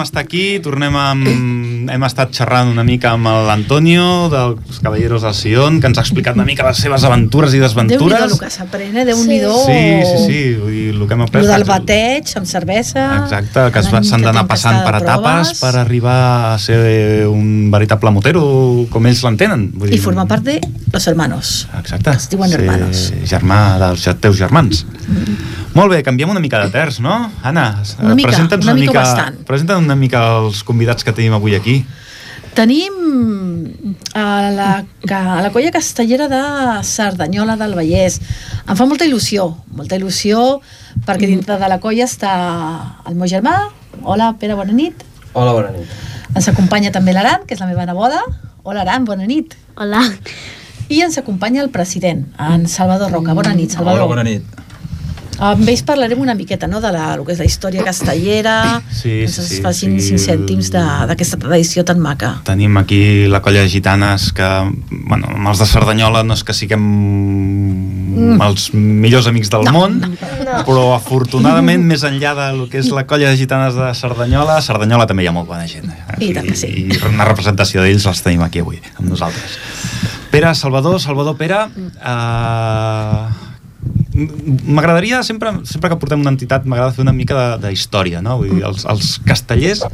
Tornem 0.00 0.06
a 0.06 0.08
estar 0.08 0.22
aquí, 0.22 0.60
tornem 0.64 0.94
amb... 0.96 1.88
hem 1.90 2.04
estat 2.06 2.32
xerrant 2.32 2.70
una 2.72 2.84
mica 2.86 3.10
amb 3.16 3.26
l'Antonio 3.48 4.28
dels 4.32 4.78
Caballeros 4.80 5.24
del 5.26 5.34
Sion, 5.34 5.80
que 5.80 5.88
ens 5.90 5.98
ha 5.98 6.04
explicat 6.04 6.36
una 6.38 6.46
mica 6.48 6.64
les 6.64 6.78
seves 6.80 7.04
aventures 7.04 7.52
i 7.52 7.58
Déu-n'hi-do 7.60 7.66
desventures. 7.66 8.32
el 8.32 8.38
que 8.40 8.50
s'aprèn, 8.54 8.96
eh? 8.96 9.04
Déu-n'hi-do. 9.08 9.52
Sí, 9.66 9.82
sí, 10.06 10.22
sí, 10.24 10.40
vull 10.60 10.72
dir, 10.72 10.86
el 10.94 11.04
que 11.06 11.16
hem 11.18 11.24
après... 11.26 11.44
Lo 11.44 11.50
del 11.52 11.66
bateig 11.68 12.32
amb 12.40 12.48
cervesa. 12.48 13.04
Exacte, 13.24 13.66
que 13.74 13.82
s'han 13.84 14.24
d'anar 14.24 14.46
passant 14.48 14.80
per 14.86 14.94
etapes 15.02 15.52
per 15.60 15.74
arribar 15.82 16.18
a 16.54 16.58
ser 16.62 17.26
un 17.28 17.68
veritable 17.74 18.14
motero, 18.16 18.44
com 18.92 19.10
ells 19.10 19.24
l'entenen. 19.26 19.68
Vull 19.74 19.90
I 19.92 19.98
dir, 19.98 20.02
formar 20.04 20.28
part 20.30 20.46
de 20.48 20.60
Los 20.94 21.06
Hermanos. 21.10 21.66
Exacte. 21.78 22.16
Es 22.16 22.30
diuen 22.32 22.50
Ser 22.50 22.62
hermanos. 22.62 23.04
germà 23.28 23.60
dels 23.84 24.08
teus 24.22 24.40
germans. 24.40 24.86
Molt 25.74 25.92
bé, 25.92 26.00
canviem 26.02 26.30
una 26.32 26.40
mica 26.42 26.58
de 26.64 26.70
terç, 26.74 26.98
no? 27.00 27.30
Anna, 27.46 27.68
Una 28.02 28.14
mica, 28.18 28.28
presenta'ns 28.32 28.64
una 28.66 28.74
mica 28.74 28.98
bastant. 28.98 29.36
presenta'ns 29.46 29.84
una 29.84 29.94
mica 29.96 30.22
els 30.40 30.64
convidats 30.66 31.04
que 31.06 31.12
tenim 31.14 31.32
avui 31.36 31.54
aquí. 31.54 31.84
Tenim 32.54 32.96
a 34.18 34.24
la, 34.50 34.70
a 35.14 35.20
la 35.44 35.50
colla 35.54 35.70
castellera 35.70 36.26
de 36.28 36.40
Cerdanyola 36.82 37.54
del 37.60 37.76
Vallès. 37.78 38.18
Em 38.66 38.74
fa 38.76 38.86
molta 38.90 39.06
il·lusió, 39.06 39.46
molta 39.78 39.94
il·lusió, 40.00 40.58
perquè 41.06 41.28
dintre 41.30 41.60
de 41.60 41.68
la 41.70 41.78
colla 41.78 42.08
està 42.10 42.32
el 43.06 43.14
meu 43.14 43.30
germà. 43.30 43.54
Hola, 44.02 44.32
Pere, 44.40 44.56
bona 44.58 44.74
nit. 44.74 45.04
Hola, 45.32 45.52
bona 45.54 45.70
nit. 45.76 45.86
Ens 46.34 46.48
acompanya 46.50 46.90
també 46.90 47.14
l'Aran, 47.14 47.46
que 47.46 47.54
és 47.54 47.62
la 47.62 47.70
meva 47.70 47.86
neboda. 47.86 48.18
Hola, 48.64 48.82
Aran, 48.82 49.06
bona 49.06 49.26
nit. 49.30 49.54
Hola. 49.78 50.02
I 50.90 51.04
ens 51.06 51.16
acompanya 51.22 51.62
el 51.62 51.70
president, 51.70 52.26
en 52.42 52.66
Salvador 52.66 53.12
Roca. 53.14 53.34
Bona 53.38 53.54
nit, 53.54 53.70
Salvador. 53.78 54.02
Hola, 54.02 54.10
bona 54.10 54.26
nit. 54.26 54.42
Amb 55.40 55.68
ells 55.72 55.80
parlarem 55.88 56.20
una 56.20 56.34
miqueta 56.36 56.66
no, 56.68 56.80
de 56.84 56.90
la, 56.92 57.14
el 57.16 57.22
que 57.24 57.32
és 57.32 57.38
la 57.40 57.46
història 57.48 57.82
castellera, 57.86 58.82
Sí, 58.92 59.22
ens 59.24 59.38
sí, 59.40 59.60
facin 59.64 59.94
sí, 60.00 60.18
5 60.18 60.24
cèntims 60.26 60.68
de- 60.74 61.06
d'aquesta 61.08 61.38
tradició 61.40 61.84
tan 61.88 61.98
maca. 61.98 62.34
Tenim 62.44 62.76
aquí 62.76 63.26
la 63.26 63.40
colla 63.40 63.62
de 63.64 63.68
gitanes 63.72 64.32
que, 64.36 64.48
bueno, 64.90 65.26
amb 65.32 65.48
els 65.48 65.58
de 65.58 65.66
Cerdanyola 65.66 66.22
no 66.28 66.34
és 66.36 66.44
que 66.44 66.52
siguem 66.52 66.84
els 68.40 68.70
millors 68.74 69.26
amics 69.30 69.48
del 69.52 69.64
No, 69.64 69.72
món, 69.72 69.98
no. 70.02 70.62
però 70.66 70.84
afortunadament, 70.96 71.82
més 71.88 72.02
enllà 72.04 72.34
del 72.36 72.66
que 72.68 72.78
és 72.82 72.90
la 72.92 73.06
colla 73.08 73.30
de 73.32 73.36
gitanes 73.40 73.74
de 73.78 73.90
Cerdanyola, 73.96 74.58
a 74.58 74.62
Cerdanyola 74.64 75.06
també 75.08 75.24
hi 75.24 75.30
ha 75.30 75.32
molt 75.36 75.48
bona 75.48 75.66
gent. 75.70 75.88
I 76.20 76.32
tant 76.36 76.46
que 76.48 76.56
sí. 76.58 76.70
I 76.90 76.98
una 77.08 77.24
representació 77.28 77.80
d'ells 77.84 78.04
els 78.10 78.20
tenim 78.26 78.42
aquí 78.44 78.60
avui, 78.60 78.80
amb 78.98 79.08
nosaltres. 79.08 79.56
Pere, 80.30 80.52
Salvador, 80.54 81.00
Salvador 81.02 81.36
Pere, 81.36 81.64
eh, 81.96 83.49
m'agradaria, 84.66 85.22
sempre, 85.26 85.52
sempre 85.68 85.90
que 85.92 85.98
portem 86.00 86.20
una 86.20 86.32
entitat, 86.34 86.66
m'agrada 86.68 86.92
fer 86.96 87.02
una 87.04 87.14
mica 87.16 87.36
de, 87.38 87.66
de 87.66 87.72
història, 87.74 88.22
no? 88.24 88.38
Vull 88.40 88.54
dir, 88.56 88.64
els, 88.68 88.84
els 88.90 89.18
castellers, 89.26 89.84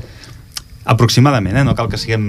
aproximadament, 0.86 1.56
eh? 1.56 1.64
no 1.66 1.74
cal 1.74 1.88
que 1.90 1.98
siguem 1.98 2.22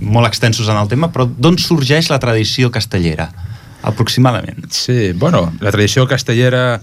molt 0.00 0.28
extensos 0.28 0.68
en 0.70 0.78
el 0.78 0.88
tema, 0.90 1.08
però 1.10 1.26
d'on 1.26 1.58
sorgeix 1.58 2.10
la 2.12 2.20
tradició 2.22 2.70
castellera? 2.70 3.30
Aproximadament. 3.82 4.66
Sí, 4.74 5.12
bueno, 5.18 5.48
la 5.60 5.72
tradició 5.72 6.06
castellera 6.06 6.80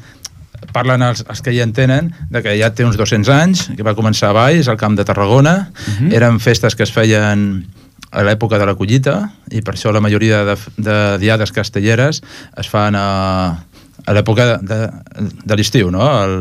parlen 0.73 1.03
els, 1.05 1.21
els 1.29 1.41
que 1.45 1.53
hi 1.53 1.61
entenen 1.63 2.09
de 2.33 2.41
que 2.43 2.55
ja 2.59 2.71
té 2.75 2.83
uns 2.83 2.97
200 2.97 3.29
anys, 3.31 3.67
que 3.77 3.85
va 3.85 3.93
començar 3.95 4.31
a 4.31 4.35
Valls, 4.35 4.67
al 4.67 4.79
Camp 4.81 4.97
de 4.97 5.05
Tarragona, 5.05 5.69
Mhm. 5.99 6.11
eren 6.13 6.39
festes 6.43 6.75
que 6.75 6.83
es 6.83 6.91
feien 6.91 7.67
a 8.11 8.23
l'època 8.23 8.57
de 8.57 8.65
la 8.65 8.73
collita 8.75 9.31
i 9.51 9.61
per 9.61 9.75
això 9.75 9.91
la 9.93 9.99
majoria 10.01 10.43
de, 10.47 10.55
de 10.77 11.17
diades 11.19 11.51
castelleres 11.51 12.21
es 12.57 12.67
fan 12.71 12.95
a, 12.95 13.63
a 14.05 14.13
l'època 14.15 14.45
de, 14.45 14.57
de, 14.67 15.31
de 15.43 15.57
l'estiu, 15.57 15.91
no? 15.93 16.05
El 16.23 16.37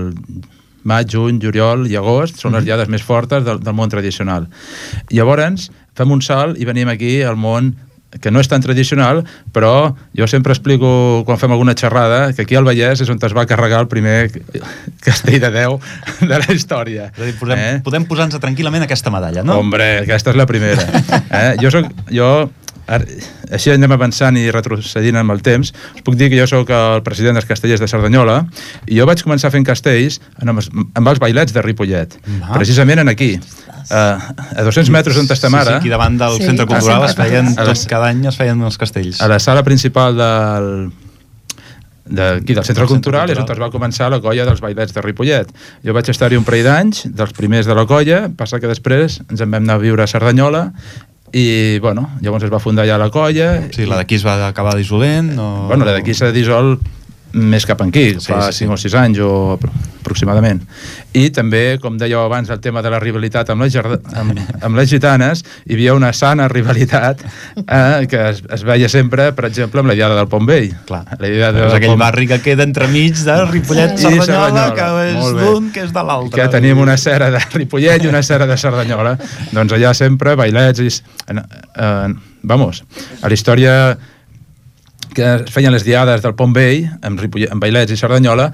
maig, 0.87 1.11
juny, 1.11 1.41
juliol 1.43 1.89
i 1.91 1.97
agost 1.99 2.39
són 2.43 2.55
les 2.55 2.67
diades 2.67 2.91
més 2.93 3.03
fortes 3.03 3.45
del, 3.47 3.59
del 3.63 3.75
món 3.75 3.91
tradicional. 3.91 4.47
Llavors, 5.11 5.71
fem 5.97 6.15
un 6.15 6.23
salt 6.23 6.61
i 6.61 6.69
venim 6.69 6.93
aquí 6.93 7.19
al 7.27 7.39
món 7.41 7.75
que 8.21 8.31
no 8.31 8.41
és 8.41 8.49
tan 8.49 8.63
tradicional, 8.65 9.23
però 9.53 9.95
jo 10.17 10.29
sempre 10.31 10.55
explico, 10.55 11.23
quan 11.27 11.41
fem 11.41 11.53
alguna 11.53 11.75
xerrada, 11.77 12.33
que 12.33 12.47
aquí 12.47 12.57
al 12.57 12.65
Vallès 12.65 13.03
és 13.03 13.11
on 13.13 13.19
es 13.21 13.35
va 13.37 13.47
carregar 13.51 13.83
el 13.83 13.89
primer 13.91 14.31
castell 15.05 15.41
de 15.43 15.51
Déu 15.53 15.79
de 16.21 16.39
la 16.39 16.53
història. 16.55 17.11
És 17.13 17.23
a 17.23 17.27
dir, 17.27 17.35
podem, 17.41 17.59
eh? 17.59 17.81
podem 17.85 18.07
posar-nos 18.09 18.41
tranquil·lament 18.41 18.87
aquesta 18.87 19.13
medalla, 19.13 19.45
no? 19.45 19.59
Hombre, 19.61 19.91
aquesta 20.05 20.33
és 20.33 20.39
la 20.39 20.47
primera. 20.49 20.87
Eh? 21.27 21.57
Jo 21.61 21.73
soc... 21.75 21.91
Jo, 22.13 22.31
ara, 22.87 23.05
així 23.51 23.71
anem 23.73 23.93
avançant 23.93 24.37
i 24.39 24.45
retrocedint 24.51 25.17
amb 25.17 25.31
el 25.35 25.43
temps, 25.43 25.73
us 25.95 26.03
puc 26.07 26.15
dir 26.17 26.29
que 26.31 26.39
jo 26.39 26.47
sóc 26.47 26.71
el 26.71 27.03
president 27.07 27.35
dels 27.39 27.47
castellers 27.49 27.81
de 27.83 27.89
Cerdanyola 27.91 28.47
i 28.87 28.99
jo 28.99 29.07
vaig 29.07 29.23
començar 29.27 29.51
fent 29.51 29.67
castells 29.67 30.21
amb, 30.41 30.59
els- 30.59 30.71
amb 30.95 31.09
els 31.09 31.19
bailets 31.23 31.53
de 31.53 31.63
Ripollet, 31.63 32.19
Ah. 32.43 32.53
precisament 32.55 33.01
en 33.01 33.09
aquí. 33.09 33.39
Uh, 33.87 34.19
a 34.59 34.63
200 34.67 34.91
metres 34.91 35.15
d'on 35.15 35.29
estem 35.31 35.51
Sí, 35.51 35.57
ara, 35.57 35.71
sí, 35.71 35.75
aquí 35.79 35.89
davant 35.89 36.17
del 36.19 36.39
Sí, 36.39 36.43
centre 36.45 36.63
al 36.65 36.69
cultural 36.69 37.05
es 37.05 37.15
feien, 37.15 37.47
cultural. 37.47 37.75
tot, 37.75 37.87
cada 37.87 38.09
any 38.09 38.25
es 38.27 38.37
feien 38.37 38.61
els 38.63 38.77
castells. 38.79 39.21
a 39.21 39.29
la 39.29 39.39
sala 39.39 39.63
principal 39.63 40.17
del 40.17 40.91
d'aquí 42.07 42.55
del 42.55 42.63
Centre 42.65 42.65
Del 42.65 42.65
Centre 42.65 42.87
Cultural 42.87 43.31
és 43.31 43.39
on 43.39 43.49
es 43.51 43.59
va 43.59 43.69
començar 43.71 44.09
la 44.11 44.21
colla 44.23 44.45
dels 44.47 44.61
bailets 44.63 44.93
de 44.95 45.03
Ripollet. 45.03 45.49
Jo 45.85 45.93
vaig 45.93 46.09
estar-hi 46.13 46.37
un 46.39 46.45
parell 46.47 46.63
d'anys, 46.65 47.05
dels 47.11 47.33
primers 47.35 47.67
de 47.67 47.75
la 47.75 47.85
colla, 47.87 48.29
passa 48.37 48.61
que 48.63 48.69
després 48.71 49.21
ens 49.29 49.41
en 49.41 49.51
vam 49.51 49.65
anar 49.65 49.75
a 49.75 49.83
viure 49.83 50.03
a 50.05 50.07
Cerdanyola 50.07 50.73
i, 51.37 51.79
bueno, 51.85 52.09
llavors 52.25 52.47
es 52.47 52.53
va 52.53 52.61
fundar 52.63 52.87
ja 52.89 52.97
la 53.01 53.11
colla. 53.13 53.69
Sí, 53.75 53.85
la 53.89 54.01
d'aquí 54.01 54.17
es 54.17 54.25
va 54.25 54.39
acabar 54.49 54.77
dissolent? 54.79 55.35
O... 55.37 55.67
Bueno, 55.69 55.85
la 55.85 55.93
d'aquí 55.99 56.15
s'ha 56.17 56.33
dissol 56.33 56.79
més 57.37 57.67
cap 57.69 57.83
aquí, 57.85 58.15
Sí, 58.15 58.21
sí, 58.21 58.33
fa 58.33 58.47
sí, 58.51 58.53
sí. 58.53 58.65
5 58.65 58.73
o 58.73 58.77
6 58.81 58.95
anys 58.97 59.19
o 59.21 59.31
apro- 59.59 59.73
aproximadament. 60.01 60.61
I 61.19 61.31
també, 61.35 61.79
com 61.83 61.97
dèieu 61.99 62.21
abans, 62.23 62.49
el 62.55 62.61
tema 62.63 62.81
de 62.81 62.91
la 62.93 63.01
rivalitat 63.03 63.51
amb 63.51 63.65
les, 63.67 63.75
amb, 63.77 64.39
amb 64.63 64.77
les 64.79 64.89
gitanes, 64.89 65.43
hi 65.67 65.75
havia 65.75 65.95
una 65.99 66.13
sana 66.15 66.47
rivalitat 66.49 67.21
eh, 67.67 68.07
que 68.09 68.21
es, 68.31 68.43
es 68.55 68.63
veia 68.65 68.89
sempre, 68.89 69.33
per 69.37 69.49
exemple, 69.51 69.83
amb 69.83 69.91
la 69.91 69.97
Diada 69.99 70.15
del 70.17 70.29
Pont 70.33 70.47
Vell. 70.49 70.71
Clar. 70.87 71.03
La 71.19 71.27
Diada 71.29 71.53
del 71.67 71.75
aquell 71.77 71.91
Pont- 71.97 72.05
barri 72.07 72.29
que 72.31 72.41
queda 72.45 72.63
entremig 72.65 73.19
de 73.27 73.37
Ripollet, 73.51 73.97
Sí. 73.99 74.07
Cerdanyola, 74.07 74.67
I 74.69 74.77
que 74.79 74.89
és 75.11 75.33
d'un, 75.43 75.71
que 75.75 75.85
és 75.89 75.93
de 75.93 76.03
l'altre. 76.07 76.41
que 76.43 76.49
tenim 76.55 76.79
una 76.79 76.97
cera 76.97 77.31
de 77.35 77.43
Ripollet 77.53 78.05
i 78.05 78.09
una 78.09 78.23
cera 78.23 78.47
de 78.47 78.57
Cerdanyola. 78.57 79.17
doncs 79.53 79.73
allà 79.77 79.93
sempre 79.95 80.37
bailets 80.39 80.81
i... 80.81 80.89
En, 81.29 81.43
en, 81.77 82.21
vamos, 82.47 82.85
a 83.23 83.27
la 83.29 83.35
història 83.35 83.73
que 85.17 85.25
es 85.41 85.51
feien 85.53 85.73
les 85.73 85.85
diades 85.89 86.21
del 86.23 86.35
Pont 86.37 86.53
Vell 86.57 86.91
amb, 87.03 87.19
Ripollet, 87.25 87.51
amb 87.51 87.63
bailets 87.65 87.93
i 87.97 87.97
Cerdanyola 87.97 88.51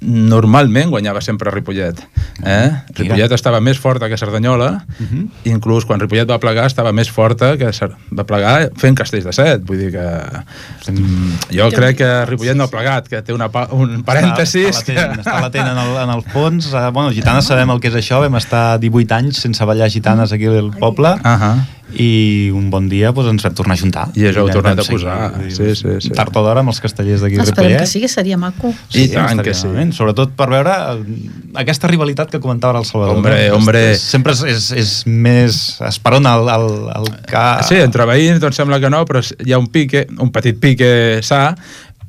normalment 0.00 0.92
guanyava 0.92 1.18
sempre 1.20 1.50
Ripollet. 1.50 1.98
Eh? 2.46 2.68
Ripollet 2.94 3.32
estava 3.34 3.58
més 3.60 3.80
forta 3.82 4.06
que 4.08 4.16
Cerdanyola, 4.16 4.84
Mhm. 5.00 5.24
inclús 5.50 5.84
quan 5.88 5.98
Ripollet 5.98 6.28
va 6.30 6.38
plegar 6.38 6.66
estava 6.66 6.92
més 6.92 7.10
forta 7.10 7.56
que 7.58 7.72
Cer- 7.72 7.96
va 8.16 8.24
plegar 8.24 8.70
fent 8.76 8.94
castells 8.96 9.24
de 9.24 9.32
set. 9.32 9.64
Vull 9.66 9.78
dir 9.78 9.90
que... 9.90 10.92
Mm, 10.92 11.32
jo 11.50 11.68
crec 11.74 11.96
que 11.98 12.24
Ripollet 12.26 12.54
no 12.56 12.64
ha 12.64 12.70
plegat, 12.70 13.08
que 13.08 13.20
té 13.22 13.32
una, 13.34 13.48
pa- 13.50 13.66
un 13.72 14.04
parèntesis... 14.04 14.68
Està, 14.70 14.92
està, 14.92 14.94
latent, 15.08 15.18
està 15.24 15.40
latent 15.40 15.66
en 15.72 15.78
el, 15.82 15.96
en 16.04 16.10
el 16.14 16.22
fons. 16.30 16.70
Uh, 16.72 16.92
bueno, 16.92 17.10
gitanes 17.10 17.44
sabem 17.50 17.68
el 17.74 17.80
que 17.80 17.88
és 17.90 17.94
això, 17.98 18.20
vam 18.22 18.36
estar 18.38 18.78
18 18.78 19.12
anys 19.18 19.42
sense 19.42 19.64
ballar 19.66 19.90
gitanes 19.90 20.30
aquí 20.32 20.46
al 20.46 20.70
poble 20.78 21.08
Uh 21.18 21.34
-huh. 21.42 21.56
I 21.96 22.50
un 22.52 22.66
bon 22.70 22.88
dia 22.88 23.12
doncs, 23.16 23.30
ens 23.30 23.42
vam 23.46 23.54
tornar 23.56 23.74
a 23.74 23.80
juntar. 23.80 24.02
I 24.14 24.26
heu 24.28 24.44
vam- 24.44 24.52
tornat 24.52 24.78
a 24.80 24.84
posar. 24.84 25.32
seguir, 25.34 25.52
Sí, 25.56 25.68
sí, 25.74 25.94
sí. 26.00 26.10
Tard 26.10 26.36
o 26.36 26.42
d'hora 26.44 26.60
amb 26.60 26.68
els 26.68 26.80
castellers 26.84 27.22
d'aquí 27.22 27.38
Esperem 27.40 27.54
Ripollet. 27.70 27.80
que 27.80 27.86
sí, 27.86 28.00
que 28.00 28.08
seria 28.08 28.36
maco. 28.36 28.74
I 28.92 29.08
tant 29.08 29.40
que 29.42 29.54
sí. 29.54 29.66
malament. 29.66 29.92
Sobretot 29.96 30.34
per 30.36 30.48
veure 30.50 30.70
eh, 30.70 31.30
aquesta 31.54 31.88
rivalitat 31.88 32.30
que 32.30 32.40
comentava 32.40 32.72
ara 32.76 32.80
el 32.80 32.84
Salvador. 32.84 33.16
Hombre, 33.16 33.48
no? 33.48 33.56
hombre. 33.56 33.92
És- 33.92 34.02
Sempre 34.02 34.32
és, 34.32 34.42
és, 34.44 34.70
és 34.72 34.92
més 35.06 35.80
esperona 35.88 36.34
el, 36.36 36.48
el, 36.48 36.68
el 37.00 37.10
que... 37.26 37.46
Sí, 37.68 37.76
entre 37.80 38.04
veïns 38.04 38.40
doncs 38.40 38.56
sembla 38.56 38.80
que 38.80 38.90
no, 38.90 39.04
però 39.08 39.22
hi 39.46 39.52
ha 39.52 39.58
un 39.58 39.68
pique, 39.72 40.06
un 40.18 40.30
petit 40.30 40.58
pique 40.60 41.20
sa, 41.22 41.54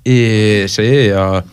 i 0.04 0.66
sí, 0.68 1.10
jo, 1.12 1.44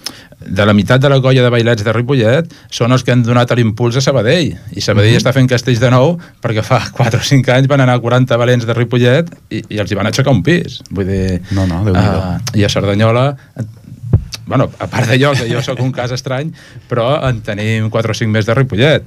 de 0.46 0.64
la 0.66 0.72
meitat 0.72 1.00
de 1.02 1.08
la 1.10 1.20
colla 1.20 1.42
de 1.42 1.50
bailets 1.50 1.82
de 1.84 1.92
Ripollet 1.92 2.52
són 2.70 2.92
els 2.94 3.02
que 3.02 3.12
han 3.12 3.22
donat 3.26 3.50
l'impuls 3.58 3.96
a 3.98 4.00
Sabadell 4.04 4.52
i 4.72 4.80
Sabadell 4.80 5.12
Mhm. 5.16 5.20
està 5.22 5.32
fent 5.34 5.48
castells 5.50 5.80
de 5.82 5.90
nou 5.90 6.16
perquè 6.42 6.62
fa 6.62 6.80
4 6.98 7.20
o 7.20 7.22
5 7.22 7.52
anys 7.52 7.66
van 7.68 7.80
anar 7.80 7.98
40 8.00 8.36
valents 8.38 8.66
de 8.66 8.74
Ripollet 8.74 9.30
i, 9.50 9.62
i 9.68 9.78
els 9.82 9.90
hi 9.90 9.98
van 9.98 10.06
aixecar 10.06 10.32
un 10.32 10.42
pis 10.46 10.80
vull 10.90 11.06
dir, 11.06 11.40
No, 11.50 11.66
no, 11.66 11.82
Déu-n'hi-do. 11.84 12.20
ah, 12.22 12.38
i 12.54 12.64
a 12.64 12.68
Cerdanyola 12.68 13.34
bueno, 14.46 14.70
a 14.78 14.86
part 14.86 15.08
d'allò, 15.10 15.32
que 15.34 15.48
jo 15.50 15.60
sóc 15.62 15.80
un 15.82 15.90
cas 15.92 16.12
estrany 16.14 16.52
però 16.88 17.08
en 17.28 17.40
tenim 17.42 17.88
4 17.90 18.12
o 18.12 18.14
5 18.14 18.30
més 18.30 18.46
de 18.46 18.54
Ripollet 18.54 19.02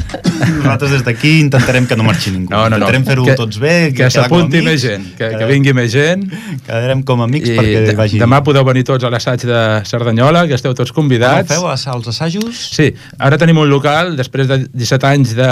Nosaltres 0.60 0.92
des 0.98 1.04
d'aquí 1.08 1.32
intentarem 1.44 1.88
que 1.90 1.96
no 2.00 2.04
marxi 2.08 2.32
ningú. 2.34 2.50
No, 2.52 2.64
no, 2.70 2.78
no. 2.78 2.86
Intentarem 2.88 3.06
fer-ho 3.08 3.26
Que- 3.26 3.36
tots 3.40 3.60
bé. 3.62 3.92
Que 3.96 4.06
a 4.08 4.10
s'apunti 4.14 4.62
més 4.66 4.82
gent, 4.82 5.06
que, 5.18 5.30
que 5.40 5.48
vingui 5.50 5.74
més 5.76 5.92
gent. 5.94 6.24
Quedarem 6.66 7.02
com 7.08 7.22
a 7.24 7.28
amics 7.28 7.50
I 7.52 7.58
perquè 7.58 7.96
vagi... 7.98 8.22
demà 8.22 8.42
podeu 8.46 8.66
venir 8.68 8.86
tots 8.88 9.04
a 9.08 9.12
l'assaig 9.14 9.44
de 9.50 9.62
Cerdanyola, 9.90 10.46
que 10.50 10.56
esteu 10.58 10.74
tots 10.78 10.94
convidats. 10.96 11.50
feu 11.52 11.68
els, 11.70 11.86
els 11.92 12.08
assajos? 12.14 12.64
Sí, 12.76 12.90
ara 13.20 13.38
tenim 13.42 13.58
un 13.62 13.70
local, 13.72 14.16
després 14.20 14.48
de 14.50 14.62
17 14.72 15.08
anys 15.12 15.36
de, 15.38 15.50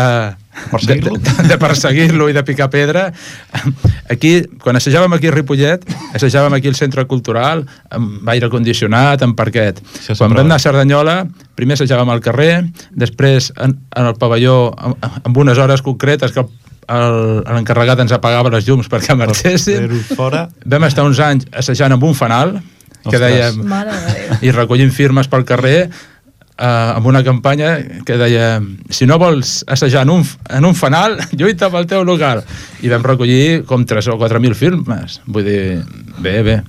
Perseguir-lo? 0.71 1.15
de, 1.17 1.33
de, 1.43 1.47
de 1.51 1.57
perseguir-lo 1.61 2.27
i 2.29 2.33
de 2.33 2.43
picar 2.43 2.69
pedra. 2.73 3.07
Aquí, 4.09 4.41
quan 4.63 4.75
assajàvem 4.79 5.13
aquí 5.17 5.27
a 5.29 5.33
Ripollet, 5.35 5.83
assajàvem 6.17 6.53
aquí 6.57 6.69
al 6.71 6.75
centre 6.79 7.05
cultural, 7.09 7.65
amb 7.93 8.29
aire 8.33 8.49
condicionat, 8.49 9.21
amb 9.25 9.35
parquet. 9.37 9.81
Això 9.99 10.15
quan 10.17 10.33
vam 10.35 10.45
anar 10.45 10.57
a 10.59 10.63
Cerdanyola, 10.63 11.17
primer 11.57 11.77
assajàvem 11.77 12.09
al 12.13 12.21
carrer, 12.25 12.53
després 12.91 13.51
en, 13.57 13.77
en 13.95 14.09
el 14.11 14.15
pavelló, 14.19 14.71
amb, 14.77 14.97
amb 15.23 15.37
unes 15.43 15.57
hores 15.59 15.83
concretes 15.85 16.31
que 16.35 16.43
el- 16.43 17.43
l'encarregat 17.43 17.99
ens 18.05 18.13
apagava 18.15 18.49
les 18.53 18.67
llums 18.67 18.87
perquè 18.89 19.15
marxéssim. 19.19 19.81
Fer-ho 19.85 20.01
fora. 20.15 20.45
Vam 20.65 20.85
estar 20.87 21.03
uns 21.07 21.19
anys 21.19 21.47
assajant 21.51 21.97
amb 21.97 22.03
un 22.07 22.15
fanal, 22.15 22.57
que 23.07 23.15
Ostres. 23.15 23.21
dèiem, 23.23 23.59
i 24.43 24.51
recollint 24.51 24.91
firmes 24.91 25.27
pel 25.31 25.45
carrer 25.47 25.89
eh, 26.57 26.95
amb 26.95 27.07
una 27.07 27.23
campanya 27.23 27.77
que 28.05 28.17
deia 28.19 28.57
si 28.89 29.07
no 29.09 29.19
vols 29.21 29.61
assajar 29.67 30.03
en 30.07 30.15
un, 30.17 30.25
en 30.49 30.65
un 30.65 30.75
fanal, 30.75 31.17
lluita 31.37 31.71
pel 31.73 31.87
teu 31.89 32.03
local. 32.07 32.43
I 32.81 32.91
vam 32.93 33.05
recollir 33.05 33.63
com 33.69 33.85
3 33.85 34.11
o 34.13 34.19
4.000 34.19 34.57
firmes. 34.57 35.21
Vull 35.25 35.47
dir, 35.47 35.61
bé, 36.19 36.41
bé. 36.43 36.59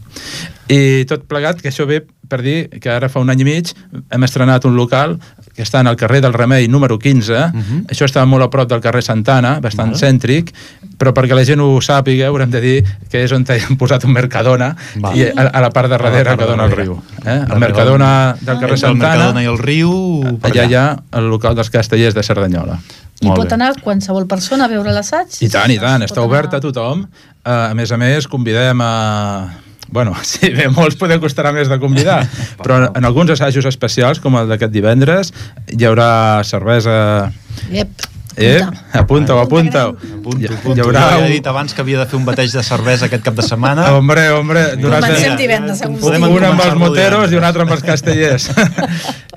I 0.69 1.05
tot 1.09 1.25
plegat, 1.29 1.63
que 1.63 1.71
això 1.71 1.87
ve 1.89 2.03
per 2.29 2.43
dir 2.45 2.69
que 2.69 2.91
ara 2.93 3.09
fa 3.09 3.23
un 3.25 3.31
any 3.33 3.41
i 3.41 3.45
mig 3.47 3.71
hem 4.13 4.25
estrenat 4.27 4.67
un 4.69 4.77
local 4.77 5.17
que 5.57 5.65
està 5.65 5.81
en 5.81 5.89
el 5.91 5.97
carrer 5.99 6.21
del 6.23 6.35
Remei 6.37 6.69
número 6.69 6.99
15. 6.99 7.33
Uh 7.33 7.39
-huh. 7.57 7.87
Això 7.89 8.05
està 8.07 8.25
molt 8.27 8.45
a 8.45 8.51
prop 8.51 8.69
del 8.69 8.81
carrer 8.81 9.03
Santana, 9.03 9.61
bastant 9.61 9.91
Val. 9.93 10.01
cèntric, 10.01 10.53
però 10.99 11.13
perquè 11.13 11.35
la 11.35 11.45
gent 11.45 11.61
ho 11.61 11.81
sàpiga 11.81 12.27
haurem 12.27 12.51
de 12.51 12.61
dir 12.61 12.85
que 13.11 13.25
és 13.25 13.33
on 13.33 13.45
hem 13.49 13.77
posat 13.77 14.05
un 14.05 14.13
Mercadona 14.13 14.77
Val. 14.97 15.17
i 15.17 15.25
a, 15.25 15.43
a 15.43 15.61
la 15.61 15.71
part 15.71 15.89
de 15.89 15.97
darrere 15.97 16.25
part 16.25 16.39
que 16.41 16.47
dona 16.47 16.65
el 16.65 16.71
darrere. 16.71 16.85
riu. 16.85 17.03
Eh? 17.25 17.45
El 17.51 17.59
Mercadona 17.59 18.37
del 18.41 18.59
carrer 18.61 18.75
Entre 18.75 18.75
el 18.75 18.79
Santana, 18.79 19.15
Mercadona 19.15 19.43
i 19.43 19.47
el 19.47 19.59
riu... 19.59 20.39
allà 20.43 20.69
hi 20.69 20.75
ha 20.75 20.97
el 21.13 21.29
local 21.29 21.55
dels 21.55 21.71
castellers 21.71 22.15
de 22.15 22.23
Cerdanyola. 22.23 22.79
I 23.21 23.27
Molt 23.27 23.41
pot 23.41 23.49
bé. 23.49 23.55
anar 23.55 23.75
qualsevol 23.83 24.27
persona 24.27 24.65
a 24.67 24.69
veure 24.69 24.93
l'assaig? 24.93 25.27
I 25.41 25.49
tant, 25.49 25.71
i 25.71 25.79
tant, 25.79 26.03
està 26.03 26.21
anar- 26.21 26.29
obert 26.29 26.55
a 26.55 26.61
tothom. 26.61 27.09
Uh, 27.45 27.71
a 27.71 27.75
més 27.75 27.91
a 27.91 27.97
més, 27.97 28.29
convidem 28.29 28.81
a... 28.81 29.49
Bueno, 29.89 30.15
sí, 30.31 30.51
bé, 30.55 30.69
molts 30.73 30.99
poder 31.01 31.21
costarà 31.23 31.53
més 31.57 31.71
de 31.71 31.79
convidar, 31.81 32.21
però 32.63 32.85
en 32.93 33.09
alguns 33.09 33.33
assajos 33.37 33.69
especials, 33.71 34.21
com 34.21 34.37
el 34.41 34.51
d'aquest 34.53 34.75
divendres, 34.75 35.35
hi 35.73 35.89
haurà 35.89 36.45
cervesa... 36.45 37.33
Ep, 37.73 38.07
Eh? 38.39 38.63
apunta. 38.63 39.35
Apunta-ho, 39.35 39.39
apunta-ho. 39.41 39.89
Apunto, 39.99 40.39
Hi, 40.39 40.47
apunto. 40.47 40.77
hi 40.77 40.81
haurà 40.85 41.01
ja 41.01 41.17
he 41.19 41.23
un... 41.25 41.33
dit 41.33 41.47
abans 41.51 41.75
que 41.75 41.83
havia 41.83 41.99
de 41.99 42.07
fer 42.07 42.19
un 42.21 42.27
bateig 42.29 42.53
de 42.55 42.63
cervesa 42.63 43.09
aquest 43.09 43.25
cap 43.27 43.35
de 43.35 43.43
setmana. 43.43 43.89
Hombre, 43.99 44.29
hombre, 44.31 44.63
donat 44.79 45.03
Comencem 45.03 45.33
de... 45.33 45.41
divendres. 45.43 45.83
Podem 45.99 46.27
un 46.29 46.47
amb 46.47 46.63
els 46.63 46.79
moteros 46.79 47.35
i 47.35 47.41
un 47.41 47.47
altre 47.49 47.67
amb 47.67 47.75
els 47.75 47.83
castellers. 47.83 48.47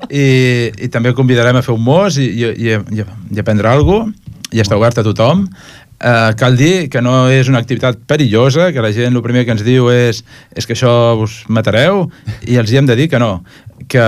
I, 0.05 0.25
I 0.85 0.91
també 0.93 1.15
convidarem 1.17 1.57
a 1.57 1.63
fer 1.65 1.73
un 1.73 1.81
mos 1.81 2.19
i, 2.21 2.27
i, 2.29 2.51
i, 2.67 2.77
i, 2.77 3.07
i 3.33 3.41
a 3.41 3.47
prendre 3.47 3.73
alguna 3.73 4.11
cosa. 4.11 4.27
I 4.51 4.59
està 4.59 4.75
obert 4.75 4.97
a 4.99 5.03
tothom. 5.07 5.45
Uh, 6.01 6.31
cal 6.33 6.55
dir 6.57 6.89
que 6.89 7.01
no 7.05 7.27
és 7.29 7.45
una 7.51 7.59
activitat 7.61 7.99
perillosa, 8.09 8.71
que 8.73 8.81
la 8.81 8.89
gent 8.95 9.13
el 9.13 9.21
primer 9.21 9.45
que 9.45 9.53
ens 9.53 9.61
diu 9.61 9.91
és, 9.93 10.23
és 10.57 10.65
que 10.65 10.73
això 10.73 11.13
us 11.21 11.43
matareu, 11.45 12.07
i 12.49 12.57
els 12.57 12.73
hi 12.73 12.79
hem 12.81 12.89
de 12.89 12.97
dir 12.97 13.05
que 13.11 13.19
no, 13.21 13.35
que 13.85 14.05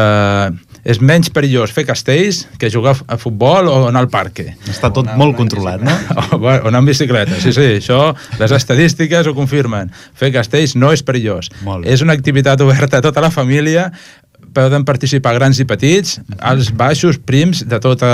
és 0.84 1.00
menys 1.00 1.30
perillós 1.32 1.72
fer 1.72 1.86
castells 1.88 2.44
que 2.60 2.70
jugar 2.72 2.96
a 3.08 3.18
futbol 3.20 3.70
o 3.72 3.76
anar 3.88 4.04
al 4.04 4.10
parque. 4.12 4.50
Està 4.68 4.90
tot 4.94 5.08
molt 5.20 5.38
controlat, 5.40 5.84
no? 5.84 5.94
O, 6.34 6.40
o 6.42 6.50
anar 6.50 6.82
amb 6.82 6.90
bicicleta, 6.90 7.38
sí, 7.40 7.54
sí, 7.56 7.68
això 7.78 8.00
les 8.40 8.52
estadístiques 8.56 9.28
ho 9.30 9.36
confirmen. 9.38 9.92
Fer 10.18 10.32
castells 10.36 10.74
no 10.76 10.92
és 10.96 11.04
perillós. 11.06 11.52
És 11.88 12.04
una 12.04 12.16
activitat 12.18 12.62
oberta 12.66 13.00
a 13.00 13.06
tota 13.06 13.24
la 13.24 13.32
família, 13.32 13.92
poden 14.54 14.86
participar 14.86 15.34
grans 15.38 15.60
i 15.60 15.66
petits, 15.70 16.20
alts, 16.40 16.70
baixos, 16.78 17.18
prims, 17.20 17.64
de 17.70 17.80
tota 17.84 18.10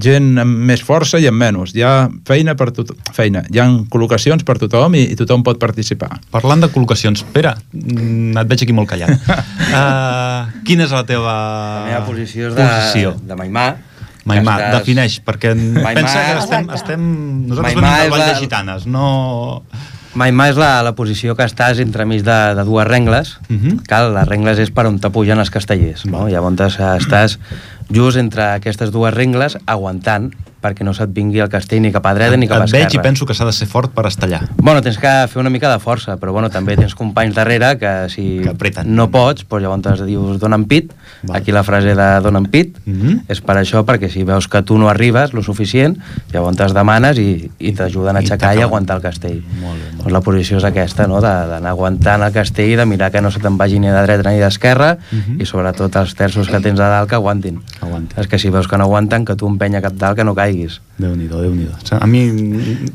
gent 0.00 0.32
amb 0.42 0.64
més 0.70 0.82
força 0.86 1.18
i 1.20 1.26
amb 1.30 1.38
menys. 1.40 1.74
Hi 1.76 1.84
ha 1.86 1.92
feina 2.28 2.54
per 2.58 2.70
tothom, 2.76 2.98
feina, 3.16 3.42
hi 3.52 3.60
ha 3.62 3.66
col·locacions 3.92 4.44
per 4.48 4.56
tothom 4.62 4.96
i, 4.98 5.04
i 5.12 5.18
tothom 5.20 5.44
pot 5.46 5.60
participar. 5.62 6.10
Parlant 6.32 6.64
de 6.64 6.70
col·locacions, 6.72 7.22
Pere, 7.34 7.52
mm, 7.76 8.34
et 8.40 8.50
veig 8.54 8.64
aquí 8.66 8.76
molt 8.76 8.90
callat. 8.90 9.14
Uh, 9.70 10.48
quina 10.66 10.82
és 10.82 10.90
la 10.90 11.04
teva 11.06 11.30
La 11.30 11.84
meva 11.86 12.00
posició 12.08 12.48
és 12.48 12.56
de, 12.56 12.64
posició? 12.64 13.12
de 13.22 13.36
Maimà, 13.38 13.66
Maimà, 14.26 14.56
estàs- 14.58 14.72
defineix, 14.80 15.18
perquè 15.22 15.52
Maimà- 15.54 15.92
pensa 16.00 16.24
que 16.26 16.32
estem, 16.40 16.66
estem 16.74 17.04
nosaltres 17.46 17.76
Maimà 17.76 17.92
venim 17.92 18.02
del 18.02 18.10
Vall 18.16 18.24
de 18.26 18.34
Gitanes, 18.40 18.86
no... 18.90 19.62
Maimà 20.14 20.48
és 20.50 20.56
la, 20.58 20.82
la 20.82 20.92
posició 20.98 21.36
que 21.38 21.44
estàs 21.46 21.78
entremig 21.78 22.24
de, 22.26 22.38
de 22.58 22.64
dues 22.66 22.86
rengles. 22.88 23.36
Uh 23.48 23.52
Mhm. 23.54 23.70
-huh. 23.70 23.82
Cal, 23.86 24.14
les 24.14 24.26
rengles 24.28 24.58
és 24.58 24.70
per 24.70 24.86
on 24.86 24.98
te 24.98 25.10
pugen 25.10 25.38
els 25.38 25.50
castellers. 25.50 26.04
No? 26.06 26.28
Llavors 26.28 26.78
estàs 26.78 27.38
just 27.90 28.16
entre 28.16 28.42
aquestes 28.54 28.90
dues 28.90 29.14
rengles 29.14 29.56
aguantant 29.66 30.32
perquè 30.60 30.84
no 30.84 30.92
se't 30.94 31.12
vingui 31.14 31.40
el 31.40 31.48
castell 31.48 31.80
ni 31.82 31.90
cap 31.92 32.04
a 32.06 32.14
dreta 32.14 32.36
ni 32.36 32.46
cap 32.48 32.58
a 32.60 32.64
Et 32.64 32.64
esquerra. 32.68 32.84
veig 32.88 32.94
i 32.94 33.02
penso 33.02 33.26
que 33.26 33.34
s'ha 33.34 33.44
de 33.46 33.52
ser 33.52 33.66
fort 33.66 33.92
per 33.92 34.06
estar 34.06 34.28
allà. 34.28 34.42
Bueno, 34.56 34.82
tens 34.82 34.98
que 34.98 35.08
fer 35.28 35.40
una 35.40 35.50
mica 35.50 35.70
de 35.72 35.78
força, 35.80 36.16
però 36.18 36.32
bueno, 36.32 36.50
també 36.50 36.76
tens 36.76 36.94
companys 36.94 37.34
darrere 37.34 37.78
que 37.78 38.08
si 38.10 38.40
Que 38.42 38.50
apreten. 38.50 38.94
no 38.94 39.10
pots, 39.10 39.46
doncs 39.48 39.62
llavors 39.62 40.06
dius 40.06 40.38
donen 40.38 40.64
pit, 40.66 40.92
Val. 41.22 41.36
aquí 41.38 41.52
la 41.52 41.62
frase 41.64 41.94
de 41.94 42.20
donen 42.20 42.44
pit, 42.46 42.78
Mhm. 42.86 43.22
és 43.28 43.40
per 43.40 43.56
això, 43.56 43.84
perquè 43.84 44.10
si 44.10 44.22
veus 44.24 44.48
que 44.48 44.62
tu 44.62 44.76
no 44.78 44.88
arribes 44.88 45.32
lo 45.32 45.42
suficient, 45.42 45.98
llavors 46.32 46.74
demanes 46.74 47.18
i, 47.18 47.50
i 47.58 47.72
t'ajuden 47.72 48.16
a 48.16 48.20
I 48.20 48.24
aixecar 48.24 48.36
i 48.36 48.38
t'acaben. 48.58 48.62
aguantar 48.64 48.96
el 48.96 49.02
castell. 49.02 49.42
Molt 49.60 49.78
bé, 49.78 49.84
molt 49.92 49.98
Doncs 50.00 50.12
la 50.12 50.20
posició 50.20 50.56
és 50.58 50.64
aquesta, 50.64 51.06
no? 51.06 51.20
d'anar 51.20 51.70
aguantant 51.70 52.22
el 52.22 52.32
castell, 52.32 52.76
de 52.76 52.86
mirar 52.86 53.10
que 53.10 53.20
no 53.20 53.30
se 53.30 53.38
te'n 53.40 53.56
vagi 53.56 53.78
ni 53.78 53.86
de 53.88 54.02
dreta 54.02 54.30
ni 54.30 54.38
d'esquerra 54.38 54.98
Mhm. 55.10 55.40
i 55.40 55.46
sobretot 55.46 55.94
els 55.96 56.14
terços 56.14 56.48
que 56.48 56.60
tens 56.60 56.78
a 56.80 56.88
dalt 56.88 57.08
que 57.08 57.14
aguantin. 57.14 57.62
Aguantin. 57.80 58.18
És 58.18 58.26
que 58.28 58.38
si 58.38 58.50
veus 58.50 58.66
que 58.68 58.76
no 58.76 58.84
aguanten, 58.84 59.24
que 59.24 59.36
tu 59.36 59.46
empenya 59.46 59.80
cap 59.80 59.92
dalt 59.94 60.16
que 60.16 60.24
no 60.24 60.34
caiguis. 60.34 60.49
Déu-n'hi-do, 60.50 60.80
déu 61.00 61.16
nhi 61.16 61.26
déu 61.30 61.98
A 61.98 62.06
mi, 62.06 62.22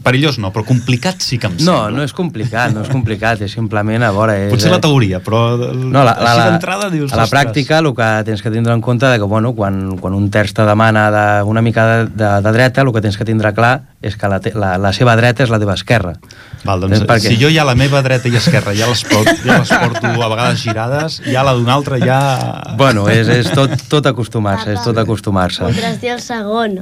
perillós 0.06 0.38
no, 0.40 0.52
però 0.54 0.64
complicat 0.66 1.22
sí 1.26 1.38
que 1.42 1.48
em 1.48 1.56
No, 1.60 1.86
sembla. 1.86 1.90
no 1.98 2.04
és 2.06 2.14
complicat, 2.14 2.74
no 2.74 2.82
és 2.86 2.90
complicat, 2.90 3.42
és 3.42 3.52
simplement 3.52 4.04
a 4.04 4.12
veure... 4.16 4.36
És, 4.46 4.52
Potser 4.54 4.72
la 4.72 4.78
eh, 4.78 4.84
teoria, 4.86 5.20
però 5.26 5.42
No, 5.58 6.04
la, 6.04 6.14
la, 6.14 6.14
així 6.14 6.40
la, 6.40 6.46
d'entrada 6.52 6.90
dius... 6.94 7.12
a 7.12 7.18
la 7.18 7.24
"Ostres". 7.26 7.34
pràctica 7.42 7.80
el 7.82 7.92
que 7.98 8.10
tens 8.30 8.42
que 8.46 8.52
tindre 8.52 8.74
en 8.74 8.82
compte 8.82 9.06
de 9.06 9.18
que 9.18 9.26
bueno, 9.26 9.54
quan, 9.58 9.98
quan 9.98 10.14
un 10.14 10.30
terç 10.32 10.54
te 10.54 10.66
demana 10.66 11.10
de, 11.12 11.26
una 11.44 11.62
mica 11.62 11.86
de, 11.86 12.06
de, 12.14 12.32
de 12.42 12.52
dreta, 12.52 12.82
el 12.82 12.94
que 12.94 13.02
tens 13.02 13.18
que 13.18 13.26
tindre 13.26 13.54
clar 13.54 13.82
és 14.06 14.16
que 14.16 14.28
la, 14.30 14.40
te, 14.40 14.52
la, 14.54 14.76
la 14.78 14.92
seva 14.94 15.16
dreta 15.18 15.44
és 15.44 15.50
la 15.50 15.58
teva 15.58 15.74
esquerra. 15.74 16.14
Val, 16.66 16.80
doncs, 16.82 17.00
És 17.00 17.06
perquè- 17.10 17.32
si 17.34 17.40
jo 17.42 17.50
ja 17.50 17.64
la 17.66 17.74
meva 17.76 18.02
dreta 18.06 18.30
i 18.30 18.36
esquerra 18.38 18.74
ja 18.78 18.86
les, 18.90 19.02
pot, 19.10 19.26
ja 19.46 19.60
les 19.62 19.70
porto 19.70 20.06
a 20.22 20.30
vegades 20.30 20.62
girades, 20.62 21.22
ja 21.26 21.44
la 21.46 21.54
d'una 21.58 21.74
altra 21.74 21.98
ja... 22.02 22.20
Bueno, 22.78 23.08
és, 23.10 23.28
és 23.30 23.50
tot, 23.54 23.72
tot 23.90 24.06
acostumar-se, 24.06 24.74
és 24.76 24.84
tot 24.86 24.98
acostumar-se. 25.02 25.64
Podràs 25.66 25.98
dir 26.02 26.12
el 26.14 26.22
segon. 26.22 26.80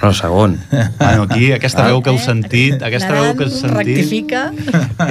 Bueno, 0.00 0.12
segon. 0.14 0.31
Bueno, 0.32 1.26
aquí 1.28 1.52
aquesta 1.52 1.84
veu 1.86 2.00
que 2.02 2.10
heu 2.12 2.18
sentit, 2.22 2.80
aquesta 2.82 3.12
veu 3.12 3.34
que 3.36 3.44
heu 3.44 3.52
sentit 3.52 3.98
Rectifica. 3.98 4.46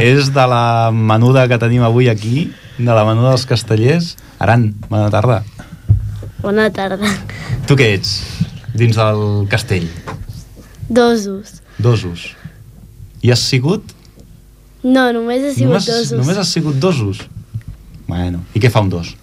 és 0.01 0.32
de 0.34 0.45
la 0.49 0.89
menuda 0.91 1.47
que 1.51 1.59
tenim 1.61 1.84
avui 1.86 2.09
aquí, 2.09 2.49
de 2.78 2.89
la 2.89 3.05
menuda 3.05 3.36
dels 3.36 3.45
castellers. 3.45 4.15
Aran, 4.41 4.72
bona 4.89 5.09
tarda. 5.13 5.43
Bona 6.41 6.69
tarda. 6.74 7.09
Tu 7.69 7.78
què 7.78 7.91
ets 7.99 8.15
dins 8.74 8.97
del 8.97 9.47
castell? 9.51 9.88
Dosos. 10.89 11.61
Dosos. 11.78 12.32
I 13.22 13.32
has 13.32 13.43
sigut? 13.45 13.93
No, 14.82 15.11
només 15.13 15.43
he 15.45 15.53
sigut 15.53 15.76
només, 15.76 15.86
dosos. 15.86 16.17
Només 16.17 16.38
has 16.41 16.49
sigut 16.49 16.80
dosos? 16.82 17.22
Bueno, 18.09 18.41
i 18.57 18.59
què 18.59 18.72
fa 18.74 18.82
un 18.82 18.89
dos? 18.89 19.13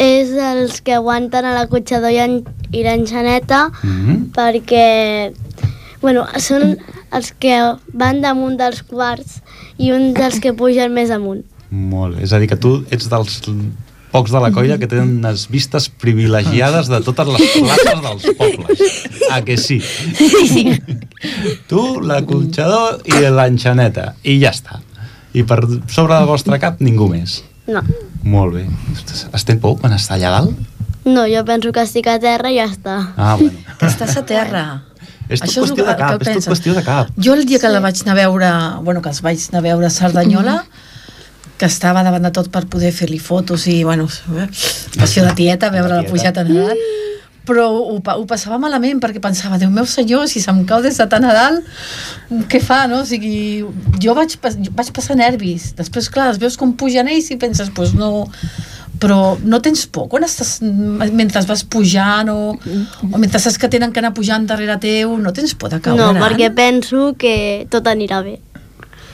És 0.00 0.32
els 0.34 0.80
que 0.82 0.96
aguanten 0.96 1.46
a 1.46 1.54
la 1.54 1.68
cotxador 1.70 2.10
i, 2.10 2.18
en, 2.18 2.40
i 2.72 2.82
l'enxaneta 2.82 3.70
Mm 3.82 4.06
-hmm. 4.06 4.18
perquè 4.36 5.32
bueno, 6.00 6.24
són 6.40 6.78
els 7.12 7.32
que 7.38 7.56
van 7.92 8.20
damunt 8.24 8.56
dels 8.60 8.82
quarts 8.82 9.40
i 9.76 9.92
un 9.92 10.12
dels 10.16 10.40
que 10.40 10.52
pugen 10.56 10.94
més 10.94 11.10
amunt. 11.10 11.44
Molt 11.70 12.16
bé. 12.16 12.24
És 12.24 12.32
a 12.32 12.40
dir, 12.40 12.48
que 12.50 12.56
tu 12.56 12.84
ets 12.90 13.08
dels 13.10 13.40
pocs 14.10 14.32
de 14.34 14.40
la 14.42 14.50
colla 14.50 14.78
que 14.78 14.88
tenen 14.90 15.20
les 15.22 15.46
vistes 15.52 15.88
privilegiades 16.02 16.88
de 16.90 17.00
totes 17.06 17.28
les 17.30 17.52
places 17.60 18.00
dels 18.06 18.26
pobles. 18.38 18.82
A 19.30 19.42
que 19.46 19.56
sí? 19.56 19.78
Sí. 19.80 20.64
Tu, 21.70 21.82
l'acolxador 22.02 23.04
i 23.06 23.22
l'enxaneta. 23.30 24.14
I 24.24 24.40
ja 24.42 24.50
està. 24.50 24.80
I 25.32 25.44
per 25.46 25.60
sobre 25.86 26.16
del 26.16 26.26
vostre 26.26 26.58
cap 26.58 26.80
ningú 26.82 27.06
més. 27.12 27.42
No, 27.70 27.84
Molt 28.26 28.56
bé. 28.56 28.64
Ten 29.46 29.60
por 29.62 29.78
quan 29.78 29.94
està 29.94 30.16
allà 30.16 30.32
dalt? 30.40 30.56
No, 31.04 31.24
jo 31.28 31.44
penso 31.44 31.72
que 31.72 31.82
estic 31.82 32.06
a 32.12 32.18
terra 32.20 32.50
i 32.52 32.56
ja 32.58 32.66
està. 32.68 32.98
Ah, 33.16 33.36
bueno. 33.40 33.56
Que 33.80 33.86
estàs 33.88 34.16
a 34.18 34.24
terra. 34.28 34.64
És 35.30 35.40
tot 35.40 35.48
Això 35.48 35.62
qüestió 35.64 35.84
de 35.86 35.92
que- 35.94 35.98
cap, 36.02 36.22
és 36.26 36.34
tot 36.44 36.48
qüestió 36.52 36.74
de 36.74 36.82
cap. 36.84 37.10
Jo 37.16 37.34
el 37.38 37.44
dia 37.46 37.58
que 37.62 37.68
la 37.70 37.80
vaig 37.80 38.00
anar 38.02 38.16
a 38.16 38.20
veure, 38.20 38.48
bueno, 38.82 39.00
que 39.02 39.08
els 39.12 39.20
vaig 39.22 39.38
anar 39.50 39.60
a 39.62 39.66
veure 39.68 39.86
a 39.86 39.90
Cerdanyola, 39.94 40.56
que 41.56 41.66
estava 41.68 42.02
davant 42.02 42.24
de 42.24 42.30
tot 42.34 42.48
per 42.50 42.64
poder 42.66 42.90
fer-li 42.92 43.18
fotos 43.20 43.66
i, 43.68 43.82
bueno, 43.84 44.08
passió 44.98 45.24
de 45.24 45.32
tieta, 45.38 45.70
veure 45.70 45.94
la 45.94 46.00
tieta. 46.00 46.10
pujada 46.12 46.40
a 46.40 46.44
Nadal, 46.48 46.78
però 47.46 47.66
ho, 47.72 47.98
ho 48.00 48.24
passava 48.28 48.58
malament 48.58 49.00
perquè 49.00 49.20
pensava, 49.22 49.58
Déu 49.58 49.70
meu 49.70 49.86
senyor, 49.86 50.26
si 50.28 50.40
se'm 50.40 50.64
cau 50.68 50.82
des 50.82 50.96
de 50.98 51.06
tan 51.06 51.24
a 51.24 51.32
dalt, 51.36 51.64
què 52.50 52.60
fa, 52.64 52.86
no? 52.90 53.02
O 53.02 53.06
sigui, 53.08 53.64
jo 54.02 54.14
vaig, 54.18 54.34
jo 54.34 54.72
vaig 54.76 54.90
passar 54.96 55.16
nervis. 55.16 55.70
Després, 55.78 56.08
clar, 56.12 56.28
els 56.34 56.38
veus 56.42 56.56
com 56.60 56.72
pugen 56.76 57.08
ells 57.08 57.30
i 57.30 57.36
penses, 57.40 57.68
doncs 57.70 57.76
pues 57.76 57.94
no... 57.94 58.26
Però 59.00 59.38
no 59.40 59.60
tens 59.64 59.86
por 59.88 60.08
quan 60.12 60.26
estàs, 60.26 60.58
mentre 60.62 61.40
vas 61.48 61.62
pujant 61.64 62.28
o, 62.28 62.40
o 63.08 63.20
mentre 63.20 63.40
saps 63.40 63.56
que 63.58 63.70
tenen 63.72 63.94
que 63.94 64.02
anar 64.02 64.12
pujant 64.16 64.44
darrere 64.46 64.76
teu, 64.82 65.14
no 65.16 65.32
tens 65.32 65.54
por 65.56 65.72
de 65.72 65.78
caure? 65.80 66.00
No, 66.00 66.12
perquè 66.20 66.50
penso 66.54 67.14
que 67.16 67.66
tot 67.72 67.88
anirà 67.88 68.20
bé. 68.26 68.36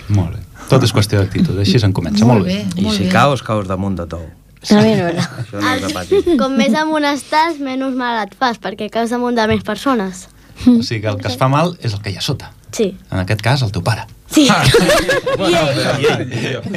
Molt 0.09 0.35
bé. 0.35 0.43
Tot 0.67 0.83
és 0.83 0.91
qüestió 0.91 1.21
d'actitud, 1.21 1.55
així 1.63 1.79
se'n 1.79 1.95
comença. 1.95 2.27
Molt, 2.27 2.43
Molt 2.43 2.51
bé. 2.51 2.65
bé. 2.65 2.81
I 2.83 2.89
Molt 2.89 2.99
si 2.99 3.05
bé. 3.07 3.13
caus, 3.13 3.43
caus 3.47 3.69
damunt 3.71 3.95
de 4.01 4.09
tou. 4.11 4.27
També 4.67 4.97
no, 4.99 5.11
no. 5.15 5.23
Això 5.45 5.61
no 5.63 5.75
és 5.77 5.83
de 5.85 5.93
pati. 5.95 6.23
Com 6.41 6.57
més 6.59 6.75
amunt 6.75 7.07
estàs, 7.07 7.61
menys 7.63 7.95
mal 7.95 8.19
et 8.25 8.35
fas, 8.35 8.59
perquè 8.59 8.89
caus 8.91 9.15
damunt 9.15 9.39
de 9.39 9.47
més 9.47 9.63
persones. 9.63 10.27
O 10.67 10.81
sigui 10.83 11.03
que 11.05 11.13
el 11.13 11.21
que 11.23 11.29
es 11.31 11.37
fa 11.39 11.47
mal 11.53 11.77
és 11.85 11.95
el 11.95 12.01
que 12.03 12.11
hi 12.11 12.19
ha 12.19 12.25
sota. 12.25 12.51
Sí. 12.73 12.97
En 13.11 13.19
aquest 13.23 13.41
cas, 13.43 13.63
el 13.63 13.73
teu 13.73 13.83
pare. 13.83 14.05
Sí. 14.31 14.49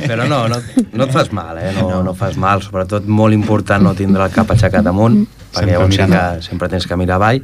Però 0.07 0.27
no, 0.27 0.47
no, 0.49 0.59
no 0.93 1.03
et 1.07 1.11
fas 1.13 1.31
mal, 1.33 1.57
eh? 1.61 1.71
No, 1.77 2.01
no 2.03 2.13
fas 2.17 2.37
mal. 2.39 2.61
Sobretot 2.65 3.07
molt 3.09 3.33
important 3.35 3.83
no 3.85 3.95
tindre 3.97 4.25
el 4.27 4.33
cap 4.33 4.51
aixecat 4.53 4.85
amunt, 4.89 5.23
perquè 5.49 5.63
Sempre 5.65 5.73
llavors 5.73 5.95
sí 5.95 6.01
mirant. 6.03 6.13
que 6.13 6.47
sempre 6.49 6.69
tens 6.69 6.87
que 6.87 6.97
mirar 6.99 7.17
avall 7.19 7.41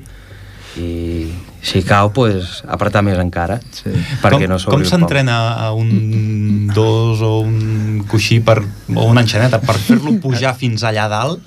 i 0.78 1.32
si 1.66 1.82
cau, 1.88 2.12
pues, 2.14 2.60
apretar 2.68 3.02
més 3.02 3.18
encara, 3.18 3.60
Sí. 3.74 3.90
perquè 4.22 4.46
com 4.46 4.54
no 4.54 4.58
com 4.70 4.84
s'entrena 4.86 5.38
a 5.66 5.72
un 5.74 6.68
dos 6.68 7.22
o 7.26 7.40
un 7.40 8.04
coixí 8.08 8.42
per, 8.42 8.60
o 8.94 9.06
una 9.08 9.22
enxaneta 9.26 9.62
per 9.64 9.78
fer-lo 9.80 10.20
pujar 10.22 10.54
fins 10.60 10.84
allà 10.84 11.08
dalt 11.10 11.40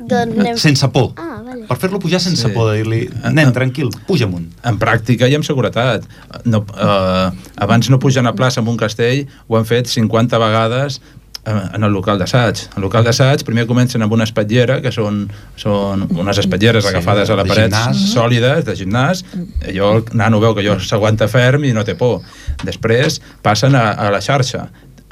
doncs 0.00 0.38
anem... 0.38 0.56
sense 0.58 0.88
por? 0.88 1.12
Ah, 1.16 1.40
vale. 1.44 1.66
Per 1.68 1.76
fer-lo 1.78 1.98
pujar 2.02 2.20
sense 2.20 2.46
Sí. 2.48 2.52
por, 2.54 2.70
de 2.72 2.78
dir-li, 2.82 3.02
nen, 3.32 3.52
tranquil, 3.52 3.90
puja 4.06 4.24
amunt. 4.26 4.48
En 4.64 4.78
pràctica 4.78 5.28
i 5.28 5.34
amb 5.36 5.44
seguretat. 5.44 6.04
No, 6.44 6.64
eh, 6.74 7.30
abans 7.56 7.90
no 7.90 7.98
pugen 7.98 8.26
a 8.26 8.34
plaça 8.34 8.60
amb 8.60 8.68
un 8.68 8.76
castell, 8.80 9.26
ho 9.48 9.56
han 9.58 9.64
fet 9.68 9.86
50 9.86 10.38
vegades 10.38 11.00
eh, 11.46 11.52
en 11.74 11.84
el 11.84 11.92
local 11.92 12.18
d'assaig. 12.18 12.66
En 12.72 12.76
el 12.78 12.82
local 12.82 13.04
d'assaig 13.04 13.44
primer 13.44 13.66
comencen 13.66 14.02
amb 14.02 14.12
una 14.12 14.24
espatllera, 14.24 14.80
que 14.82 14.92
són, 14.92 15.22
són 15.56 16.06
unes 16.16 16.38
espatlleres 16.38 16.84
Sí, 16.84 16.90
agafades 16.94 17.30
a 17.30 17.36
la 17.36 17.44
paret 17.48 17.72
gimnàs. 17.72 18.02
sòlides, 18.14 18.64
de 18.64 18.74
gimnàs. 18.76 19.24
Allò 19.68 19.96
el 19.98 20.04
nano 20.12 20.40
veu 20.40 20.54
que 20.54 20.60
allò 20.64 20.78
s'aguanta 20.80 21.28
ferm 21.28 21.64
i 21.64 21.72
no 21.72 21.84
té 21.84 21.94
por. 21.94 22.20
Després 22.64 23.20
passen 23.42 23.74
a, 23.74 23.90
a 23.92 24.10
la 24.12 24.20
xarxa. 24.20 24.66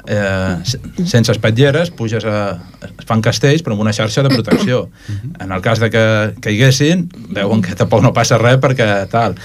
Eh, 0.09 0.55
se- 0.65 0.79
sense 1.05 1.29
espatlleres, 1.31 1.91
puges 1.93 2.23
a, 2.25 2.57
es 2.81 3.05
fan 3.05 3.21
castells 3.21 3.61
però 3.61 3.75
amb 3.75 3.83
una 3.83 3.93
xarxa 3.93 4.23
de 4.25 4.31
protecció. 4.33 4.87
En 5.39 5.51
el 5.53 5.61
cas 5.61 5.77
de 5.79 5.91
que 5.93 6.01
caiguessin 6.41 7.03
veuen 7.35 7.61
que 7.61 7.75
tampoc 7.77 8.01
no 8.01 8.09
passa 8.15 8.39
res 8.41 8.57
perquè 8.57 8.87
tal 9.11 9.35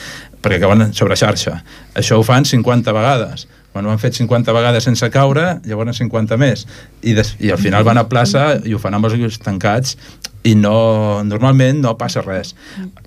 perquè 0.45 0.57
acaben 0.63 0.95
sobre 0.97 1.17
xarxa. 1.21 1.59
Això 1.97 2.17
ho 2.17 2.25
fan 2.25 2.45
50 2.49 2.93
vegades. 2.97 3.47
Quan 3.75 3.85
ho 3.85 3.91
han 3.93 3.99
fet 4.01 4.15
50 4.17 4.53
vegades 4.57 4.85
sense 4.89 5.09
caure 5.13 5.59
llavors 5.69 5.99
50 6.01 6.37
més. 6.41 6.65
I, 7.03 7.13
des, 7.17 7.35
i 7.45 7.51
al 7.53 7.59
final 7.61 7.85
van 7.85 7.99
a 8.01 8.07
plaça 8.09 8.55
i 8.65 8.73
ho 8.73 8.79
fan 8.81 8.95
amb 8.97 9.05
els 9.09 9.17
ulls 9.21 9.39
tancats 9.45 9.97
i 10.45 10.55
no, 10.55 11.21
normalment 11.29 11.81
no 11.85 11.93
passa 12.01 12.23
res. 12.25 12.55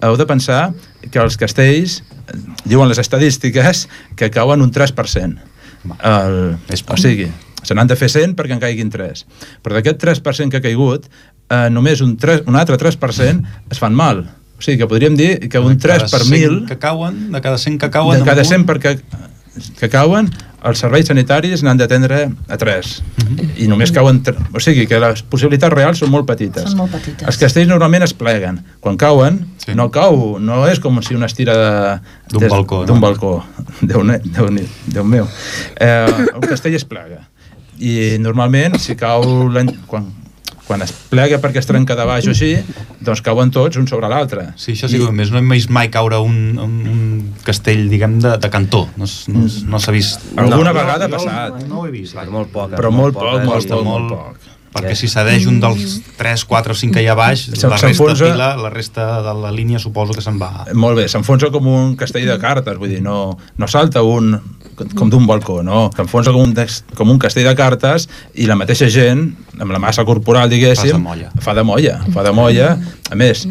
Heu 0.02 0.18
de 0.18 0.26
pensar 0.30 0.74
que 1.10 1.22
els 1.24 1.38
castells 1.42 2.04
eh, 2.04 2.38
diuen 2.66 2.90
les 2.90 3.02
estadístiques 3.02 3.88
que 4.16 4.30
cauen 4.30 4.62
un 4.62 4.70
3% 4.74 5.38
el, 6.04 6.58
o 6.90 6.98
sigui, 7.00 7.30
se 7.68 7.76
n'han 7.76 7.90
de 7.92 7.98
fer 8.00 8.08
100 8.14 8.38
perquè 8.40 8.56
en 8.56 8.64
caiguin 8.64 8.90
3 8.94 9.26
però 9.64 9.76
d'aquest 9.78 10.00
3% 10.06 10.54
que 10.54 10.62
ha 10.62 10.66
caigut 10.66 11.10
eh, 11.52 11.68
només 11.74 12.02
un, 12.06 12.16
3, 12.20 12.46
un 12.48 12.56
altre 12.60 12.78
3% 12.80 13.44
es 13.72 13.80
fan 13.80 13.96
mal. 13.96 14.26
O 14.58 14.64
sigui 14.66 14.80
que 14.82 14.88
podríem 14.90 15.14
dir 15.16 15.50
que 15.52 15.60
un 15.62 15.76
De 15.78 15.84
cada 15.86 16.08
3 16.08 16.12
per 16.12 16.24
100 16.26 16.34
1.000 16.34 16.68
que 16.68 16.78
cauen, 16.82 17.32
de 17.32 17.42
cada 17.42 17.58
100 17.62 17.78
que 17.78 17.90
cauen 17.94 18.20
de 18.20 18.26
cada 18.26 18.42
amunt, 18.42 18.54
100 18.56 18.66
perquè, 18.66 18.96
que 19.78 19.90
cauen 19.90 20.32
els 20.68 20.82
serveis 20.82 21.06
sanitaris 21.08 21.62
n'han 21.64 21.78
d'atendre 21.78 22.24
a 22.50 22.58
3 22.58 22.90
i 23.62 23.68
només 23.70 23.94
cauen 23.94 24.20
o 24.26 24.60
sigui 24.64 24.88
que 24.90 25.00
les 25.00 25.22
possibilitats 25.30 25.74
reals 25.74 26.02
són 26.02 26.10
molt 26.12 26.26
petites. 26.28 26.66
Són 26.72 26.82
molt 26.82 26.92
petites. 26.98 27.28
els 27.30 27.38
castells 27.38 27.70
normalment 27.70 28.04
es 28.08 28.16
pleguen. 28.18 28.64
Quan 28.82 28.98
cauen, 28.98 29.46
Sí. 29.64 29.76
no 29.76 29.90
cau 29.92 30.40
no 30.40 30.66
és 30.68 30.80
com 30.80 31.02
si 31.04 31.14
una 31.16 31.26
estira 31.28 31.54
de- 31.54 32.00
D'un 32.32 32.48
balcó, 32.50 32.86
d'un 32.86 32.98
no? 33.00 33.02
balcó. 33.02 33.46
Déu, 33.82 34.02
Déu, 34.04 34.50
Déu 34.88 35.04
meu. 35.04 35.28
Eh, 35.80 36.08
el 36.34 36.50
castell 36.50 36.76
es 36.76 36.86
plega 36.86 37.28
i 37.80 38.18
normalment 38.20 38.78
si 38.80 38.96
cau 38.96 39.24
l'any- 39.50 39.74
quan, 39.88 40.08
quan 40.68 40.82
es 40.84 40.92
plega 41.12 41.38
perquè 41.40 41.62
es 41.62 41.68
trenca 41.70 41.96
de 41.96 42.04
baix 42.10 42.28
o 42.28 42.34
així, 42.34 42.58
doncs 43.00 43.22
cauen 43.24 43.52
tots 43.56 43.78
un 43.80 43.88
sobre 43.88 44.10
l'altre. 44.12 44.50
Sí, 44.60 44.74
això 44.74 44.90
sí 44.92 45.00
que 45.00 45.12
més 45.16 45.32
no 45.32 45.40
hem 45.40 45.50
vist 45.56 45.70
mai 45.70 45.88
caure 45.94 46.20
un, 46.20 46.58
un, 46.60 46.76
un 46.92 47.34
castell, 47.48 47.88
diguem, 47.90 48.20
de, 48.24 48.36
de 48.38 48.50
cantó. 48.52 48.88
No, 48.98 49.06
no, 49.32 49.46
no 49.72 49.80
s'ha 49.80 49.96
vist. 49.96 50.26
Alguna 50.36 50.74
no, 50.74 50.78
vegada 50.82 51.06
ha 51.08 51.14
passat. 51.14 51.62
No, 51.64 51.68
no 51.68 51.82
ho 51.82 51.88
he 51.88 51.92
vist. 51.96 52.16
Però 52.18 52.32
molt 52.32 52.52
poc. 52.52 52.76
Però 52.76 52.92
molt 52.92 53.16
poc, 53.16 53.32
molt 53.40 53.52
costa 53.54 53.76
poc, 53.80 53.86
molt 53.88 54.10
molt. 54.12 54.38
poc. 54.38 54.54
Perquè 54.78 54.94
si 55.00 55.08
cedeix 55.10 55.46
un 55.50 55.56
dels 55.64 56.02
3, 56.20 56.44
4 56.46 56.74
o 56.76 56.78
5 56.78 56.94
que 56.94 57.02
hi 57.02 57.08
ha 57.10 57.16
baix, 57.18 57.48
Se'n- 57.48 57.72
la 57.72 57.78
resta, 57.80 58.14
pila, 58.14 58.50
la 58.60 58.70
resta 58.70 59.06
de 59.26 59.34
la 59.40 59.50
línia 59.56 59.80
suposo 59.80 60.14
que 60.14 60.22
se'n 60.22 60.36
va. 60.38 60.66
Molt 60.76 61.00
bé, 61.00 61.08
s'enfonsa 61.10 61.50
com 61.50 61.66
un 61.72 61.96
castell 61.98 62.28
de 62.28 62.36
cartes, 62.38 62.78
vull 62.78 62.92
dir, 62.92 63.00
no, 63.02 63.38
no 63.58 63.68
salta 63.72 64.04
un 64.04 64.36
com 64.96 65.10
d'un 65.10 65.26
balcó, 65.26 65.64
no? 65.66 65.90
S'enfonsa 65.96 66.32
com, 66.32 66.44
un, 66.46 66.54
des- 66.54 66.84
com 66.96 67.10
un 67.10 67.18
castell 67.20 67.48
de 67.50 67.56
cartes 67.58 68.08
i 68.36 68.46
la 68.46 68.56
mateixa 68.56 68.88
gent, 68.94 69.24
amb 69.60 69.72
la 69.74 69.80
massa 69.82 70.06
corporal, 70.06 70.50
diguéssim, 70.50 70.92
Fa 70.92 70.98
de 70.98 71.04
molla. 71.04 71.32
fa 71.42 71.54
de 71.58 71.64
molla, 71.64 71.96
fa 72.14 72.24
de 72.24 72.32
molla. 72.32 72.78
A 73.12 73.16
més, 73.16 73.48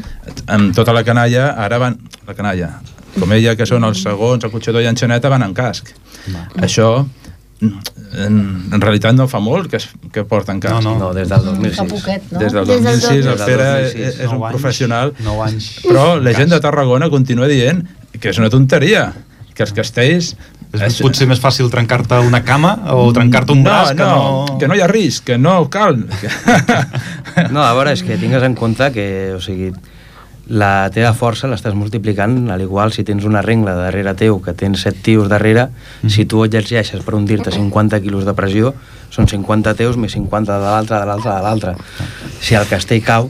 amb 0.46 0.74
tota 0.76 0.92
la 0.94 1.02
canalla, 1.04 1.50
ara 1.58 1.78
van... 1.82 1.98
La 2.26 2.34
canalla, 2.34 2.72
com 3.18 3.32
ella, 3.32 3.56
que 3.56 3.66
són 3.66 3.84
els 3.86 4.00
segons, 4.02 4.42
el 4.44 4.50
cotxador 4.50 4.82
i 4.82 4.86
en 4.90 4.96
Xaneta, 4.98 5.28
van 5.30 5.42
en 5.46 5.54
casc. 5.54 5.92
Això, 6.62 7.06
en, 7.60 8.40
en 8.72 8.80
realitat 8.82 9.14
no 9.16 9.26
fa 9.30 9.38
molt 9.40 9.70
que, 9.70 9.78
es, 9.80 9.88
que 10.12 10.24
porten 10.28 10.58
casc. 10.60 10.82
No, 10.84 10.96
No, 10.98 11.12
des 11.14 11.28
del 11.30 11.40
Fa 11.40 11.52
2006. 11.52 11.92
poquet, 11.92 12.22
no? 12.32 12.38
Des 12.40 12.52
del 12.52 12.66
Des 12.66 12.82
del 12.82 13.00
2006 13.00 13.10
el 13.10 13.22
Des 13.22 13.24
del 13.38 13.46
Pere 13.46 13.68
2006. 13.70 13.94
és, 14.08 14.20
és 14.20 14.26
un 14.30 14.34
anys, 14.42 14.50
professional 14.50 15.14
9 15.24 15.42
anys. 15.46 15.70
però 15.86 16.06
la 16.22 16.32
gent 16.36 16.50
de 16.52 16.60
Tarragona 16.60 17.08
continua 17.10 17.48
dient 17.48 17.82
que 18.20 18.30
és 18.30 18.38
una 18.38 18.50
tonteria 18.50 19.12
que 19.56 19.62
els 19.64 19.72
castells 19.72 20.34
És 20.84 21.00
potser 21.02 21.28
més 21.30 21.40
fàcil 21.42 21.70
trencar-te 21.72 22.18
una 22.26 22.42
cama 22.44 22.76
o 22.94 23.08
trencar-te 23.16 23.54
un 23.54 23.64
braç 23.64 23.92
no, 23.92 23.96
que 23.96 24.06
no, 24.06 24.16
no... 24.20 24.58
que 24.60 24.70
no 24.70 24.76
hi 24.76 24.82
ha 24.84 24.88
risc, 24.90 25.26
que 25.30 25.38
no 25.38 25.58
cal. 25.72 26.02
No, 27.52 27.60
a 27.60 27.74
veure, 27.76 27.92
és 27.92 28.00
que 28.00 28.16
tingues 28.16 28.40
en 28.46 28.54
compte 28.56 28.86
que, 28.94 29.04
o 29.36 29.42
sigui, 29.44 29.66
la 30.48 30.88
teva 30.94 31.10
força 31.12 31.48
l'estàs 31.50 31.74
multiplicant, 31.74 32.46
al 32.54 32.62
igual 32.62 32.92
si 32.94 33.04
tens 33.04 33.26
una 33.28 33.42
rengla 33.44 33.74
darrere 33.76 34.14
teu, 34.16 34.38
que 34.42 34.54
tens 34.54 34.84
set 34.86 35.02
tios 35.04 35.28
darrere, 35.28 35.66
si 36.08 36.24
tu 36.24 36.44
exerceixes 36.46 37.02
per 37.04 37.16
hundir-te 37.18 37.52
50 37.52 38.00
quilos 38.04 38.24
de 38.24 38.34
pressió, 38.38 38.72
són 39.10 39.28
50 39.28 39.74
teus 39.78 39.98
més 40.00 40.14
50 40.14 40.56
de 40.56 40.70
l'altre, 40.70 41.02
de 41.02 41.10
l'altre, 41.10 41.32
de 41.34 41.42
l'altre. 41.42 41.74
Si 42.40 42.54
el 42.54 42.68
castell 42.70 43.02
cau, 43.04 43.28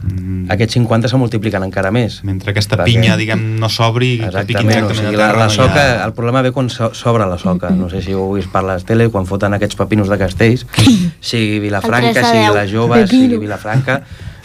Mm, 0.00 0.50
aquests 0.54 0.74
50 0.78 1.08
se 1.10 1.16
multipliquen 1.18 1.62
encara 1.66 1.90
més. 1.90 2.20
Mentre 2.24 2.52
aquesta 2.52 2.76
Perquè- 2.76 2.84
pinya, 2.92 3.16
diguem, 3.18 3.40
no 3.58 3.68
s'obri 3.68 4.12
i 4.14 4.18
que 4.20 4.26
piqui 4.46 4.62
Exactament, 4.62 4.84
o 4.86 4.94
sigui, 4.94 5.06
a 5.08 5.10
la, 5.10 5.26
terra, 5.26 5.38
la 5.40 5.48
soca, 5.50 5.82
ha- 5.82 6.04
el 6.06 6.12
problema 6.14 6.42
ve 6.42 6.52
quan 6.52 6.70
so- 6.70 6.92
s'obre 6.94 7.26
la 7.26 7.38
soca. 7.38 7.70
No 7.70 7.90
sé 7.90 8.00
si 8.02 8.14
ho 8.14 8.20
heu 8.28 8.34
vist 8.36 8.48
per 8.52 8.62
les 8.64 8.84
tele, 8.84 9.08
quan 9.10 9.26
foten 9.26 9.54
aquests 9.54 9.74
papinos 9.76 10.08
de 10.08 10.18
castells, 10.18 10.66
sigui 11.20 11.58
Vilafranca, 11.58 12.22
sigui 12.22 12.54
la 12.54 12.66
Jove, 12.70 13.06
sigui 13.08 13.38
Vilafranca, 13.38 14.02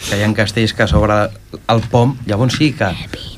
que 0.08 0.18
hi 0.18 0.22
ha 0.26 0.32
castells 0.34 0.74
que 0.74 0.86
s'obre 0.90 1.30
el 1.68 1.80
pom, 1.90 2.16
llavors 2.26 2.56
sí 2.58 2.72
que 2.72 2.90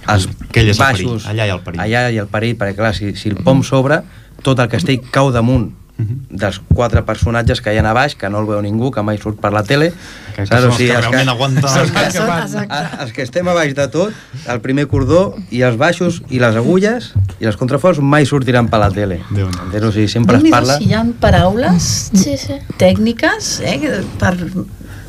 els 0.09 0.27
Aquell 0.49 0.71
és 0.73 0.79
el 0.81 0.87
perill, 0.87 1.11
baixos... 1.13 1.27
allà 1.29 1.45
hi 1.47 1.51
ha 1.51 1.55
el 1.55 1.61
perill. 1.61 1.81
Allà 1.85 2.07
hi 2.11 2.19
ha 2.19 2.23
el 2.23 2.29
perill, 2.33 2.57
perquè 2.57 2.75
clar, 2.79 2.95
si, 2.97 3.13
si 3.15 3.29
el 3.29 3.37
pom 3.45 3.63
s'obre, 3.63 4.01
tot 4.43 4.59
el 4.59 4.69
castell 4.73 5.01
cau 5.13 5.31
damunt 5.33 5.71
Mhm. 5.99 6.17
dels 6.29 6.61
quatre 6.75 7.01
personatges 7.09 7.63
que 7.65 7.73
hi 7.73 7.79
ha 7.79 7.85
a 7.89 7.93
baix, 7.97 8.15
que 8.21 8.29
no 8.29 8.41
el 8.43 8.47
veu 8.47 8.61
ningú, 8.61 8.91
que 8.93 9.01
mai 9.03 9.17
surt 9.17 9.39
per 9.41 9.51
la 9.55 9.63
tele. 9.65 9.93
Que, 10.35 10.43
que 10.43 10.47
són 10.47 10.67
els 10.69 10.77
que 10.77 10.89
realment 10.93 11.29
aguanten... 11.33 11.65
els 11.65 11.91
que, 11.91 12.03
Són- 12.13 12.33
exacte. 12.43 12.81
els 13.03 13.13
que 13.17 13.23
estem 13.25 13.49
a 13.49 13.55
baix 13.57 13.73
de 13.75 13.87
tot, 13.89 14.13
el 14.47 14.61
primer 14.61 14.85
cordó 14.93 15.35
i 15.51 15.63
els 15.65 15.79
baixos 15.81 16.21
i 16.29 16.39
les 16.43 16.55
agulles 16.61 17.13
i 17.41 17.47
els 17.49 17.57
contraforts 17.57 17.99
mai 18.05 18.27
sortiran 18.29 18.69
per 18.69 18.81
la 18.83 18.91
tele. 18.91 19.23
Entens? 19.33 19.83
O 19.89 19.93
sigui, 19.93 20.09
sempre 20.13 20.37
es 20.37 20.43
Déu-n'hi-do 20.43 20.57
parla... 20.59 20.77
si 20.77 20.91
hi 20.91 20.93
ha 20.93 21.05
paraules 21.21 21.89
Sí, 22.13 22.37
sí. 22.37 22.61
tècniques 22.77 23.61
eh, 23.65 24.03
per... 24.21 24.35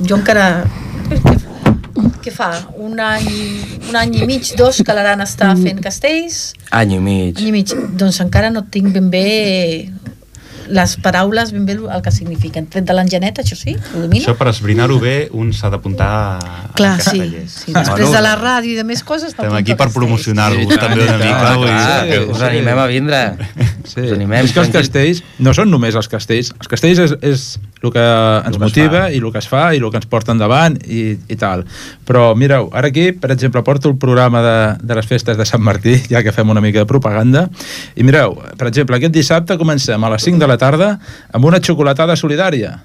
jo 0.07 0.15
encara 0.15 0.63
què, 1.11 1.19
què 2.23 2.31
fa? 2.31 2.51
Un 2.79 2.99
any, 3.03 3.27
un 3.89 3.95
any 3.99 4.15
i 4.21 4.25
mig, 4.29 4.53
dos 4.55 4.79
que 4.85 4.93
l'Aran 4.95 5.19
està 5.25 5.51
fent 5.59 5.79
castells 5.83 6.53
Any 6.71 6.95
i 6.95 6.99
mig. 7.03 7.39
any 7.41 7.47
i 7.49 7.51
mig, 7.55 7.75
doncs 7.99 8.19
encara 8.23 8.49
no 8.53 8.63
tinc 8.71 8.93
ben 8.95 9.09
bé 9.11 9.89
les 10.69 10.95
paraules 11.03 11.51
ben 11.55 11.65
bé 11.65 11.77
el 11.77 12.01
que 12.03 12.11
signifiquen. 12.11 12.67
Tret 12.71 12.85
de 12.87 12.93
l'engenet, 12.97 13.39
això 13.43 13.55
sí, 13.55 13.75
ho 13.95 14.01
domino? 14.03 14.23
Això 14.23 14.35
per 14.37 14.49
esbrinar-ho 14.51 14.99
bé, 14.99 15.29
un 15.31 15.53
s'ha 15.53 15.69
d'apuntar 15.73 16.07
a 16.09 16.71
Clar, 16.77 16.95
a 16.99 17.03
sí, 17.03 17.21
sí. 17.47 17.73
Després 17.73 18.11
de 18.13 18.21
la 18.21 18.35
ràdio 18.39 18.73
i 18.73 18.77
de 18.79 18.83
més 18.87 19.03
coses... 19.03 19.31
Estem 19.33 19.53
aquí 19.53 19.73
per 19.73 19.87
castells. 19.87 19.95
promocionar-vos 19.97 20.73
Sí, 20.73 20.79
també 20.79 21.03
una 21.07 21.17
mica. 21.17 21.53
clar, 21.63 22.05
que- 22.09 22.19
us 22.31 22.41
animem 22.41 22.77
a 22.79 22.87
vindre. 22.87 23.21
Sí. 23.87 24.01
Us 24.01 24.11
animem. 24.11 24.43
és 24.45 24.51
que 24.53 24.59
els 24.59 24.69
castells 24.73 25.23
no 25.39 25.53
són 25.55 25.71
només 25.71 25.95
els 25.95 26.07
castells. 26.11 26.51
Els 26.59 26.67
castells 26.67 26.99
és, 26.99 27.13
és 27.21 27.45
el 27.81 27.91
que 27.93 28.01
ens 28.03 28.43
que 28.47 28.51
es 28.51 28.59
motiva 28.59 29.03
i 29.13 29.17
el 29.21 29.31
que 29.31 29.37
es 29.39 29.47
fa 29.47 29.73
i 29.73 29.77
el 29.79 29.89
que 29.93 29.97
ens 30.01 30.07
porta 30.09 30.33
endavant 30.33 30.75
i, 30.83 31.15
i 31.29 31.35
tal. 31.39 31.63
Però 32.07 32.33
mireu, 32.35 32.69
ara 32.73 32.89
aquí, 32.91 33.11
per 33.13 33.31
exemple, 33.31 33.61
porto 33.63 33.89
el 33.89 33.97
programa 33.97 34.41
de, 34.43 34.57
de 34.83 34.95
les 34.99 35.05
festes 35.07 35.37
de 35.37 35.45
Sant 35.45 35.61
Martí, 35.63 35.95
ja 36.11 36.21
que 36.25 36.33
fem 36.35 36.49
una 36.49 36.61
mica 36.61 36.79
de 36.83 36.89
propaganda, 36.89 37.47
i 37.95 38.03
mireu, 38.03 38.35
per 38.57 38.67
exemple, 38.71 38.97
aquest 38.97 39.13
dissabte 39.15 39.57
comencem 39.57 40.03
a 40.03 40.09
les 40.13 40.23
5 40.27 40.39
de 40.43 40.47
la 40.51 40.56
tarda 40.57 40.93
amb 41.31 41.45
una 41.45 41.61
xocolatada 41.63 42.15
solidària. 42.19 42.75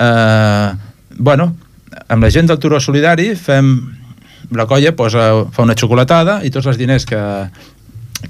Eh, 0.00 0.68
bueno, 1.18 1.52
amb 2.08 2.24
la 2.24 2.30
gent 2.30 2.50
del 2.50 2.58
Turó 2.58 2.80
Solidari 2.80 3.34
fem 3.36 3.74
la 4.56 4.66
colla 4.66 4.92
posa, 4.96 5.30
fa 5.52 5.62
una 5.62 5.76
xocolatada 5.78 6.40
i 6.46 6.50
tots 6.50 6.66
els 6.70 6.78
diners 6.80 7.06
que, 7.06 7.20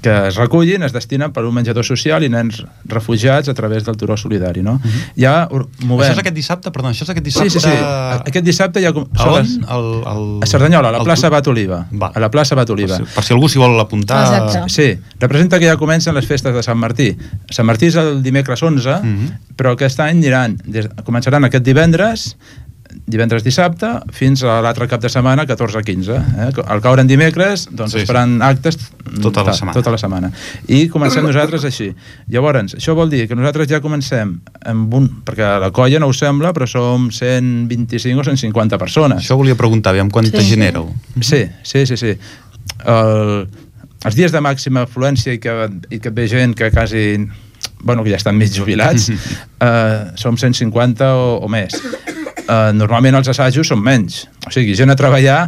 que 0.01 0.27
es 0.29 0.35
recullin 0.39 0.83
es 0.83 0.93
destinen 0.95 1.33
per 1.35 1.43
un 1.45 1.53
menjador 1.53 1.83
social 1.83 2.23
i 2.23 2.29
nens 2.31 2.61
refugiats 2.85 3.49
a 3.49 3.53
través 3.53 3.83
del 3.83 3.97
Turó 3.97 4.15
Solidari, 4.17 4.63
no? 4.63 4.77
Ja 5.19 5.47
or- 5.51 5.67
movem... 5.83 6.05
Això 6.07 6.13
és 6.15 6.21
aquest 6.23 6.35
dissabte? 6.37 6.71
Perdó, 6.71 6.87
això 6.93 7.03
és 7.03 7.09
aquest 7.11 7.27
Sí, 7.27 7.43
dissabte? 7.43 7.59
sí, 7.59 7.59
sí. 7.59 8.29
Aquest 8.31 8.45
dissabte 8.45 8.81
ja... 8.81 8.89
A 8.93 8.93
són 9.23 9.33
on? 9.33 9.41
les- 9.41 9.57
El, 9.67 9.89
el... 10.13 10.23
A 10.43 10.47
Cerdanyola, 10.47 10.89
a 10.89 10.95
la 10.95 11.01
el 11.03 11.09
plaça 11.09 11.29
Bat 11.33 11.47
Oliva. 11.51 11.81
Va. 11.91 12.11
A 12.15 12.19
la 12.23 12.31
plaça 12.31 12.55
Bat 12.55 12.67
Per 12.71 12.77
Oliva. 12.77 12.97
si, 13.01 13.09
per 13.15 13.23
si 13.27 13.33
algú 13.35 13.49
s'hi 13.51 13.59
vol 13.59 13.75
apuntar... 13.83 14.21
Exacte. 14.23 14.63
Sí, 14.71 14.87
representa 15.19 15.59
que 15.59 15.67
ja 15.67 15.75
comencen 15.77 16.15
les 16.15 16.25
festes 16.25 16.55
de 16.55 16.63
Sant 16.63 16.79
Martí. 16.79 17.11
Sant 17.51 17.67
Martí 17.67 17.91
és 17.91 17.95
el 17.99 18.21
dimecres 18.23 18.63
11, 18.63 18.99
Mhm. 19.01 19.31
però 19.59 19.73
aquest 19.75 19.99
any 19.99 20.17
aniran, 20.21 20.57
des, 20.65 20.87
començaran 21.03 21.43
aquest 21.45 21.63
divendres, 21.65 22.37
divendres 23.07 23.43
dissabte, 23.43 23.87
fins 24.11 24.43
a 24.43 24.59
l'altre 24.63 24.87
cap 24.87 25.01
de 25.03 25.09
setmana, 25.09 25.45
14-15. 25.47 26.15
Eh? 26.17 26.49
Al 26.67 26.81
caure 26.83 27.01
en 27.03 27.07
dimecres, 27.09 27.67
doncs 27.71 27.93
Sí, 27.95 27.99
es 28.03 28.07
faran 28.09 28.41
actes 28.41 28.77
Tota 29.21 29.41
la 29.43 29.51
ta- 29.51 29.53
setmana. 29.57 29.73
tota 29.75 29.91
la 29.91 29.97
setmana. 29.97 30.31
I 30.67 30.87
comencem 30.89 31.25
nosaltres 31.25 31.65
així. 31.67 31.89
Llavors, 32.31 32.75
això 32.77 32.93
vol 32.95 33.09
dir 33.09 33.27
que 33.27 33.35
nosaltres 33.35 33.67
ja 33.67 33.81
comencem 33.81 34.37
amb 34.65 34.93
un... 34.93 35.09
Perquè 35.25 35.49
la 35.59 35.71
colla 35.75 35.99
no 35.99 36.07
us 36.11 36.19
sembla, 36.23 36.53
però 36.53 36.67
som 36.69 37.09
125 37.11 38.19
o 38.19 38.23
150 38.23 38.77
persones. 38.77 39.23
Això 39.25 39.35
volia 39.39 39.55
preguntar, 39.59 39.91
aviam 39.91 40.09
quanta 40.09 40.39
Sí. 40.41 40.49
gent 40.55 40.63
éreu? 40.69 40.89
Sí, 41.21 41.45
sí, 41.63 41.85
sí, 41.85 41.97
sí. 41.97 42.15
El, 42.85 43.47
els 44.05 44.15
dies 44.17 44.31
de 44.33 44.41
màxima 44.41 44.85
afluència 44.87 45.33
i 45.35 45.39
que, 45.39 45.53
i 45.93 45.99
que 45.99 46.09
ve 46.09 46.27
gent 46.31 46.55
que 46.57 46.71
quasi 46.71 47.27
bueno, 47.83 48.03
que 48.03 48.11
ja 48.11 48.17
estan 48.17 48.37
mig 48.37 48.53
jubilats, 48.53 49.09
eh, 49.59 50.11
som 50.15 50.37
150 50.37 51.07
o, 51.17 51.39
o 51.41 51.47
més. 51.49 51.73
Eh, 52.51 52.71
normalment 52.75 53.15
els 53.15 53.29
assajos 53.31 53.69
són 53.71 53.79
menys. 53.83 54.25
O 54.47 54.51
sigui, 54.51 54.73
gent 54.75 54.91
a 54.91 54.95
treballar... 54.99 55.45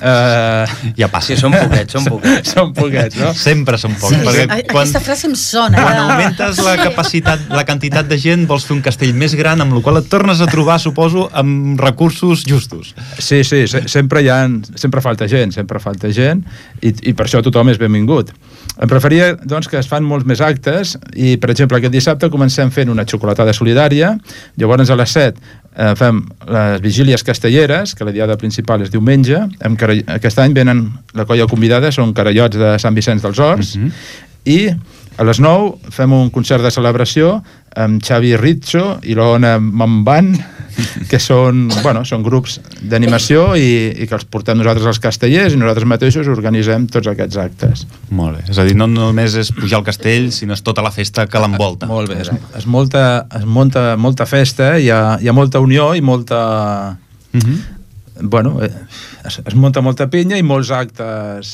Eh, 0.00 0.64
Ja 1.00 1.08
passa. 1.12 1.34
Sí, 1.34 1.36
són 1.40 1.52
poquets, 1.52 1.92
són 1.92 2.06
poquets. 2.08 2.50
són 2.54 2.70
poquets, 2.76 3.18
no? 3.20 3.32
Sempre 3.36 3.76
són 3.80 3.96
pocs. 4.00 4.14
Sí, 4.14 4.20
perquè 4.24 4.44
a- 4.46 4.60
quan, 4.70 4.86
Aquesta 4.86 5.02
frase 5.04 5.26
em 5.28 5.34
sona. 5.36 5.82
quan 5.82 5.96
eh? 5.98 6.04
augmentes 6.06 6.60
la 6.64 6.76
capacitat, 6.80 7.44
la 7.52 7.64
quantitat 7.68 8.08
de 8.08 8.18
gent, 8.22 8.46
vols 8.48 8.64
fer 8.68 8.76
un 8.78 8.82
castell 8.86 9.12
més 9.18 9.34
gran, 9.36 9.60
amb 9.64 9.76
la 9.76 9.82
qual 9.84 10.00
et 10.00 10.08
tornes 10.12 10.40
a 10.40 10.48
trobar, 10.48 10.78
suposo, 10.80 11.26
amb 11.36 11.80
recursos 11.82 12.46
justos. 12.48 12.94
Sí, 13.18 13.42
sí, 13.44 13.64
se 13.68 13.84
sempre 13.92 14.22
hi 14.24 14.30
ha, 14.32 14.38
sempre 14.78 15.02
falta 15.04 15.28
gent, 15.28 15.52
sempre 15.56 15.82
falta 15.82 16.08
gent 16.14 16.44
i, 16.80 16.94
i 17.10 17.12
per 17.16 17.26
això 17.26 17.42
tothom 17.44 17.74
és 17.74 17.80
benvingut. 17.82 18.32
Em 18.76 18.88
preferia 18.88 19.32
doncs, 19.40 19.68
que 19.72 19.78
es 19.80 19.88
fan 19.88 20.04
molts 20.04 20.26
més 20.28 20.40
actes 20.44 20.96
i, 21.16 21.36
per 21.40 21.50
exemple, 21.52 21.78
aquest 21.80 21.94
dissabte 21.94 22.30
comencem 22.32 22.72
fent 22.72 22.92
una 22.92 23.04
xocolatada 23.08 23.54
solidària, 23.56 24.14
llavors 24.60 24.92
a 24.92 24.98
les 25.00 25.14
7 25.16 25.40
eh, 25.76 25.94
fem 25.98 26.22
les 26.46 26.80
vigílies 26.80 27.24
castelleres, 27.24 27.94
que 27.94 28.04
la 28.04 28.12
diada 28.14 28.36
principal 28.38 28.82
és 28.82 28.90
diumenge, 28.92 29.38
amb 29.64 29.82
aquest 30.14 30.38
any 30.38 30.54
venen, 30.54 30.84
la 31.14 31.24
colla 31.26 31.46
convidada 31.50 31.90
són 31.92 32.14
carallots 32.14 32.56
de 32.56 32.76
Sant 32.78 32.94
Vicenç 32.94 33.22
dels 33.22 33.38
Horts, 33.38 33.76
Mhm. 33.76 33.90
i 34.46 34.68
a 35.18 35.24
les 35.24 35.40
9 35.40 35.78
fem 35.90 36.12
un 36.12 36.30
concert 36.30 36.62
de 36.62 36.70
celebració 36.70 37.42
amb 37.76 38.02
Xavi 38.04 38.34
Rizzo 38.40 38.96
i 39.04 39.16
l'Ona 39.16 39.56
Mamban, 39.60 40.32
que 41.08 41.16
són, 41.22 41.66
bueno, 41.80 42.02
són 42.04 42.20
grups 42.24 42.58
d'animació 42.84 43.54
i, 43.56 43.94
i 43.96 44.08
que 44.08 44.16
els 44.18 44.26
portem 44.28 44.58
nosaltres 44.60 44.90
als 44.90 45.00
castellers 45.00 45.54
i 45.54 45.60
nosaltres 45.60 45.88
mateixos 45.88 46.28
organitzem 46.28 46.84
tots 46.92 47.08
aquests 47.12 47.38
actes. 47.40 47.86
Molt 48.12 48.36
bé. 48.36 48.42
És 48.52 48.60
a 48.60 48.66
dir, 48.68 48.74
no 48.76 48.88
només 48.90 49.36
és 49.40 49.52
pujar 49.56 49.80
al 49.80 49.86
castell, 49.86 50.28
sinó 50.36 50.56
és 50.56 50.64
tota 50.66 50.84
la 50.84 50.92
festa 50.92 51.24
que 51.30 51.40
l'envolta. 51.40 51.88
Molt 51.88 52.12
bé, 52.12 52.20
és, 52.26 52.32
és, 52.60 52.68
molta, 52.68 53.06
es 53.38 53.46
munta 53.48 53.86
molta 53.96 54.28
festa, 54.28 54.74
hi 54.76 54.90
ha, 54.92 55.00
hi 55.22 55.32
ha 55.32 55.36
molta 55.36 55.64
unió 55.64 55.94
i 55.96 56.04
molta... 56.04 56.96
Mhm. 57.32 57.56
Bueno, 58.16 58.62
eh, 58.64 58.70
es, 59.28 59.42
es 59.44 59.54
munta 59.54 59.82
molta 59.84 60.06
pinya 60.08 60.38
i 60.40 60.44
molts 60.44 60.70
actes... 60.72 61.50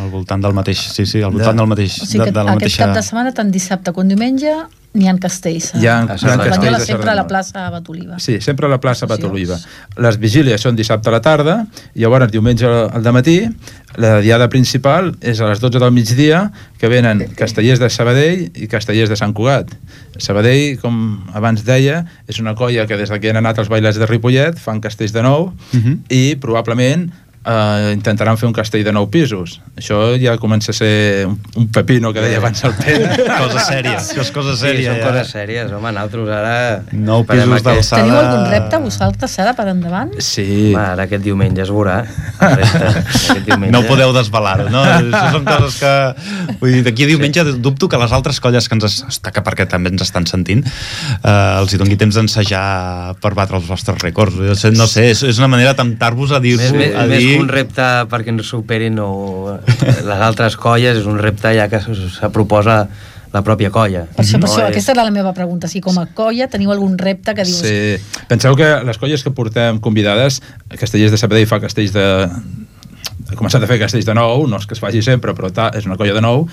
Al 0.00 0.10
voltant 0.12 0.40
del 0.44 0.52
mateix, 0.56 0.80
sí, 0.92 1.04
sí, 1.08 1.20
al 1.24 1.32
voltant 1.32 1.56
De- 1.56 1.60
del 1.60 1.68
mateix... 1.70 1.96
O 2.00 2.08
sigui 2.08 2.24
que 2.26 2.32
de, 2.32 2.36
de 2.36 2.44
la 2.44 2.52
aquest 2.56 2.60
mateixa... 2.60 2.84
cap 2.84 2.96
de 2.96 3.04
setmana, 3.06 3.32
tant 3.36 3.52
dissabte 3.52 3.94
com 3.96 4.08
diumenge, 4.08 4.52
n'hi 4.94 5.08
ha 5.08 5.14
castells. 5.18 5.70
Hi 5.74 5.86
ha- 5.86 6.02
hi 6.04 6.26
ha 6.28 6.36
castells 6.38 6.84
sempre 6.86 7.10
a 7.10 7.14
la 7.14 7.26
plaça 7.26 7.70
Batoliva. 7.70 8.18
Sí, 8.20 8.40
sempre 8.40 8.66
a 8.66 8.68
la 8.68 8.78
plaça. 8.80 9.06
Batoliva. 9.06 9.56
Les 9.96 10.18
vigílies 10.18 10.60
són 10.60 10.76
dissabte 10.76 11.08
a 11.08 11.12
la 11.12 11.20
tarda, 11.24 11.66
i 11.94 12.00
llavors 12.04 12.30
diumenge 12.30 12.66
al 12.66 13.02
matí, 13.12 13.48
la 13.96 14.20
diada 14.20 14.48
principal 14.48 15.14
és 15.20 15.40
a 15.40 15.48
les 15.48 15.60
12 15.60 15.78
del 15.78 15.92
migdia, 15.92 16.50
que 16.78 16.88
venen 16.88 17.26
castellers 17.36 17.78
de 17.80 17.88
Sabadell 17.90 18.50
i 18.54 18.68
castellers 18.68 19.08
de 19.08 19.16
Sant 19.16 19.32
Cugat. 19.32 19.70
Sabadell, 20.18 20.78
com 20.80 21.24
abans 21.34 21.64
deia, 21.64 22.04
és 22.28 22.38
una 22.40 22.54
colla 22.54 22.86
que 22.86 22.96
des 22.96 23.08
de 23.08 23.20
que 23.20 23.30
han 23.30 23.36
anat 23.40 23.58
els 23.58 23.68
bailats 23.68 23.98
de 23.98 24.06
Ripollet 24.06 24.58
fan 24.58 24.80
castells 24.80 25.12
de 25.12 25.22
nou 25.22 25.52
Mhm. 25.72 26.04
i 26.10 26.36
probablement 26.36 27.10
eh, 27.44 27.92
intentaran 27.94 28.36
fer 28.38 28.46
un 28.48 28.54
castell 28.56 28.84
de 28.86 28.92
nou 28.94 29.08
pisos. 29.10 29.58
Això 29.78 30.14
ja 30.20 30.36
comença 30.38 30.70
a 30.72 30.76
ser 30.76 31.26
un, 31.28 31.36
un 31.58 31.68
pepino 31.72 32.12
que 32.12 32.20
deia 32.24 32.38
abans 32.38 32.62
el 32.64 32.74
Pere. 32.78 33.08
Cosa 33.42 33.62
sèria, 33.66 33.96
això 33.98 34.20
és 34.22 34.30
cosa 34.34 34.54
Sí, 34.56 34.66
sèria. 34.66 34.92
són 34.92 35.00
ja. 35.00 35.06
coses 35.08 35.32
sèries, 35.34 35.72
home, 35.74 35.92
nosaltres 35.96 36.32
ara... 36.36 36.54
Nou 36.92 37.24
pisos 37.28 37.62
d'alçada. 37.66 38.02
Teniu 38.02 38.18
algun 38.20 38.46
repte 38.52 38.80
vosaltres 38.84 39.38
ara 39.42 39.54
per 39.58 39.66
endavant? 39.72 40.12
Sí. 40.22 40.46
Home, 40.72 40.82
ara 40.82 41.06
aquest 41.08 41.24
diumenge 41.24 41.62
es 41.64 41.72
veurà. 41.72 42.00
diumenge. 43.46 43.72
No 43.74 43.82
podeu 43.88 44.12
desvelar-ho, 44.14 44.68
no? 44.72 44.82
Això 44.84 45.24
són 45.36 45.46
coses 45.48 45.78
que... 45.80 45.92
Vull 46.60 46.76
dir, 46.78 46.82
d'aquí 46.86 47.06
a 47.06 47.10
diumenge 47.12 47.44
dubto 47.64 47.88
que 47.90 47.98
les 48.00 48.12
altres 48.14 48.38
colles 48.42 48.68
que 48.68 48.76
ens 48.78 48.86
es- 48.88 49.00
destaca 49.08 49.42
perquè 49.44 49.66
també 49.70 49.90
ens 49.92 50.02
estan 50.04 50.26
sentint 50.28 50.62
eh, 50.64 51.60
els 51.60 51.72
hi 51.74 51.80
doni 51.80 51.96
temps 52.00 52.16
d'ensejar 52.18 53.16
per 53.22 53.32
batre 53.38 53.58
els 53.60 53.66
vostres 53.68 53.98
rècords. 54.02 54.38
No 54.76 54.86
sé, 54.90 55.08
és, 55.12 55.22
és 55.26 55.40
una 55.42 55.48
manera 55.52 55.72
de 55.74 55.80
temptar-vos 55.82 56.32
a 56.36 56.40
dir-vos... 56.42 56.72
A 56.72 57.06
dir... 57.10 57.31
un 57.40 57.48
repte 57.48 57.86
perquè 58.10 58.32
ens 58.34 58.48
superin 58.48 58.98
o 59.02 59.58
les 59.86 60.20
altres 60.20 60.56
colles, 60.60 60.98
és 60.98 61.06
un 61.08 61.18
repte 61.18 61.54
ja 61.56 61.68
que 61.72 61.80
se 61.80 61.94
se 62.10 62.30
proposa 62.34 62.88
la 63.32 63.40
pròpia 63.40 63.70
colla. 63.72 64.02
Per 64.12 64.24
això, 64.26 64.36
per 64.36 64.44
No 64.44 64.52
això, 64.52 64.64
és- 64.66 64.70
aquesta 64.74 64.92
era 64.92 65.04
la 65.06 65.10
meva 65.10 65.32
pregunta. 65.32 65.68
Si 65.68 65.80
com 65.80 65.96
a 65.98 66.06
colla 66.12 66.48
teniu 66.52 66.70
algun 66.70 66.98
repte 66.98 67.32
que 67.34 67.44
dius... 67.48 67.62
Sí. 67.64 67.96
Penseu 68.28 68.54
que 68.54 68.68
les 68.84 68.98
colles 69.00 69.22
que 69.24 69.30
portem 69.32 69.78
convidades, 69.80 70.42
Castellers 70.76 71.10
de 71.14 71.16
Sabadell 71.18 71.46
fa 71.48 71.58
castells 71.60 71.92
de... 71.96 72.04
ha 73.32 73.36
començat 73.38 73.62
a 73.64 73.66
fer 73.70 73.78
castells 73.80 74.04
de 74.04 74.14
nou, 74.18 74.46
no 74.46 74.58
és 74.60 74.66
que 74.68 74.74
es 74.76 74.80
faci 74.82 75.00
sempre, 75.02 75.32
però 75.32 75.48
ta, 75.54 75.70
és 75.78 75.86
una 75.88 75.96
colla 75.96 76.12
de 76.12 76.20
nou, 76.20 76.44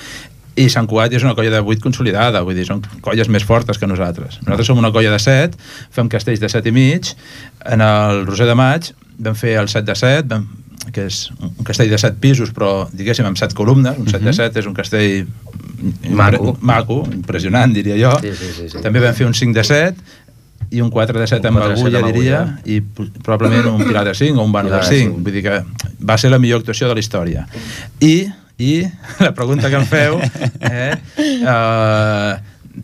i 0.60 0.70
Sant 0.72 0.88
Cugat 0.88 1.12
és 1.16 1.24
una 1.24 1.36
colla 1.36 1.52
de 1.54 1.60
8 1.62 1.84
consolidada, 1.84 2.42
vull 2.48 2.56
dir, 2.56 2.66
són 2.68 2.82
colles 3.04 3.28
més 3.32 3.44
fortes 3.48 3.78
que 3.80 3.88
nosaltres. 3.88 4.40
Nosaltres 4.44 4.68
som 4.72 4.80
una 4.80 4.92
colla 4.96 5.12
de 5.12 5.20
7, 5.20 5.60
fem 5.96 6.08
castells 6.12 6.40
de 6.40 6.50
7 6.52 6.72
i 6.72 6.74
mig, 6.76 7.12
en 7.66 7.84
el 7.84 8.26
Roser 8.28 8.48
de 8.50 8.56
Maig 8.60 8.90
vam 9.20 9.36
fer 9.36 9.58
el 9.60 9.68
7 9.72 9.84
de 9.88 9.96
7, 10.00 10.28
vam, 10.32 10.48
que 10.94 11.06
és 11.10 11.20
un 11.40 11.66
castell 11.68 11.92
de 11.92 12.00
7 12.02 12.18
pisos, 12.22 12.54
però 12.56 12.88
diguéssim 12.92 13.28
amb 13.28 13.40
7 13.40 13.58
columnes, 13.58 13.98
un 14.00 14.08
7 14.10 14.24
de 14.26 14.34
7 14.34 14.62
és 14.62 14.70
un 14.70 14.78
castell 14.78 15.28
Maco. 16.10 16.58
maco, 16.62 17.04
impressionant, 17.14 17.74
diria 17.74 17.98
jo. 18.00 18.16
Sí, 18.24 18.34
sí, 18.36 18.54
sí, 18.56 18.70
sí. 18.74 18.82
També 18.84 19.02
vam 19.04 19.16
fer 19.16 19.28
un 19.30 19.38
5 19.38 19.56
de 19.56 19.64
7 19.64 20.20
i 20.72 20.82
un 20.82 20.92
4 20.94 21.20
de 21.20 21.28
7 21.28 21.42
Un 21.42 21.48
amb 21.50 21.64
4 21.64 21.76
de 21.76 21.82
7 21.82 21.98
agulla, 21.98 22.12
diria, 22.12 22.42
i 22.66 22.82
probablement 23.24 23.72
un 23.72 23.86
pilar 23.88 24.06
de 24.06 24.14
5 24.14 24.38
o 24.38 24.46
un 24.46 24.52
vano 24.52 24.70
de 24.70 24.78
Pilar 24.78 24.90
de 24.90 24.98
5. 24.98 25.14
cinc. 25.14 25.24
Vull 25.24 25.34
dir 25.34 25.44
que 25.46 25.64
va 26.06 26.18
ser 26.18 26.32
la 26.32 26.40
millor 26.40 26.62
actuació 26.62 26.90
de 26.90 26.98
la 27.00 27.00
història. 27.00 27.48
I, 28.00 28.30
i 28.60 28.74
la 29.26 29.34
pregunta 29.34 29.70
que 29.70 29.80
em 29.80 29.88
feu, 29.90 30.20
eh, 30.20 30.94
eh, 31.18 32.34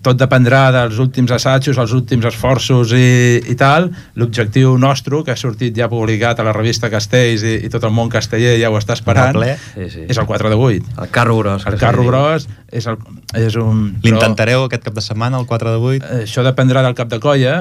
tot 0.06 0.20
dependrà 0.20 0.68
dels 0.74 1.00
últims 1.02 1.34
assajos, 1.34 1.80
els 1.82 1.94
últims 1.98 2.28
esforços 2.30 2.94
i, 2.96 3.42
i 3.52 3.56
tal. 3.60 3.90
L'objectiu 4.20 4.76
nostre, 4.82 5.24
que 5.26 5.34
ha 5.34 5.40
sortit 5.40 5.76
ja 5.78 5.90
publicat 5.92 6.42
a 6.42 6.46
la 6.48 6.54
revista 6.56 6.92
Castells 6.94 7.46
i, 7.46 7.56
i 7.66 7.72
tot 7.74 7.86
el 7.88 7.94
món 7.96 8.12
casteller 8.14 8.56
ja 8.62 8.72
ho 8.72 8.78
està 8.80 8.98
esperant, 8.98 9.34
Ple. 9.38 9.56
Sí, 9.74 9.90
sí. 9.94 10.06
és 10.12 10.22
el 10.22 10.30
4 10.30 10.52
de 10.54 10.60
8. 10.70 10.96
El 11.02 11.12
carro 11.16 11.38
gros. 11.42 11.66
El 11.70 11.80
carro 11.82 12.06
diu. 12.06 12.12
gros 12.12 12.48
és, 12.72 12.88
el, 12.92 13.00
és 13.40 13.58
un... 13.62 13.86
L'intentareu 14.06 14.66
aquest 14.66 14.86
cap 14.88 14.98
de 14.98 15.04
setmana, 15.06 15.42
el 15.42 15.50
4 15.50 15.76
de 15.76 15.84
8? 15.96 16.06
Eh, 16.06 16.24
Això 16.26 16.46
dependrà 16.46 16.86
del 16.86 16.98
cap 16.98 17.12
de 17.12 17.22
colla, 17.24 17.56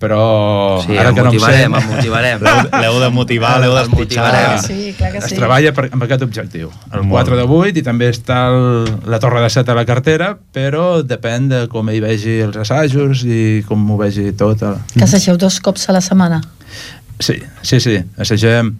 però 0.00 0.82
Sí, 0.84 0.96
ara 0.98 1.12
que 1.16 1.22
no 1.24 1.30
em 1.32 1.38
sé... 1.40 1.68
motivarem, 1.68 1.74
el 1.78 1.86
motivarem. 1.90 2.42
L'heu 2.82 2.98
de 3.00 3.08
motivar, 3.14 3.54
l'heu 3.62 3.72
d'espitxar. 3.78 4.26
motivarem. 4.26 4.58
Sí, 4.66 4.92
clar 4.98 5.12
que 5.14 5.22
es 5.22 5.30
sí. 5.32 5.38
treballa 5.38 5.72
per, 5.76 5.86
amb 5.92 6.06
aquest 6.06 6.26
objectiu. 6.26 6.70
El 6.92 7.06
Molt 7.08 7.30
4 7.30 7.36
bé. 7.36 7.40
de 7.40 7.46
8 7.60 7.80
i 7.80 7.86
també 7.86 8.10
està 8.12 8.42
el, 8.52 8.90
la 9.08 9.20
torre 9.22 9.40
de 9.44 9.50
7 9.52 9.72
a 9.72 9.78
la 9.78 9.86
cartera, 9.88 10.34
però 10.52 11.00
depèn 11.02 11.48
de 11.52 11.64
com 11.72 11.88
hi 11.90 12.02
vegi 12.04 12.38
els 12.44 12.60
assajos 12.60 13.24
i 13.24 13.64
com 13.68 13.80
m'ho 13.88 13.98
vegi 14.00 14.30
tot. 14.36 14.62
El... 14.62 14.78
Que 14.94 15.04
assageu 15.08 15.40
dos 15.40 15.60
cops 15.64 15.88
a 15.88 15.96
la 15.96 16.04
setmana. 16.04 16.42
Sí, 17.18 17.40
sí, 17.64 17.80
sí. 17.80 17.96
Assagem 18.20 18.74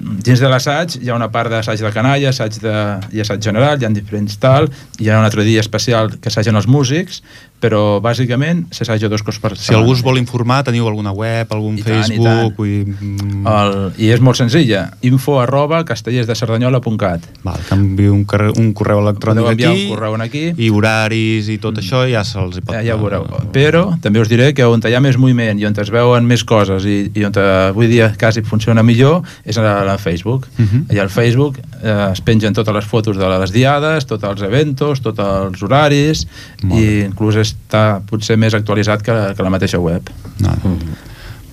dins 0.00 0.40
de 0.40 0.48
l'assaig 0.50 0.96
hi 1.00 1.10
ha 1.10 1.16
una 1.16 1.28
part 1.32 1.50
d'assaig 1.50 1.80
de 1.82 1.90
canalla, 1.94 2.30
assaig 2.30 2.58
de, 2.62 2.74
i 3.16 3.22
assaig 3.22 3.42
general, 3.44 3.80
hi 3.80 3.86
ha 3.86 3.90
diferents 3.94 4.36
tal, 4.42 4.68
hi 5.00 5.10
ha 5.10 5.18
un 5.20 5.26
altre 5.26 5.44
dia 5.46 5.62
especial 5.62 6.12
que 6.20 6.30
assagen 6.32 6.58
els 6.58 6.68
músics, 6.68 7.22
però 7.60 7.98
bàsicament 8.04 8.66
s'assaja 8.74 9.08
dos 9.08 9.22
cops 9.24 9.38
per 9.40 9.54
Si 9.56 9.74
algú 9.74 9.94
us 9.94 10.02
vol 10.04 10.18
informar, 10.20 10.62
teniu 10.66 10.86
alguna 10.88 11.12
web, 11.16 11.50
algun 11.52 11.78
I 11.78 11.84
tant, 11.84 11.92
i 11.92 11.96
Facebook... 11.96 12.26
tant. 12.26 12.52
Vull... 12.56 12.68
dir, 12.68 12.96
mm, 13.00 13.46
El, 13.46 13.76
I 14.02 14.10
és 14.12 14.22
molt 14.24 14.38
senzilla, 14.38 14.82
info 15.06 15.38
arroba 15.40 15.82
castellersdecerdanyola.cat 15.88 17.26
Val, 17.46 17.62
enviï 17.76 18.10
un, 18.12 18.24
un 18.60 18.72
correu 18.76 19.00
electrònic 19.04 19.48
aquí, 19.54 19.68
un 19.70 19.94
correu 19.94 20.18
aquí. 20.20 20.44
i 20.56 20.70
horaris 20.70 21.48
i 21.52 21.58
tot 21.62 21.80
això 21.80 22.04
ja 22.10 22.24
se'ls 22.26 22.60
pot... 22.60 22.74
Ja, 22.76 22.82
ja 22.84 22.96
ho 22.96 23.00
veureu. 23.02 23.26
Però 23.54 23.86
també 24.02 24.20
us 24.20 24.30
diré 24.32 24.52
que 24.56 24.66
on 24.68 24.84
hi 24.86 24.94
ha 24.96 25.02
més 25.02 25.18
moviment 25.20 25.58
i 25.58 25.66
on 25.68 25.76
es 25.80 25.92
veuen 25.92 26.26
més 26.28 26.44
coses 26.44 26.84
i, 26.88 26.98
i 27.14 27.24
on 27.26 27.36
avui 27.40 27.88
dia 27.90 28.12
quasi 28.18 28.44
funciona 28.46 28.84
millor 28.86 29.22
és 29.44 29.58
a 29.58 29.64
la 29.86 29.96
Facebook. 29.98 30.46
Mhm. 30.58 30.86
Allà 30.92 31.06
al 31.06 31.12
Facebook 31.12 31.58
eh, 31.82 32.12
es 32.12 32.20
pengen 32.20 32.54
totes 32.56 32.74
les 32.74 32.84
fotos 32.86 33.16
de 33.16 33.28
les 33.32 33.52
diades, 33.54 34.06
tots 34.06 34.24
els 34.24 34.42
eventos, 34.46 35.02
tots 35.04 35.22
els 35.22 35.62
horaris 35.62 36.26
Molt 36.62 36.80
i 36.80 37.04
inclús 37.06 37.36
està 37.46 37.84
potser 38.10 38.36
més 38.40 38.56
actualitzat 38.58 39.04
que, 39.06 39.16
que 39.36 39.46
la 39.46 39.52
mateixa 39.54 39.80
web. 39.82 40.10
No. 40.44 40.56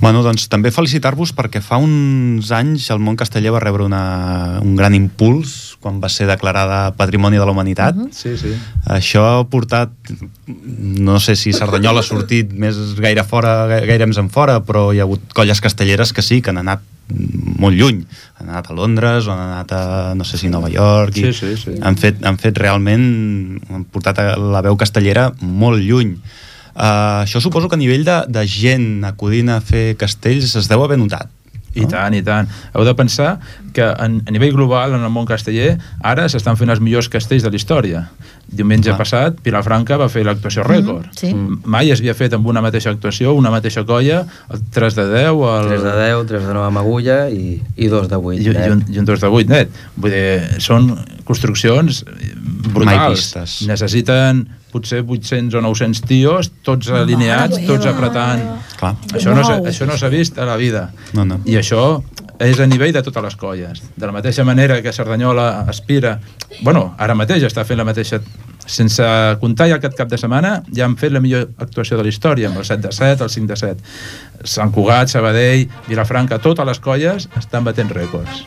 Bueno, 0.03 0.19
doncs 0.25 0.49
també 0.51 0.67
felicitar-vos 0.75 1.31
perquè 1.37 1.61
fa 1.63 1.77
uns 1.79 2.49
anys 2.51 2.89
el 2.91 2.99
món 2.99 3.15
casteller 3.15 3.53
va 3.55 3.61
rebre 3.63 3.85
una, 3.87 4.59
un 4.59 4.73
gran 4.75 4.93
impuls 4.97 5.77
quan 5.83 6.01
va 6.03 6.09
ser 6.11 6.27
declarada 6.27 6.91
Patrimoni 6.99 7.39
de 7.39 7.45
la 7.47 7.51
Humanitat. 7.55 7.95
Mhm. 7.95 8.09
Sí, 8.11 8.35
sí. 8.37 8.51
Això 8.91 9.23
ha 9.39 9.43
portat, 9.47 9.91
no 10.47 11.19
sé 11.23 11.35
si 11.39 11.53
Cerdanyola 11.55 12.01
ha 12.03 12.03
sortit 12.07 12.51
més 12.53 12.75
gaire 12.99 13.23
fora, 13.23 13.65
gai- 13.71 13.85
gaire 13.87 14.07
més 14.07 14.19
en 14.19 14.29
fora, 14.29 14.59
però 14.63 14.89
hi 14.93 14.99
ha 14.99 15.07
hagut 15.07 15.31
colles 15.33 15.61
castelleres 15.63 16.11
que 16.13 16.21
sí, 16.21 16.41
que 16.41 16.51
han 16.51 16.57
anat 16.59 16.81
molt 17.59 17.75
lluny. 17.75 18.03
Han 18.39 18.49
anat 18.49 18.69
a 18.71 18.73
Londres, 18.75 19.27
o 19.27 19.31
han 19.33 19.39
anat 19.39 19.71
a, 19.75 19.81
no 20.15 20.23
sé 20.23 20.37
si 20.37 20.47
Nova 20.49 20.69
York, 20.71 21.15
i 21.17 21.27
Sí, 21.31 21.33
sí, 21.33 21.55
sí. 21.57 21.77
Han, 21.81 21.95
fet, 21.99 22.23
han 22.25 22.37
fet 22.39 22.57
realment, 22.57 23.59
han 23.69 23.83
portat 23.91 24.19
la 24.39 24.61
veu 24.65 24.75
castellera 24.79 25.29
molt 25.41 25.83
lluny. 25.83 26.17
Uh, 26.73 27.21
això 27.23 27.39
suposo 27.41 27.69
que 27.69 27.75
a 27.77 27.81
nivell 27.81 28.03
de, 28.07 28.17
de 28.33 28.47
gent 28.49 29.03
acudint 29.05 29.49
a 29.53 29.59
fer 29.61 29.93
castells 29.99 30.55
es 30.57 30.67
deu 30.71 30.81
haver 30.83 30.97
notat. 30.97 31.29
I 31.73 31.87
tant, 31.89 32.13
i 32.13 32.19
tant. 32.21 32.45
Heu 32.77 32.83
de 32.85 32.91
pensar 32.93 33.39
que 33.73 33.81
en, 33.81 34.19
a 34.29 34.31
nivell 34.33 34.51
global, 34.53 34.91
en 34.93 35.01
el 35.01 35.09
món 35.09 35.25
casteller, 35.25 35.71
ara 36.05 36.27
s'estan 36.29 36.53
fent 36.59 36.69
els 36.69 36.77
millors 36.85 37.07
castells 37.09 37.41
de 37.41 37.49
la 37.49 37.57
història. 37.57 38.03
Diumenge 38.45 38.91
Clar. 38.91 38.97
passat, 38.99 39.39
Vilafranca 39.41 39.97
va 39.97 40.05
fer 40.13 40.21
l'actuació 40.27 40.61
rècord. 40.67 41.07
sí. 41.17 41.31
M- 41.33 41.57
Mai 41.65 41.89
es 41.89 41.97
havia 42.03 42.13
fet 42.13 42.35
amb 42.37 42.45
una 42.45 42.61
mateixa 42.61 42.91
actuació, 42.93 43.33
una 43.33 43.49
mateixa 43.49 43.81
colla, 43.89 44.19
el 44.53 44.61
3 44.69 44.95
de 45.01 45.07
10, 45.15 45.29
el... 45.33 45.69
3 45.73 45.83
de 45.87 45.93
10, 46.03 46.25
3 46.29 46.45
de 46.45 46.53
9 46.59 46.67
amb 46.69 46.77
agulla 46.83 47.17
i, 47.33 47.57
i 47.75 47.87
2 47.89 48.07
de 48.11 48.21
8. 48.21 48.37
i, 48.37 48.49
i, 48.53 48.69
un, 48.75 48.85
i 48.93 49.01
un 49.01 49.09
2 49.09 49.25
de 49.25 49.33
8 49.41 49.49
net. 49.55 49.73
Vull 49.97 50.13
dir, 50.13 50.61
són 50.61 50.91
construccions 51.25 52.03
Mai 52.05 52.73
brutals. 52.73 53.61
Necessiten 53.65 54.45
potser 54.73 55.03
800 55.05 55.59
o 55.59 55.61
900 55.61 56.03
tios, 56.09 56.49
tots 56.65 56.89
alineats, 56.89 57.61
tots 57.67 57.87
apretant. 57.89 58.41
Clar. 58.79 58.95
Això 59.13 59.35
no, 59.37 59.45
això 59.69 59.87
no 59.89 59.97
s'ha 59.99 60.09
vist 60.13 60.41
a 60.41 60.49
la 60.49 60.57
vida. 60.59 60.87
No, 61.13 61.27
no. 61.29 61.39
I 61.45 61.59
això 61.61 61.85
és 62.43 62.59
a 62.59 62.67
nivell 62.67 62.93
de 62.93 63.03
totes 63.05 63.23
les 63.23 63.35
colles. 63.39 63.83
De 63.95 64.09
la 64.09 64.15
mateixa 64.15 64.43
manera 64.43 64.81
que 64.81 64.93
Cerdanyola 64.93 65.65
aspira... 65.69 66.17
Bueno, 66.61 66.93
ara 66.97 67.15
mateix 67.15 67.45
està 67.49 67.65
fent 67.67 67.79
la 67.79 67.87
mateixa... 67.87 68.21
Sense 68.63 69.03
comptar 69.41 69.67
ja 69.67 69.75
aquest 69.75 69.97
cap 69.97 70.07
de 70.07 70.15
setmana, 70.15 70.53
ja 70.71 70.85
han 70.87 70.93
fet 70.95 71.11
la 71.11 71.19
millor 71.19 71.49
actuació 71.59 71.97
de 71.99 72.05
la 72.05 72.11
història, 72.13 72.47
amb 72.47 72.61
el 72.61 72.63
7 72.63 72.79
de 72.85 72.93
7, 72.95 73.25
el 73.25 73.31
5 73.33 73.49
de 73.49 73.57
7. 73.59 74.47
Sant 74.53 74.71
Cugat, 74.71 75.11
Sabadell, 75.11 75.65
Vilafranca, 75.89 76.39
totes 76.39 76.69
les 76.69 76.79
colles 76.79 77.27
estan 77.39 77.67
batent 77.67 77.91
rècords. 77.91 78.45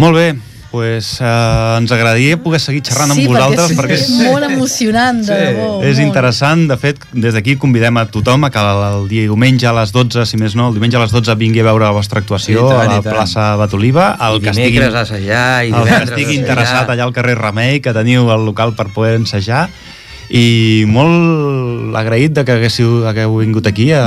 Molt 0.00 0.16
bé, 0.16 0.30
pues, 0.70 1.20
uh, 1.20 1.78
ens 1.78 1.92
agradaria 1.94 2.36
poder 2.40 2.60
seguir 2.60 2.82
xerrant 2.84 3.14
sí, 3.14 3.24
amb 3.24 3.32
vosaltres 3.32 3.74
perquè 3.78 3.96
és, 3.96 4.04
és 4.04 4.28
molt 4.28 4.46
emocionant, 4.48 5.20
de 5.24 5.28
Sí, 5.28 5.46
debò. 5.48 5.68
És 5.82 5.96
molt. 5.96 6.06
interessant, 6.06 6.66
de 6.70 6.76
fet, 6.80 7.02
des 7.12 7.36
d'aquí 7.36 7.56
convidem 7.60 7.96
a 8.00 8.06
tothom 8.12 8.44
a 8.44 8.52
que 8.52 8.62
el 8.62 9.08
diumenge 9.10 9.68
a 9.68 9.74
les 9.80 9.92
12, 9.94 10.26
si 10.28 10.40
més 10.40 10.56
no, 10.58 10.68
el 10.68 10.76
diumenge 10.76 11.00
a 11.00 11.04
les 11.04 11.14
12 11.14 11.36
vingui 11.40 11.64
a 11.64 11.68
veure 11.70 11.88
la 11.88 11.94
vostra 11.96 12.20
actuació 12.20 12.66
I 12.66 12.72
tant, 12.74 12.92
a 12.92 12.98
la 12.98 13.02
plaça 13.04 13.50
Batoliva. 13.60 14.10
El 14.28 14.40
I 14.40 14.44
que 14.44 14.54
estigui, 14.54 14.82
a 14.84 14.90
assajar, 15.00 15.46
i 15.64 15.72
el 15.72 15.78
que 15.78 15.84
divendres 15.84 16.10
estigui 16.12 16.40
interessat 16.40 16.90
allà 16.92 17.08
al 17.08 17.14
carrer 17.16 17.38
Remei, 17.40 17.80
que 17.80 17.96
teniu 17.96 18.28
el 18.34 18.44
local 18.48 18.76
per 18.76 18.90
poder 18.92 19.16
ensejar. 19.22 19.68
I 20.28 20.84
molt 20.88 21.96
agraït 21.96 22.34
de 22.36 22.44
que 22.44 22.52
haguéssiu, 22.58 23.06
hagueu 23.08 23.38
vingut 23.40 23.66
aquí 23.70 23.86
a, 23.96 24.02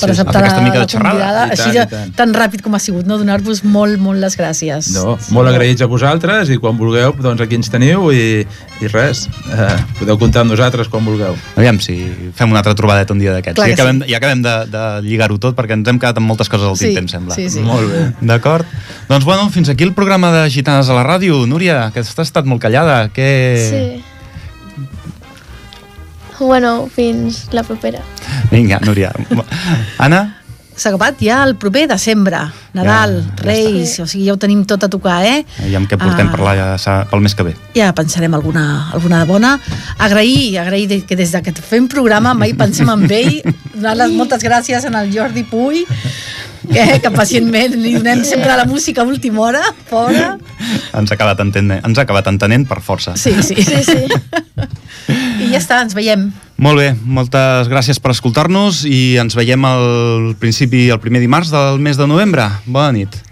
per 0.00 0.08
a 0.08 0.12
acceptar 0.14 0.32
fer 0.32 0.42
aquesta 0.46 0.62
mica 0.64 0.80
de 0.80 0.86
xerrada. 0.88 1.26
I 1.28 1.56
així 1.56 1.74
tant, 1.76 1.90
tant. 1.92 2.12
tan 2.16 2.32
ràpid 2.36 2.62
com 2.64 2.72
ha 2.72 2.80
sigut, 2.80 3.04
no? 3.08 3.18
donar-vos 3.20 3.60
molt, 3.64 3.98
molt 4.00 4.22
les 4.22 4.36
gràcies. 4.40 4.92
No, 4.96 5.18
molt 5.34 5.50
agraïts 5.52 5.84
a 5.84 5.88
vosaltres 5.90 6.48
i 6.54 6.56
quan 6.62 6.78
vulgueu, 6.80 7.12
doncs 7.20 7.44
aquí 7.44 7.58
ens 7.60 7.68
teniu 7.72 8.08
i, 8.16 8.46
i 8.80 8.92
res, 8.92 9.26
eh, 9.52 9.76
podeu 10.00 10.16
comptar 10.20 10.46
amb 10.46 10.54
nosaltres 10.54 10.88
quan 10.92 11.04
vulgueu. 11.04 11.36
Aviam 11.60 11.80
si 11.84 11.98
fem 12.38 12.48
una 12.54 12.62
altra 12.64 12.74
trobadeta 12.78 13.12
un 13.12 13.20
dia 13.20 13.34
d'aquests. 13.36 13.60
I 13.60 13.74
que 13.74 13.76
acabem, 13.76 14.00
i 14.08 14.16
acabem 14.16 14.44
de, 14.46 14.54
de 14.72 14.84
lligar-ho 15.04 15.36
tot 15.42 15.58
perquè 15.58 15.76
ens 15.76 15.90
hem 15.92 16.00
quedat 16.00 16.22
amb 16.22 16.32
moltes 16.32 16.48
coses 16.52 16.70
al 16.70 16.78
Sí, 16.80 16.88
tinter, 16.88 17.04
em 17.04 17.10
sembla. 17.12 17.36
sí, 17.36 17.50
sí. 17.52 17.60
Molt 17.66 17.92
bé. 17.92 18.06
D'acord? 18.32 18.64
Doncs 19.10 19.28
bueno, 19.28 19.50
fins 19.52 19.68
aquí 19.68 19.84
el 19.84 19.92
programa 19.92 20.32
de 20.32 20.46
Gitanes 20.50 20.88
a 20.88 20.96
la 20.96 21.04
ràdio. 21.04 21.44
Núria, 21.46 21.90
que 21.92 22.00
has 22.00 22.16
estat 22.16 22.48
molt 22.48 22.64
callada. 22.64 23.04
Que... 23.12 23.28
Sí. 23.68 24.11
Bueno, 26.42 26.88
fins 26.92 27.48
la 27.52 27.62
propera. 27.62 28.00
Vinga, 28.50 28.80
Núria. 28.80 29.12
Anna? 29.98 30.41
S'ha 30.74 30.88
acabat 30.88 31.20
ja 31.20 31.42
el 31.44 31.54
proper 31.60 31.84
desembre, 31.90 32.38
Nadal, 32.72 33.18
Ja, 33.20 33.34
ja 33.36 33.44
Reis, 33.44 33.98
o 34.00 34.06
sigui, 34.08 34.24
ja 34.26 34.32
ho 34.32 34.38
tenim 34.40 34.62
tot 34.64 34.82
a 34.82 34.88
tocar, 34.88 35.18
eh? 35.28 35.42
I 35.68 35.74
amb 35.76 35.86
què 35.90 35.98
portem 36.00 36.28
Ah. 36.28 36.32
per 36.32 36.40
la, 36.40 36.54
ja, 36.56 36.94
pel 37.10 37.20
mes 37.20 37.34
que 37.36 37.42
ve? 37.44 37.52
ja 37.76 37.92
pensarem 37.92 38.32
alguna, 38.34 38.90
alguna 38.92 39.20
de 39.20 39.26
bona. 39.28 39.60
Agrair, 39.98 40.58
agrair 40.58 41.04
que 41.06 41.16
des 41.16 41.30
de 41.32 41.42
que 41.42 41.52
fem 41.52 41.86
programa 41.88 42.32
mai 42.34 42.54
pensem 42.54 42.88
en 42.88 43.04
ell, 43.10 43.42
donar 43.74 43.96
les 43.96 44.10
moltes 44.18 44.42
gràcies 44.42 44.84
en 44.88 44.94
el 44.96 45.12
Jordi 45.12 45.44
Puy, 45.44 45.84
que, 46.72 47.00
que 47.02 47.10
pacientment 47.10 47.74
li 47.76 47.94
donem 47.98 48.24
sempre 48.24 48.56
la 48.56 48.64
música 48.64 49.02
a 49.02 49.04
última 49.04 49.40
hora, 49.42 49.62
fora. 49.90 50.38
Ens 50.94 51.10
ha 51.10 51.14
acabat 51.14 51.40
entenent, 51.44 51.84
ens 51.84 51.98
ha 51.98 52.02
acabat 52.06 52.26
entenent 52.32 52.66
per 52.66 52.80
força. 52.80 53.12
Sí, 53.16 53.34
sí. 53.42 53.56
Sí, 53.60 53.84
sí. 53.92 54.06
I 55.42 55.50
ja 55.52 55.58
està, 55.60 55.82
ens 55.82 55.94
veiem. 55.94 56.30
Molt 56.62 56.78
bé, 56.78 56.92
moltes 57.02 57.66
gràcies 57.66 57.98
per 57.98 58.12
escoltar-nos 58.12 58.84
i 58.86 59.16
ens 59.18 59.34
veiem 59.34 59.64
al 59.66 60.36
principi, 60.38 60.84
el 60.94 61.02
primer 61.02 61.18
dimarts 61.24 61.50
del 61.50 61.82
mes 61.82 61.98
de 61.98 62.06
novembre. 62.06 62.46
Bona 62.70 62.94
nit. 62.94 63.31